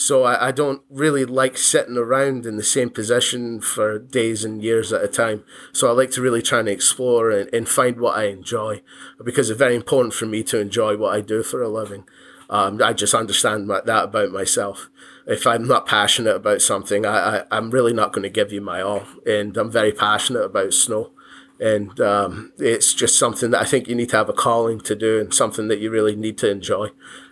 So 0.00 0.24
I, 0.24 0.48
I 0.48 0.50
don't 0.50 0.80
really 0.88 1.26
like 1.26 1.58
sitting 1.58 1.98
around 1.98 2.46
in 2.46 2.56
the 2.56 2.62
same 2.62 2.88
position 2.88 3.60
for 3.60 3.98
days 3.98 4.46
and 4.46 4.62
years 4.62 4.94
at 4.94 5.04
a 5.04 5.08
time. 5.08 5.44
So 5.74 5.88
I 5.88 5.92
like 5.92 6.10
to 6.12 6.22
really 6.22 6.40
try 6.40 6.60
and 6.60 6.70
explore 6.70 7.30
and, 7.30 7.52
and 7.52 7.68
find 7.68 8.00
what 8.00 8.16
I 8.16 8.28
enjoy 8.28 8.80
because 9.22 9.50
it's 9.50 9.58
very 9.58 9.76
important 9.76 10.14
for 10.14 10.24
me 10.24 10.42
to 10.44 10.58
enjoy 10.58 10.96
what 10.96 11.14
I 11.14 11.20
do 11.20 11.42
for 11.42 11.62
a 11.62 11.68
living. 11.68 12.04
Um, 12.48 12.82
I 12.82 12.94
just 12.94 13.12
understand 13.12 13.66
my, 13.66 13.82
that 13.82 14.04
about 14.04 14.30
myself 14.30 14.88
if 15.26 15.46
I'm 15.46 15.66
not 15.66 15.86
passionate 15.86 16.34
about 16.34 16.62
something, 16.62 17.06
I, 17.06 17.44
I 17.50 17.56
am 17.56 17.70
really 17.70 17.92
not 17.92 18.12
going 18.12 18.22
to 18.22 18.30
give 18.30 18.52
you 18.52 18.60
my 18.60 18.80
all. 18.80 19.04
And 19.26 19.56
I'm 19.56 19.70
very 19.70 19.92
passionate 19.92 20.42
about 20.42 20.74
snow, 20.74 21.12
and 21.60 22.00
um, 22.00 22.52
it's 22.58 22.94
just 22.94 23.18
something 23.18 23.50
that 23.50 23.60
I 23.60 23.64
think 23.64 23.86
you 23.86 23.94
need 23.94 24.08
to 24.10 24.16
have 24.16 24.28
a 24.28 24.32
calling 24.32 24.80
to 24.80 24.96
do, 24.96 25.20
and 25.20 25.32
something 25.32 25.68
that 25.68 25.78
you 25.78 25.90
really 25.90 26.16
need 26.16 26.38
to 26.38 26.50
enjoy. 26.50 26.88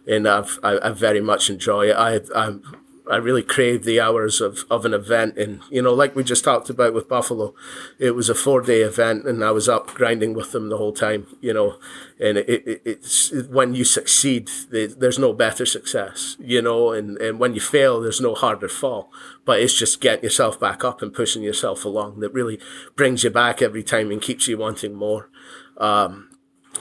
And 0.06 0.28
I've 0.28 0.58
I, 0.62 0.78
I 0.82 0.90
very 0.90 1.20
much 1.20 1.50
enjoy 1.50 1.90
it. 1.90 1.96
I 1.96 2.20
I'm 2.34 2.62
I 3.10 3.16
really 3.16 3.42
crave 3.42 3.84
the 3.84 4.00
hours 4.00 4.40
of, 4.40 4.64
of 4.70 4.84
an 4.84 4.92
event. 4.92 5.38
And, 5.38 5.60
you 5.70 5.80
know, 5.82 5.94
like 5.94 6.14
we 6.14 6.22
just 6.22 6.44
talked 6.44 6.68
about 6.68 6.92
with 6.92 7.08
Buffalo, 7.08 7.54
it 7.98 8.12
was 8.12 8.28
a 8.28 8.34
four 8.34 8.60
day 8.60 8.82
event 8.82 9.26
and 9.26 9.42
I 9.42 9.50
was 9.50 9.68
up 9.68 9.88
grinding 9.94 10.34
with 10.34 10.52
them 10.52 10.68
the 10.68 10.76
whole 10.76 10.92
time, 10.92 11.26
you 11.40 11.54
know. 11.54 11.78
And 12.20 12.38
it, 12.38 12.48
it, 12.48 12.82
it's 12.84 13.32
when 13.48 13.74
you 13.74 13.84
succeed, 13.84 14.50
there's 14.70 15.18
no 15.18 15.32
better 15.32 15.64
success, 15.64 16.36
you 16.38 16.60
know, 16.60 16.92
and, 16.92 17.16
and 17.18 17.38
when 17.38 17.54
you 17.54 17.60
fail, 17.60 18.00
there's 18.00 18.20
no 18.20 18.34
harder 18.34 18.68
fall. 18.68 19.10
But 19.44 19.60
it's 19.60 19.74
just 19.74 20.00
getting 20.00 20.24
yourself 20.24 20.60
back 20.60 20.84
up 20.84 21.00
and 21.00 21.14
pushing 21.14 21.42
yourself 21.42 21.84
along 21.84 22.20
that 22.20 22.34
really 22.34 22.60
brings 22.96 23.24
you 23.24 23.30
back 23.30 23.62
every 23.62 23.82
time 23.82 24.10
and 24.10 24.20
keeps 24.20 24.48
you 24.48 24.58
wanting 24.58 24.94
more. 24.94 25.30
Um, 25.78 26.27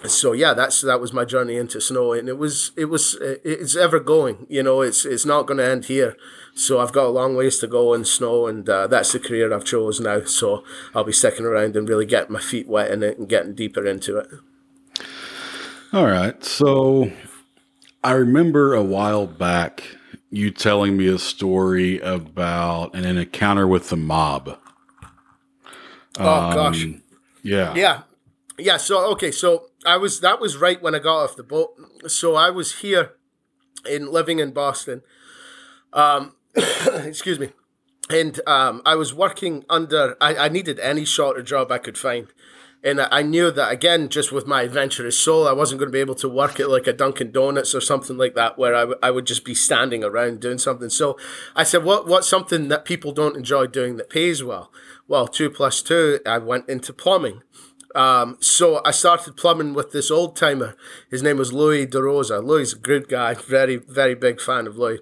so 0.06 0.34
yeah, 0.34 0.54
that's 0.54 0.82
that 0.82 1.02
was 1.02 1.14
my 1.14 1.26
journey 1.26 1.58
into 1.58 1.82
snow, 1.82 2.14
and 2.14 2.30
it 2.30 2.38
was 2.38 2.72
it 2.78 2.86
was 2.86 3.18
it's 3.22 3.76
ever 3.76 4.00
going. 4.00 4.46
You 4.50 4.64
know, 4.64 4.82
it's 4.82 5.06
it's 5.06 5.26
not 5.26 5.48
going 5.48 5.58
to 5.58 5.70
end 5.70 5.86
here. 5.86 6.16
So 6.54 6.80
I've 6.80 6.92
got 6.92 7.06
a 7.06 7.10
long 7.10 7.36
ways 7.36 7.60
to 7.60 7.68
go 7.68 7.94
in 7.94 8.04
snow, 8.06 8.48
and 8.48 8.68
uh, 8.68 8.88
that's 8.88 9.14
the 9.14 9.20
career 9.20 9.54
I've 9.54 9.64
chose 9.64 10.00
now. 10.00 10.24
So 10.24 10.64
I'll 10.96 11.04
be 11.04 11.14
sticking 11.14 11.46
around 11.46 11.76
and 11.76 11.88
really 11.88 12.06
getting 12.06 12.34
my 12.34 12.42
feet 12.42 12.68
wet 12.68 12.92
in 12.92 13.04
it 13.04 13.18
and 13.18 13.30
getting 13.30 13.54
deeper 13.54 13.86
into 13.86 14.18
it. 14.18 14.28
All 15.94 16.08
right. 16.08 16.44
So 16.44 17.12
I 18.04 18.12
remember 18.12 18.74
a 18.74 18.84
while 18.84 19.28
back 19.28 19.84
you 20.30 20.52
telling 20.52 20.98
me 20.98 21.08
a 21.08 21.18
story 21.18 22.00
about 22.00 22.94
an, 22.94 23.06
an 23.06 23.18
encounter 23.18 23.68
with 23.68 23.90
the 23.90 23.96
mob. 23.96 24.58
Oh 26.20 26.30
um, 26.30 26.54
gosh. 26.54 26.86
Yeah. 27.44 27.74
Yeah. 27.76 28.02
Yeah. 28.58 28.78
So 28.78 29.12
okay. 29.12 29.32
So 29.32 29.70
I 29.88 29.98
was 29.98 30.20
that 30.20 30.42
was 30.42 30.58
right 30.58 30.82
when 30.82 30.94
I 30.94 31.00
got 31.00 31.24
off 31.24 31.36
the 31.36 31.44
boat. 31.44 31.74
So 32.08 32.36
I 32.36 32.50
was 32.50 32.80
here 32.80 33.14
in 33.90 34.12
living 34.12 34.40
in 34.40 34.52
Boston. 34.52 35.02
Um, 35.94 36.36
excuse 36.56 37.40
me. 37.40 37.54
And 38.10 38.40
um, 38.48 38.82
I 38.86 38.96
was 38.96 39.14
working 39.14 39.66
under. 39.70 40.16
I, 40.22 40.36
I 40.36 40.50
needed 40.50 40.80
any 40.80 41.06
shorter 41.06 41.42
job 41.42 41.72
I 41.72 41.78
could 41.78 41.98
find, 41.98 42.28
and 42.84 43.02
I, 43.02 43.08
I 43.12 43.22
knew 43.22 43.52
that 43.52 43.72
again, 43.72 44.08
just 44.08 44.32
with 44.32 44.48
my 44.48 44.62
adventurous 44.62 45.20
soul, 45.20 45.48
I 45.48 45.52
wasn't 45.52 45.80
going 45.80 45.90
to 45.90 45.94
be 45.94 46.00
able 46.00 46.16
to 46.16 46.30
work 46.30 46.60
at 46.60 46.70
like 46.70 46.88
a 46.88 46.94
Dunkin' 46.94 47.32
Donuts 47.32 47.76
or 47.76 47.82
something 47.82 48.18
like 48.18 48.34
that, 48.36 48.58
where 48.58 48.76
I, 48.76 48.82
w- 48.82 49.00
I 49.04 49.12
would 49.12 49.26
just 49.26 49.44
be 49.44 49.54
standing 49.54 50.06
around 50.06 50.40
doing 50.40 50.58
something. 50.58 50.90
So 50.90 51.18
I 51.56 51.64
said, 51.64 51.84
"What 51.84 52.08
what's 52.08 52.30
something 52.30 52.70
that 52.70 52.86
people 52.86 53.12
don't 53.12 53.36
enjoy 53.36 53.68
doing 53.68 53.98
that 53.98 54.10
pays 54.10 54.44
well?" 54.44 54.72
Well, 55.10 55.28
two 55.28 55.50
plus 55.50 55.82
two, 55.82 56.20
I 56.26 56.38
went 56.38 56.70
into 56.70 56.94
plumbing. 56.94 57.42
Um, 57.98 58.38
so 58.40 58.80
I 58.86 58.92
started 58.92 59.38
plumbing 59.38 59.74
with 59.74 59.92
this 59.92 60.12
old 60.12 60.36
timer. 60.36 60.76
His 61.10 61.24
name 61.24 61.38
was 61.38 61.52
Louis 61.52 61.88
DeRosa. 61.88 62.44
Louis 62.44 62.72
a 62.72 62.78
good 62.78 63.10
guy, 63.10 63.34
very, 63.34 63.78
very 63.78 64.14
big 64.14 64.40
fan 64.40 64.68
of 64.68 64.78
Louis. 64.78 65.00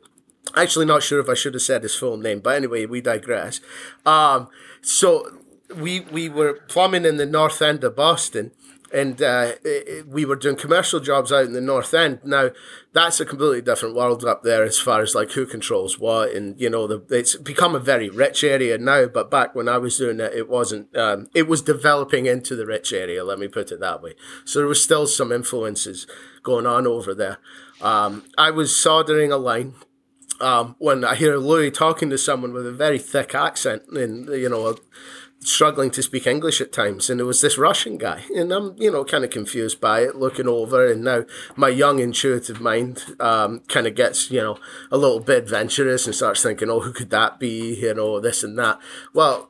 Actually, 0.56 0.86
not 0.86 1.04
sure 1.04 1.20
if 1.20 1.28
I 1.28 1.34
should 1.34 1.56
have 1.56 1.62
said 1.62 1.84
his 1.84 1.94
full 1.94 2.16
name, 2.16 2.40
but 2.40 2.56
anyway, 2.56 2.86
we 2.86 3.02
digress. 3.02 3.60
Um, 4.06 4.48
so 4.82 5.40
we 5.76 6.00
we 6.00 6.30
were 6.30 6.54
plumbing 6.70 7.04
in 7.04 7.18
the 7.18 7.26
north 7.26 7.62
end 7.62 7.84
of 7.84 7.98
Boston, 7.98 8.52
and 8.96 9.22
uh, 9.22 9.52
it, 9.66 10.08
we 10.08 10.24
were 10.24 10.38
doing 10.38 10.56
commercial 10.56 11.02
jobs 11.02 11.30
out 11.30 11.44
in 11.44 11.52
the 11.52 11.60
north 11.60 11.94
end. 11.94 12.20
Now 12.24 12.52
that's 12.94 13.20
a 13.20 13.26
completely 13.26 13.62
different 13.62 13.94
world 13.94 14.24
up 14.24 14.44
there 14.44 14.64
as 14.64 14.80
far 14.80 15.02
as 15.02 15.14
like 15.14 15.32
who 15.32 15.46
controls 15.46 16.00
what, 16.00 16.32
and 16.32 16.60
you 16.60 16.70
know 16.70 16.88
the, 16.88 17.04
it's 17.10 17.36
become 17.36 17.76
a 17.76 17.80
very 17.80 18.10
rich 18.10 18.42
area 18.42 18.78
now. 18.78 19.08
But 19.08 19.30
back 19.30 19.54
when 19.54 19.68
I 19.68 19.78
was 19.78 19.98
doing 19.98 20.22
it, 20.22 20.34
it 20.34 20.48
wasn't. 20.48 20.96
Um, 20.96 21.28
it 21.36 21.48
was 21.48 21.62
developing 21.62 22.26
into 22.26 22.56
the 22.56 22.66
rich 22.66 22.94
area. 22.94 23.26
Let 23.26 23.38
me 23.38 23.50
put 23.50 23.72
it 23.72 23.82
that 23.82 24.02
way. 24.02 24.16
So 24.46 24.60
there 24.60 24.68
was 24.68 24.82
still 24.82 25.08
some 25.08 25.34
influences 25.34 26.08
going 26.42 26.66
on 26.66 26.88
over 26.88 27.14
there. 27.14 27.40
Um, 27.82 28.24
I 28.38 28.52
was 28.52 28.74
soldering 28.74 29.34
a 29.34 29.38
line 29.38 29.74
um, 30.40 30.76
when 30.80 31.04
I 31.04 31.16
hear 31.16 31.38
Louis 31.38 31.72
talking 31.72 32.10
to 32.12 32.18
someone 32.18 32.54
with 32.54 32.66
a 32.66 32.72
very 32.72 33.00
thick 33.00 33.36
accent 33.36 33.84
and 33.90 34.30
you 34.30 34.50
know 34.50 34.78
struggling 35.46 35.92
to 35.92 36.02
speak 36.02 36.26
English 36.26 36.60
at 36.60 36.74
times, 36.74 37.10
and 37.10 37.22
it 37.22 37.26
was 37.26 37.42
this 37.42 37.58
Russian 37.58 37.98
guy, 37.98 38.24
and 38.36 38.52
I'm 38.52 38.76
you 38.78 38.92
know 38.92 39.06
kind 39.06 39.24
of 39.24 39.30
confused 39.30 39.80
by 39.80 40.02
it, 40.02 40.16
looking 40.16 40.48
over, 40.48 40.92
and 40.92 41.04
now 41.04 41.26
my 41.56 41.70
young 41.70 42.00
intuitive 42.00 42.60
mind 42.60 43.04
um, 43.20 43.60
kind 43.68 43.88
of 43.88 43.96
gets 43.96 44.32
you 44.32 44.42
know 44.42 44.58
a 44.92 44.98
little 44.98 45.20
bit 45.20 45.44
adventurous 45.44 46.06
and 46.06 46.16
starts 46.16 46.42
thinking, 46.44 46.70
oh, 46.70 46.82
who 46.82 46.92
could 46.92 47.12
that 47.12 47.40
be? 47.40 47.76
You 47.80 47.94
know, 47.94 48.20
this 48.20 48.44
and 48.44 48.58
that. 48.60 48.80
Well. 49.14 49.50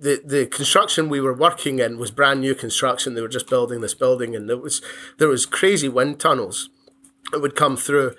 The, 0.00 0.20
the 0.22 0.44
construction 0.44 1.08
we 1.08 1.20
were 1.20 1.32
working 1.32 1.78
in 1.78 1.96
was 1.96 2.10
brand 2.10 2.42
new 2.42 2.54
construction. 2.54 3.14
They 3.14 3.22
were 3.22 3.28
just 3.28 3.48
building 3.48 3.80
this 3.80 3.94
building, 3.94 4.36
and 4.36 4.50
there 4.50 4.58
was 4.58 4.82
there 5.16 5.28
was 5.28 5.46
crazy 5.46 5.88
wind 5.88 6.20
tunnels 6.20 6.68
that 7.32 7.40
would 7.40 7.56
come 7.56 7.74
through, 7.78 8.14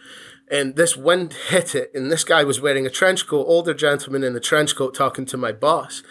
and 0.50 0.78
this 0.78 0.98
wind 0.98 1.34
hit 1.50 1.76
it, 1.76 1.92
and 1.94 2.12
this 2.12 2.24
guy 2.24 2.44
was 2.44 2.60
wearing 2.60 2.88
a 2.88 2.90
trench 2.90 3.28
coat, 3.28 3.46
older 3.46 3.76
gentleman 3.76 4.24
in 4.24 4.36
a 4.36 4.40
trench 4.40 4.76
coat, 4.76 4.96
talking 4.96 5.28
to 5.28 5.38
my 5.38 5.52
boss 5.52 6.02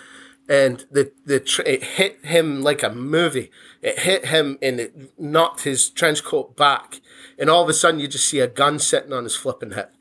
and 0.48 0.84
the 0.90 1.12
the 1.24 1.40
tr- 1.40 1.62
it 1.62 1.82
hit 1.82 2.24
him 2.24 2.62
like 2.62 2.82
a 2.82 2.90
movie. 2.90 3.50
It 3.82 4.00
hit 4.00 4.26
him 4.26 4.58
and 4.60 4.80
it 4.80 5.18
knocked 5.18 5.62
his 5.62 5.88
trench 5.88 6.22
coat 6.22 6.56
back, 6.56 7.00
and 7.38 7.48
all 7.48 7.62
of 7.62 7.68
a 7.68 7.74
sudden 7.74 8.00
you 8.00 8.08
just 8.08 8.28
see 8.28 8.40
a 8.40 8.46
gun 8.46 8.78
sitting 8.78 9.12
on 9.12 9.24
his 9.24 9.36
flipping 9.36 9.72
hip. 9.72 9.94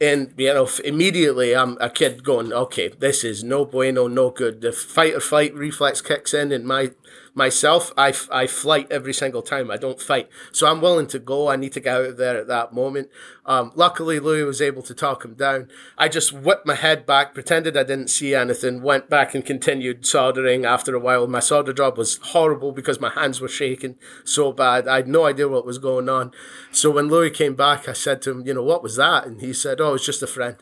And 0.00 0.32
you 0.36 0.54
know, 0.54 0.68
immediately 0.84 1.56
I'm 1.56 1.76
a 1.80 1.90
kid 1.90 2.22
going, 2.22 2.52
okay, 2.52 2.88
this 2.88 3.24
is 3.24 3.42
no 3.42 3.64
bueno, 3.64 4.06
no 4.06 4.30
good. 4.30 4.60
The 4.60 4.70
fight 4.70 5.14
or 5.14 5.20
flight 5.20 5.54
reflex 5.54 6.00
kicks 6.00 6.32
in, 6.32 6.52
and 6.52 6.64
my 6.64 6.92
myself, 7.38 7.92
I, 7.96 8.12
I 8.30 8.46
flight 8.46 8.88
every 8.90 9.14
single 9.14 9.40
time. 9.40 9.70
I 9.70 9.78
don't 9.78 10.00
fight. 10.00 10.28
So 10.52 10.66
I'm 10.66 10.82
willing 10.82 11.06
to 11.06 11.18
go. 11.18 11.48
I 11.48 11.56
need 11.56 11.72
to 11.72 11.80
get 11.80 11.96
out 11.96 12.04
of 12.04 12.16
there 12.18 12.36
at 12.36 12.48
that 12.48 12.74
moment. 12.74 13.08
Um, 13.46 13.72
luckily, 13.74 14.20
Louis 14.20 14.42
was 14.42 14.60
able 14.60 14.82
to 14.82 14.94
talk 14.94 15.24
him 15.24 15.34
down. 15.34 15.68
I 15.96 16.08
just 16.08 16.32
whipped 16.32 16.66
my 16.66 16.74
head 16.74 17.06
back, 17.06 17.32
pretended 17.32 17.76
I 17.76 17.84
didn't 17.84 18.10
see 18.10 18.34
anything, 18.34 18.82
went 18.82 19.08
back 19.08 19.34
and 19.34 19.46
continued 19.46 20.04
soldering 20.04 20.66
after 20.66 20.94
a 20.94 21.00
while. 21.00 21.26
My 21.26 21.40
solder 21.40 21.72
job 21.72 21.96
was 21.96 22.18
horrible 22.18 22.72
because 22.72 23.00
my 23.00 23.10
hands 23.10 23.40
were 23.40 23.48
shaking 23.48 23.96
so 24.24 24.52
bad. 24.52 24.86
I 24.86 24.96
had 24.96 25.08
no 25.08 25.24
idea 25.24 25.48
what 25.48 25.64
was 25.64 25.78
going 25.78 26.10
on. 26.10 26.32
So 26.72 26.90
when 26.90 27.08
Louis 27.08 27.30
came 27.30 27.54
back, 27.54 27.88
I 27.88 27.94
said 27.94 28.20
to 28.22 28.32
him, 28.32 28.46
you 28.46 28.52
know, 28.52 28.62
what 28.62 28.82
was 28.82 28.96
that? 28.96 29.26
And 29.26 29.40
he 29.40 29.54
said, 29.54 29.80
oh, 29.80 29.94
it's 29.94 30.04
just 30.04 30.22
a 30.22 30.26
friend. 30.26 30.56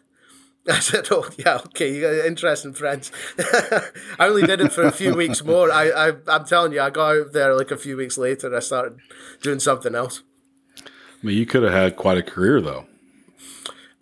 I 0.70 0.80
said, 0.80 1.08
"Oh 1.10 1.28
yeah, 1.38 1.58
okay, 1.66 1.94
you 1.94 2.00
got 2.00 2.26
interesting 2.26 2.72
friends." 2.72 3.12
I 3.38 4.26
only 4.26 4.42
did 4.42 4.60
it 4.60 4.72
for 4.72 4.82
a 4.82 4.92
few 4.92 5.14
weeks 5.14 5.44
more. 5.44 5.70
I, 5.70 5.90
I, 5.90 6.12
I'm 6.26 6.44
telling 6.44 6.72
you, 6.72 6.80
I 6.80 6.90
got 6.90 7.16
out 7.16 7.32
there 7.32 7.54
like 7.54 7.70
a 7.70 7.76
few 7.76 7.96
weeks 7.96 8.18
later. 8.18 8.54
I 8.54 8.60
started 8.60 8.98
doing 9.42 9.60
something 9.60 9.94
else. 9.94 10.22
I 10.78 11.26
mean, 11.26 11.38
you 11.38 11.46
could 11.46 11.62
have 11.62 11.72
had 11.72 11.96
quite 11.96 12.18
a 12.18 12.22
career 12.22 12.60
though 12.60 12.86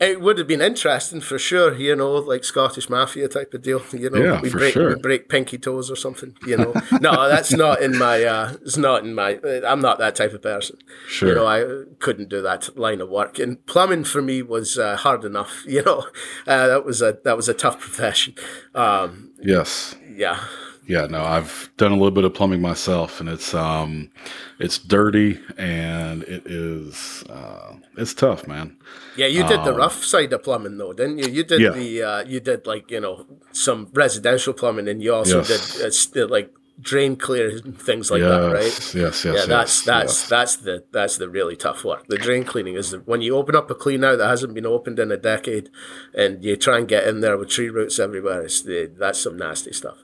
it 0.01 0.21
would 0.21 0.39
have 0.39 0.49
been 0.49 0.61
interesting 0.61 1.21
for 1.21 1.39
sure, 1.39 1.75
you 1.75 1.95
know, 1.95 2.15
like 2.15 2.43
Scottish 2.43 2.91
Mafia 2.91 3.29
type 3.29 3.55
of 3.55 3.63
deal. 3.63 3.81
You 3.93 4.11
know, 4.11 4.23
yeah, 4.23 4.41
we 4.41 4.51
for 4.51 4.59
break 4.59 4.73
sure. 4.73 4.89
we 4.91 4.95
break 4.97 5.29
pinky 5.29 5.57
toes 5.57 5.91
or 5.91 5.97
something. 5.97 6.37
You 6.47 6.57
know, 6.57 6.75
no, 7.01 7.29
that's 7.29 7.53
not 7.53 7.81
in 7.81 7.97
my. 7.97 8.25
Uh, 8.25 8.55
it's 8.63 8.77
not 8.77 9.05
in 9.05 9.15
my. 9.15 9.39
I'm 9.65 9.81
not 9.81 9.99
that 9.99 10.17
type 10.17 10.33
of 10.33 10.43
person. 10.43 10.79
Sure, 11.07 11.29
you 11.29 11.35
know, 11.37 11.47
I 11.47 11.85
couldn't 12.01 12.29
do 12.29 12.43
that 12.43 12.77
line 12.77 13.01
of 13.01 13.09
work. 13.09 13.39
And 13.39 13.65
plumbing 13.67 14.05
for 14.05 14.21
me 14.21 14.43
was 14.43 14.79
uh, 14.79 14.97
hard 14.97 15.25
enough. 15.25 15.65
You 15.75 15.83
know, 15.83 16.07
uh, 16.47 16.69
that 16.69 16.85
was 16.85 17.03
a 17.03 17.19
that 17.25 17.37
was 17.37 17.49
a 17.49 17.55
tough 17.55 17.81
profession. 17.81 18.35
Um, 18.77 19.33
yes. 19.41 19.97
Yeah. 20.09 20.39
Yeah, 20.87 21.07
no, 21.07 21.23
I've 21.25 21.71
done 21.77 21.93
a 21.93 21.95
little 21.95 22.11
bit 22.11 22.25
of 22.25 22.35
plumbing 22.35 22.61
myself, 22.61 23.21
and 23.21 23.29
it's 23.29 23.55
um, 23.55 24.11
it's 24.59 24.79
dirty 24.79 25.41
and 25.57 26.23
it 26.25 26.43
is 26.47 27.25
uh, 27.31 27.75
it's 27.97 28.13
tough, 28.15 28.47
man. 28.47 28.77
Yeah, 29.17 29.27
you 29.27 29.45
did 29.47 29.61
um, 29.61 29.65
the 29.65 29.75
rough 29.75 30.05
side 30.05 30.33
of 30.33 30.43
plumbing 30.43 30.77
though, 30.79 30.93
didn't 30.93 31.19
you? 31.19 31.29
You 31.29 31.45
did 31.45 31.61
Yeah. 31.61 31.71
the 31.71 32.03
uh, 32.03 32.25
you 32.25 32.41
did 32.41 32.67
like 32.67 32.91
you 32.91 33.01
know 33.01 33.27
some 33.53 33.89
residential 33.95 34.53
plumbing, 34.53 34.89
and 34.89 35.03
you 35.03 35.15
also 35.15 35.39
Yes. 35.39 35.49
did 35.77 35.87
uh, 35.87 35.91
st- 35.91 36.31
like 36.31 36.53
drain 36.81 37.15
clear 37.15 37.51
and 37.65 37.81
things 37.81 38.11
like 38.11 38.21
yes, 38.21 38.29
that, 38.29 38.53
right? 38.53 38.65
yes, 38.65 38.95
yes, 38.95 39.25
yeah, 39.25 39.33
yes, 39.35 39.47
that's 39.47 39.83
that's 39.85 40.29
that's 40.29 40.57
the 40.57 40.85
that's 40.93 41.17
the 41.19 41.29
really 41.31 41.55
tough 41.57 41.85
work. 41.85 42.07
The 42.09 42.19
drain 42.19 42.45
cleaning 42.45 42.75
is 42.75 42.91
the, 42.91 42.99
when 42.99 43.23
you 43.23 43.37
open 43.37 43.55
up 43.57 43.71
a 43.71 43.75
clean 43.77 44.03
out 44.05 44.19
that 44.19 44.27
hasn't 44.29 44.55
been 44.55 44.67
opened 44.67 44.99
in 44.99 45.11
a 45.13 45.17
decade, 45.17 45.71
and 46.15 46.45
you 46.45 46.57
try 46.57 46.79
and 46.79 46.89
get 46.89 47.07
in 47.07 47.21
there 47.21 47.39
with 47.39 47.49
tree 47.49 47.71
roots 47.71 47.99
everywhere. 47.99 48.43
It's 48.43 48.61
the, 48.63 48.91
that's 48.99 49.21
some 49.21 49.37
nasty 49.39 49.73
stuff. 49.73 49.99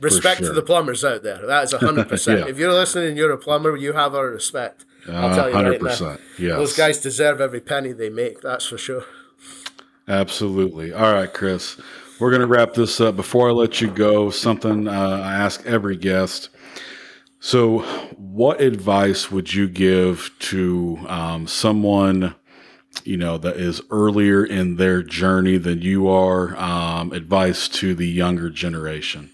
Respect 0.00 0.38
sure. 0.40 0.48
to 0.48 0.54
the 0.54 0.62
plumbers 0.62 1.04
out 1.04 1.22
there. 1.22 1.46
That 1.46 1.64
is 1.64 1.72
hundred 1.72 2.08
percent. 2.10 2.40
Yeah. 2.40 2.46
If 2.48 2.58
you're 2.58 2.72
listening, 2.72 3.08
and 3.08 3.16
you're 3.16 3.32
a 3.32 3.38
plumber. 3.38 3.76
You 3.76 3.92
have 3.94 4.14
our 4.14 4.28
respect. 4.30 4.84
I'll 5.08 5.26
Uh, 5.30 5.34
tell 5.36 5.48
you 5.48 5.54
right 5.54 5.80
now. 5.82 5.88
100%, 5.88 6.20
yes. 6.38 6.56
Those 6.56 6.76
guys 6.76 6.98
deserve 6.98 7.40
every 7.40 7.60
penny 7.60 7.92
they 7.92 8.10
make. 8.10 8.40
That's 8.42 8.66
for 8.66 8.76
sure. 8.76 9.04
Absolutely. 10.08 10.92
All 10.92 11.12
right, 11.12 11.32
Chris. 11.32 11.80
We're 12.18 12.30
going 12.30 12.40
to 12.40 12.46
wrap 12.46 12.74
this 12.74 13.00
up. 13.00 13.16
Before 13.16 13.48
I 13.48 13.52
let 13.52 13.80
you 13.80 13.88
go, 13.90 14.30
something 14.30 14.88
uh, 14.88 14.92
I 15.22 15.34
ask 15.34 15.64
every 15.66 15.96
guest. 15.96 16.48
So, 17.40 17.80
what 18.16 18.60
advice 18.60 19.30
would 19.30 19.52
you 19.52 19.68
give 19.68 20.30
to 20.40 20.98
um, 21.06 21.46
someone, 21.46 22.34
you 23.04 23.16
know, 23.16 23.36
that 23.38 23.56
is 23.58 23.80
earlier 23.90 24.44
in 24.44 24.76
their 24.76 25.02
journey 25.02 25.56
than 25.58 25.82
you 25.82 26.08
are? 26.08 26.56
Um, 26.56 27.12
advice 27.12 27.68
to 27.68 27.94
the 27.94 28.08
younger 28.08 28.48
generation. 28.50 29.30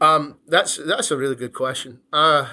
Um, 0.00 0.38
that's 0.46 0.76
that's 0.76 1.10
a 1.10 1.16
really 1.16 1.36
good 1.36 1.52
question. 1.52 2.00
Uh, 2.12 2.48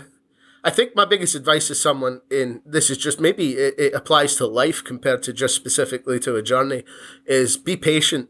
I 0.64 0.70
think 0.70 0.96
my 0.96 1.06
biggest 1.06 1.34
advice 1.34 1.68
to 1.68 1.76
someone 1.76 2.22
in 2.30 2.62
this 2.66 2.90
is 2.90 2.98
just 2.98 3.22
maybe 3.22 3.54
it, 3.54 3.76
it 3.78 3.94
applies 3.94 4.36
to 4.36 4.48
life 4.48 4.84
compared 4.84 5.24
to 5.24 5.34
just 5.34 5.56
specifically 5.56 6.20
to 6.20 6.36
a 6.36 6.42
journey 6.42 6.84
is 7.26 7.56
be 7.56 7.78
patient, 7.78 8.30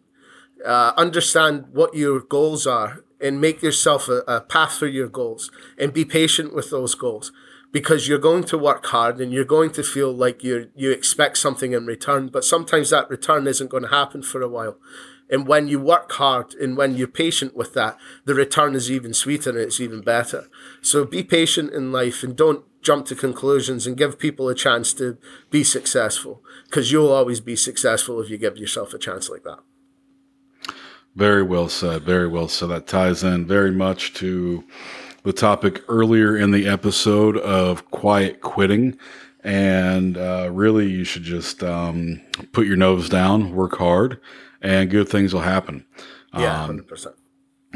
uh, 0.63 0.93
understand 0.95 1.65
what 1.71 1.95
your 1.95 2.19
goals 2.19 2.67
are, 2.67 3.03
and 3.19 3.41
make 3.41 3.63
yourself 3.63 4.07
a, 4.07 4.23
a 4.27 4.41
path 4.41 4.73
for 4.73 4.87
your 4.87 5.07
goals, 5.07 5.49
and 5.79 5.93
be 5.93 6.05
patient 6.05 6.53
with 6.53 6.69
those 6.69 6.93
goals 6.93 7.31
because 7.71 8.07
you're 8.07 8.19
going 8.19 8.43
to 8.43 8.57
work 8.57 8.85
hard 8.87 9.19
and 9.19 9.33
you're 9.33 9.43
going 9.43 9.71
to 9.71 9.83
feel 9.83 10.11
like 10.11 10.43
you 10.43 10.69
you 10.75 10.91
expect 10.91 11.37
something 11.37 11.73
in 11.73 11.85
return, 11.85 12.27
but 12.27 12.43
sometimes 12.43 12.89
that 12.89 13.09
return 13.09 13.47
isn't 13.47 13.69
going 13.69 13.83
to 13.83 13.89
happen 13.89 14.21
for 14.21 14.41
a 14.41 14.49
while. 14.49 14.77
And 15.29 15.47
when 15.47 15.67
you 15.67 15.79
work 15.79 16.11
hard 16.13 16.53
and 16.53 16.77
when 16.77 16.95
you're 16.95 17.07
patient 17.07 17.55
with 17.55 17.73
that, 17.73 17.97
the 18.25 18.33
return 18.33 18.75
is 18.75 18.89
even 18.89 19.13
sweeter 19.13 19.49
and 19.49 19.59
it's 19.59 19.79
even 19.79 20.01
better. 20.01 20.47
So 20.81 21.03
be 21.05 21.23
patient 21.23 21.73
in 21.73 21.91
life 21.91 22.23
and 22.23 22.35
don't 22.35 22.63
jump 22.81 23.05
to 23.07 23.15
conclusions 23.15 23.85
and 23.85 23.97
give 23.97 24.19
people 24.19 24.47
a 24.47 24.55
chance 24.55 24.93
to 24.93 25.17
be 25.49 25.63
successful 25.63 26.41
because 26.65 26.91
you'll 26.91 27.11
always 27.11 27.41
be 27.41 27.55
successful 27.55 28.21
if 28.21 28.29
you 28.29 28.37
give 28.37 28.57
yourself 28.57 28.93
a 28.93 28.97
chance 28.97 29.29
like 29.29 29.43
that. 29.43 29.59
Very 31.15 31.43
well 31.43 31.67
said. 31.67 32.03
Very 32.03 32.27
well 32.27 32.47
said. 32.47 32.69
That 32.69 32.87
ties 32.87 33.23
in 33.23 33.45
very 33.45 33.71
much 33.71 34.13
to 34.15 34.63
the 35.23 35.33
topic 35.33 35.83
earlier 35.89 36.37
in 36.37 36.51
the 36.51 36.67
episode 36.67 37.37
of 37.37 37.89
quiet 37.91 38.39
quitting. 38.39 38.97
And 39.43 40.17
uh, 40.17 40.49
really, 40.53 40.89
you 40.89 41.03
should 41.03 41.23
just 41.23 41.63
um, 41.63 42.21
put 42.51 42.67
your 42.67 42.75
nose 42.77 43.09
down, 43.09 43.53
work 43.55 43.77
hard, 43.77 44.19
and 44.61 44.89
good 44.89 45.09
things 45.09 45.33
will 45.33 45.41
happen. 45.41 45.85
Yeah, 46.37 46.63
Um, 46.63 46.79
100%. 46.79 47.13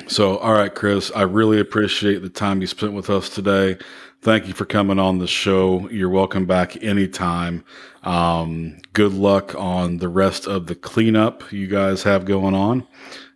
So, 0.08 0.38
all 0.38 0.54
right, 0.54 0.74
Chris, 0.74 1.12
I 1.16 1.24
really 1.24 1.60
appreciate 1.60 2.22
the 2.22 2.30
time 2.30 2.62
you 2.62 2.68
spent 2.68 2.94
with 2.94 3.10
us 3.10 3.30
today. 3.30 3.78
Thank 4.22 4.48
you 4.48 4.54
for 4.54 4.66
coming 4.66 5.00
on 5.00 5.18
the 5.20 5.28
show. 5.28 5.90
You're 5.90 6.10
welcome 6.10 6.46
back 6.46 6.82
anytime. 6.84 7.64
Um, 8.04 8.78
good 8.94 9.14
luck 9.14 9.54
on 9.56 9.98
the 9.98 10.08
rest 10.10 10.48
of 10.48 10.68
the 10.68 10.76
cleanup 10.76 11.52
you 11.52 11.68
guys 11.68 12.04
have 12.04 12.26
going 12.26 12.56
on. 12.56 12.88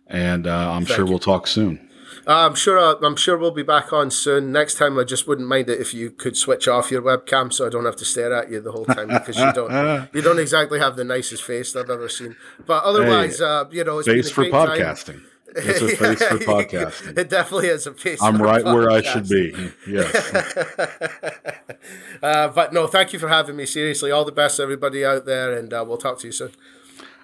And 0.06 0.46
uh, 0.46 0.70
I'm 0.72 0.86
sure 0.86 1.04
you. 1.04 1.10
we'll 1.10 1.18
talk 1.18 1.46
soon. 1.46 1.85
I'm 2.26 2.54
sure. 2.54 2.78
Uh, 2.78 2.94
I'm 3.02 3.16
sure 3.16 3.38
we'll 3.38 3.52
be 3.52 3.62
back 3.62 3.92
on 3.92 4.10
soon. 4.10 4.50
Next 4.50 4.74
time, 4.74 4.98
I 4.98 5.04
just 5.04 5.28
wouldn't 5.28 5.46
mind 5.46 5.68
it 5.68 5.80
if 5.80 5.94
you 5.94 6.10
could 6.10 6.36
switch 6.36 6.66
off 6.66 6.90
your 6.90 7.02
webcam, 7.02 7.52
so 7.52 7.66
I 7.66 7.68
don't 7.68 7.84
have 7.84 7.96
to 7.96 8.04
stare 8.04 8.32
at 8.34 8.50
you 8.50 8.60
the 8.60 8.72
whole 8.72 8.84
time 8.84 9.08
because 9.08 9.38
you 9.38 9.52
don't. 9.52 10.08
you 10.14 10.22
don't 10.22 10.38
exactly 10.38 10.80
have 10.80 10.96
the 10.96 11.04
nicest 11.04 11.44
face 11.44 11.76
I've 11.76 11.90
ever 11.90 12.08
seen. 12.08 12.34
But 12.66 12.82
otherwise, 12.84 13.40
uh, 13.40 13.66
you 13.70 13.84
know, 13.84 13.98
it's 13.98 14.08
Face 14.16 14.30
for 14.30 14.42
a 14.42 14.50
time. 14.50 14.68
podcasting. 14.68 15.22
It's 15.58 15.80
a 15.82 15.96
face 15.96 16.22
for 16.22 16.38
podcasting. 16.38 17.16
It 17.16 17.30
definitely 17.30 17.68
is 17.68 17.86
a 17.86 17.94
face. 17.94 18.18
For 18.18 18.26
I'm 18.26 18.42
right 18.42 18.64
where 18.64 18.90
I 18.90 19.02
should 19.02 19.28
be. 19.28 19.72
Yes. 19.86 20.56
Uh, 22.22 22.48
but 22.48 22.72
no, 22.72 22.86
thank 22.86 23.12
you 23.12 23.18
for 23.18 23.28
having 23.28 23.56
me. 23.56 23.66
Seriously, 23.66 24.10
all 24.10 24.24
the 24.24 24.32
best, 24.32 24.56
to 24.56 24.62
everybody 24.62 25.04
out 25.04 25.26
there, 25.26 25.52
and 25.56 25.72
uh, 25.72 25.84
we'll 25.86 25.96
talk 25.96 26.18
to 26.20 26.26
you 26.26 26.32
soon. 26.32 26.50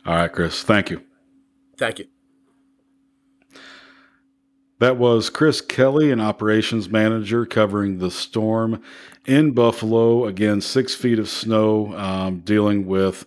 All 0.06 0.14
right, 0.14 0.32
Chris. 0.32 0.62
Thank 0.62 0.90
you. 0.90 1.02
Thank 1.76 1.98
you. 1.98 2.06
That 4.82 4.96
was 4.96 5.30
Chris 5.30 5.60
Kelly, 5.60 6.10
an 6.10 6.20
operations 6.20 6.90
manager 6.90 7.46
covering 7.46 7.98
the 7.98 8.10
storm 8.10 8.82
in 9.24 9.52
Buffalo. 9.52 10.24
Again, 10.26 10.60
six 10.60 10.92
feet 10.92 11.20
of 11.20 11.28
snow, 11.28 11.96
um, 11.96 12.40
dealing 12.40 12.86
with 12.86 13.24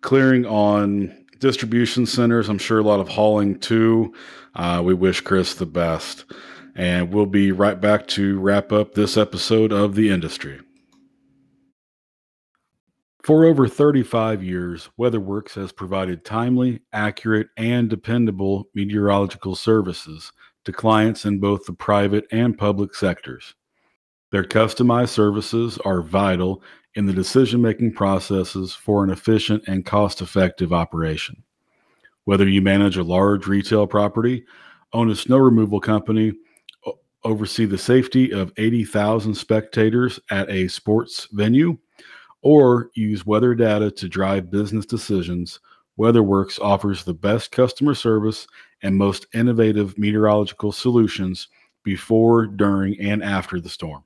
clearing 0.00 0.46
on 0.46 1.14
distribution 1.40 2.06
centers. 2.06 2.48
I'm 2.48 2.56
sure 2.56 2.78
a 2.78 2.82
lot 2.82 3.00
of 3.00 3.10
hauling 3.10 3.58
too. 3.58 4.14
Uh, 4.54 4.80
we 4.82 4.94
wish 4.94 5.20
Chris 5.20 5.52
the 5.52 5.66
best. 5.66 6.24
And 6.74 7.12
we'll 7.12 7.26
be 7.26 7.52
right 7.52 7.78
back 7.78 8.06
to 8.06 8.40
wrap 8.40 8.72
up 8.72 8.94
this 8.94 9.18
episode 9.18 9.74
of 9.74 9.96
The 9.96 10.08
Industry. 10.08 10.62
For 13.22 13.44
over 13.44 13.68
35 13.68 14.42
years, 14.42 14.88
WeatherWorks 14.98 15.52
has 15.56 15.70
provided 15.70 16.24
timely, 16.24 16.80
accurate, 16.94 17.48
and 17.58 17.90
dependable 17.90 18.70
meteorological 18.74 19.54
services 19.54 20.32
to 20.64 20.72
clients 20.72 21.24
in 21.24 21.38
both 21.38 21.64
the 21.66 21.72
private 21.72 22.26
and 22.32 22.56
public 22.56 22.94
sectors. 22.94 23.54
Their 24.30 24.44
customized 24.44 25.10
services 25.10 25.78
are 25.84 26.02
vital 26.02 26.62
in 26.94 27.06
the 27.06 27.12
decision 27.12 27.60
making 27.60 27.92
processes 27.92 28.74
for 28.74 29.04
an 29.04 29.10
efficient 29.10 29.64
and 29.66 29.84
cost 29.84 30.20
effective 30.20 30.72
operation. 30.72 31.42
Whether 32.24 32.48
you 32.48 32.62
manage 32.62 32.96
a 32.96 33.04
large 33.04 33.46
retail 33.46 33.86
property, 33.86 34.44
own 34.92 35.10
a 35.10 35.14
snow 35.14 35.38
removal 35.38 35.80
company, 35.80 36.32
oversee 37.24 37.64
the 37.64 37.78
safety 37.78 38.32
of 38.32 38.52
80,000 38.56 39.34
spectators 39.34 40.20
at 40.30 40.48
a 40.50 40.68
sports 40.68 41.28
venue, 41.32 41.76
or 42.42 42.90
use 42.94 43.24
weather 43.26 43.54
data 43.54 43.90
to 43.90 44.08
drive 44.08 44.50
business 44.50 44.84
decisions, 44.84 45.60
WeatherWorks 45.98 46.60
offers 46.60 47.04
the 47.04 47.14
best 47.14 47.50
customer 47.50 47.94
service 47.94 48.46
and 48.82 48.96
most 48.96 49.26
innovative 49.34 49.98
meteorological 49.98 50.72
solutions 50.72 51.48
before, 51.82 52.46
during, 52.46 52.98
and 52.98 53.22
after 53.22 53.60
the 53.60 53.68
storm. 53.68 54.04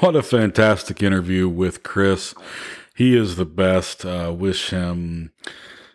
What 0.00 0.16
a 0.16 0.22
fantastic 0.22 1.02
interview 1.02 1.48
with 1.48 1.82
Chris. 1.82 2.34
He 2.94 3.16
is 3.16 3.36
the 3.36 3.46
best. 3.46 4.04
Uh, 4.04 4.34
wish 4.36 4.70
him 4.70 5.32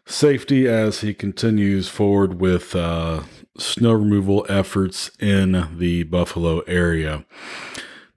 safety 0.06 0.68
as 0.68 1.02
he 1.02 1.14
continues 1.14 1.88
forward 1.88 2.40
with 2.40 2.76
uh, 2.76 3.22
snow 3.58 3.94
removal 3.94 4.46
efforts 4.50 5.12
in 5.20 5.78
the 5.78 6.04
Buffalo 6.04 6.60
area. 6.62 7.26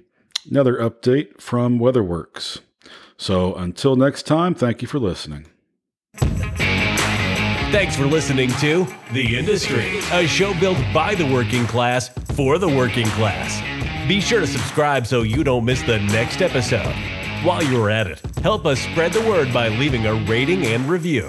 another 0.51 0.77
update 0.77 1.41
from 1.41 1.79
WeatherWorks. 1.79 2.61
So 3.17 3.55
until 3.55 3.97
next 3.97 4.25
time, 4.25 4.55
thank 4.55 4.83
you 4.83 4.89
for 4.89 4.99
listening. 4.99 5.47
Thanks 7.73 7.97
for 7.97 8.05
listening 8.05 8.51
to 8.61 8.87
The 9.15 9.39
Industry, 9.39 9.99
a 10.13 10.27
show 10.27 10.53
built 10.61 10.77
by 10.93 11.15
the 11.15 11.25
working 11.33 11.67
class 11.67 12.11
for 12.35 12.59
the 12.59 12.69
working 12.69 13.07
class. 13.07 13.63
Be 14.07 14.21
sure 14.21 14.41
to 14.41 14.47
subscribe 14.47 15.07
so 15.07 15.23
you 15.23 15.43
don't 15.43 15.65
miss 15.65 15.81
the 15.85 16.01
next 16.01 16.43
episode. 16.43 16.95
While 17.45 17.63
you're 17.63 17.89
at 17.89 18.07
it, 18.07 18.21
help 18.43 18.67
us 18.67 18.79
spread 18.79 19.15
the 19.15 19.27
word 19.27 19.55
by 19.55 19.69
leaving 19.69 20.05
a 20.05 20.13
rating 20.27 20.67
and 20.67 20.87
review. 20.87 21.27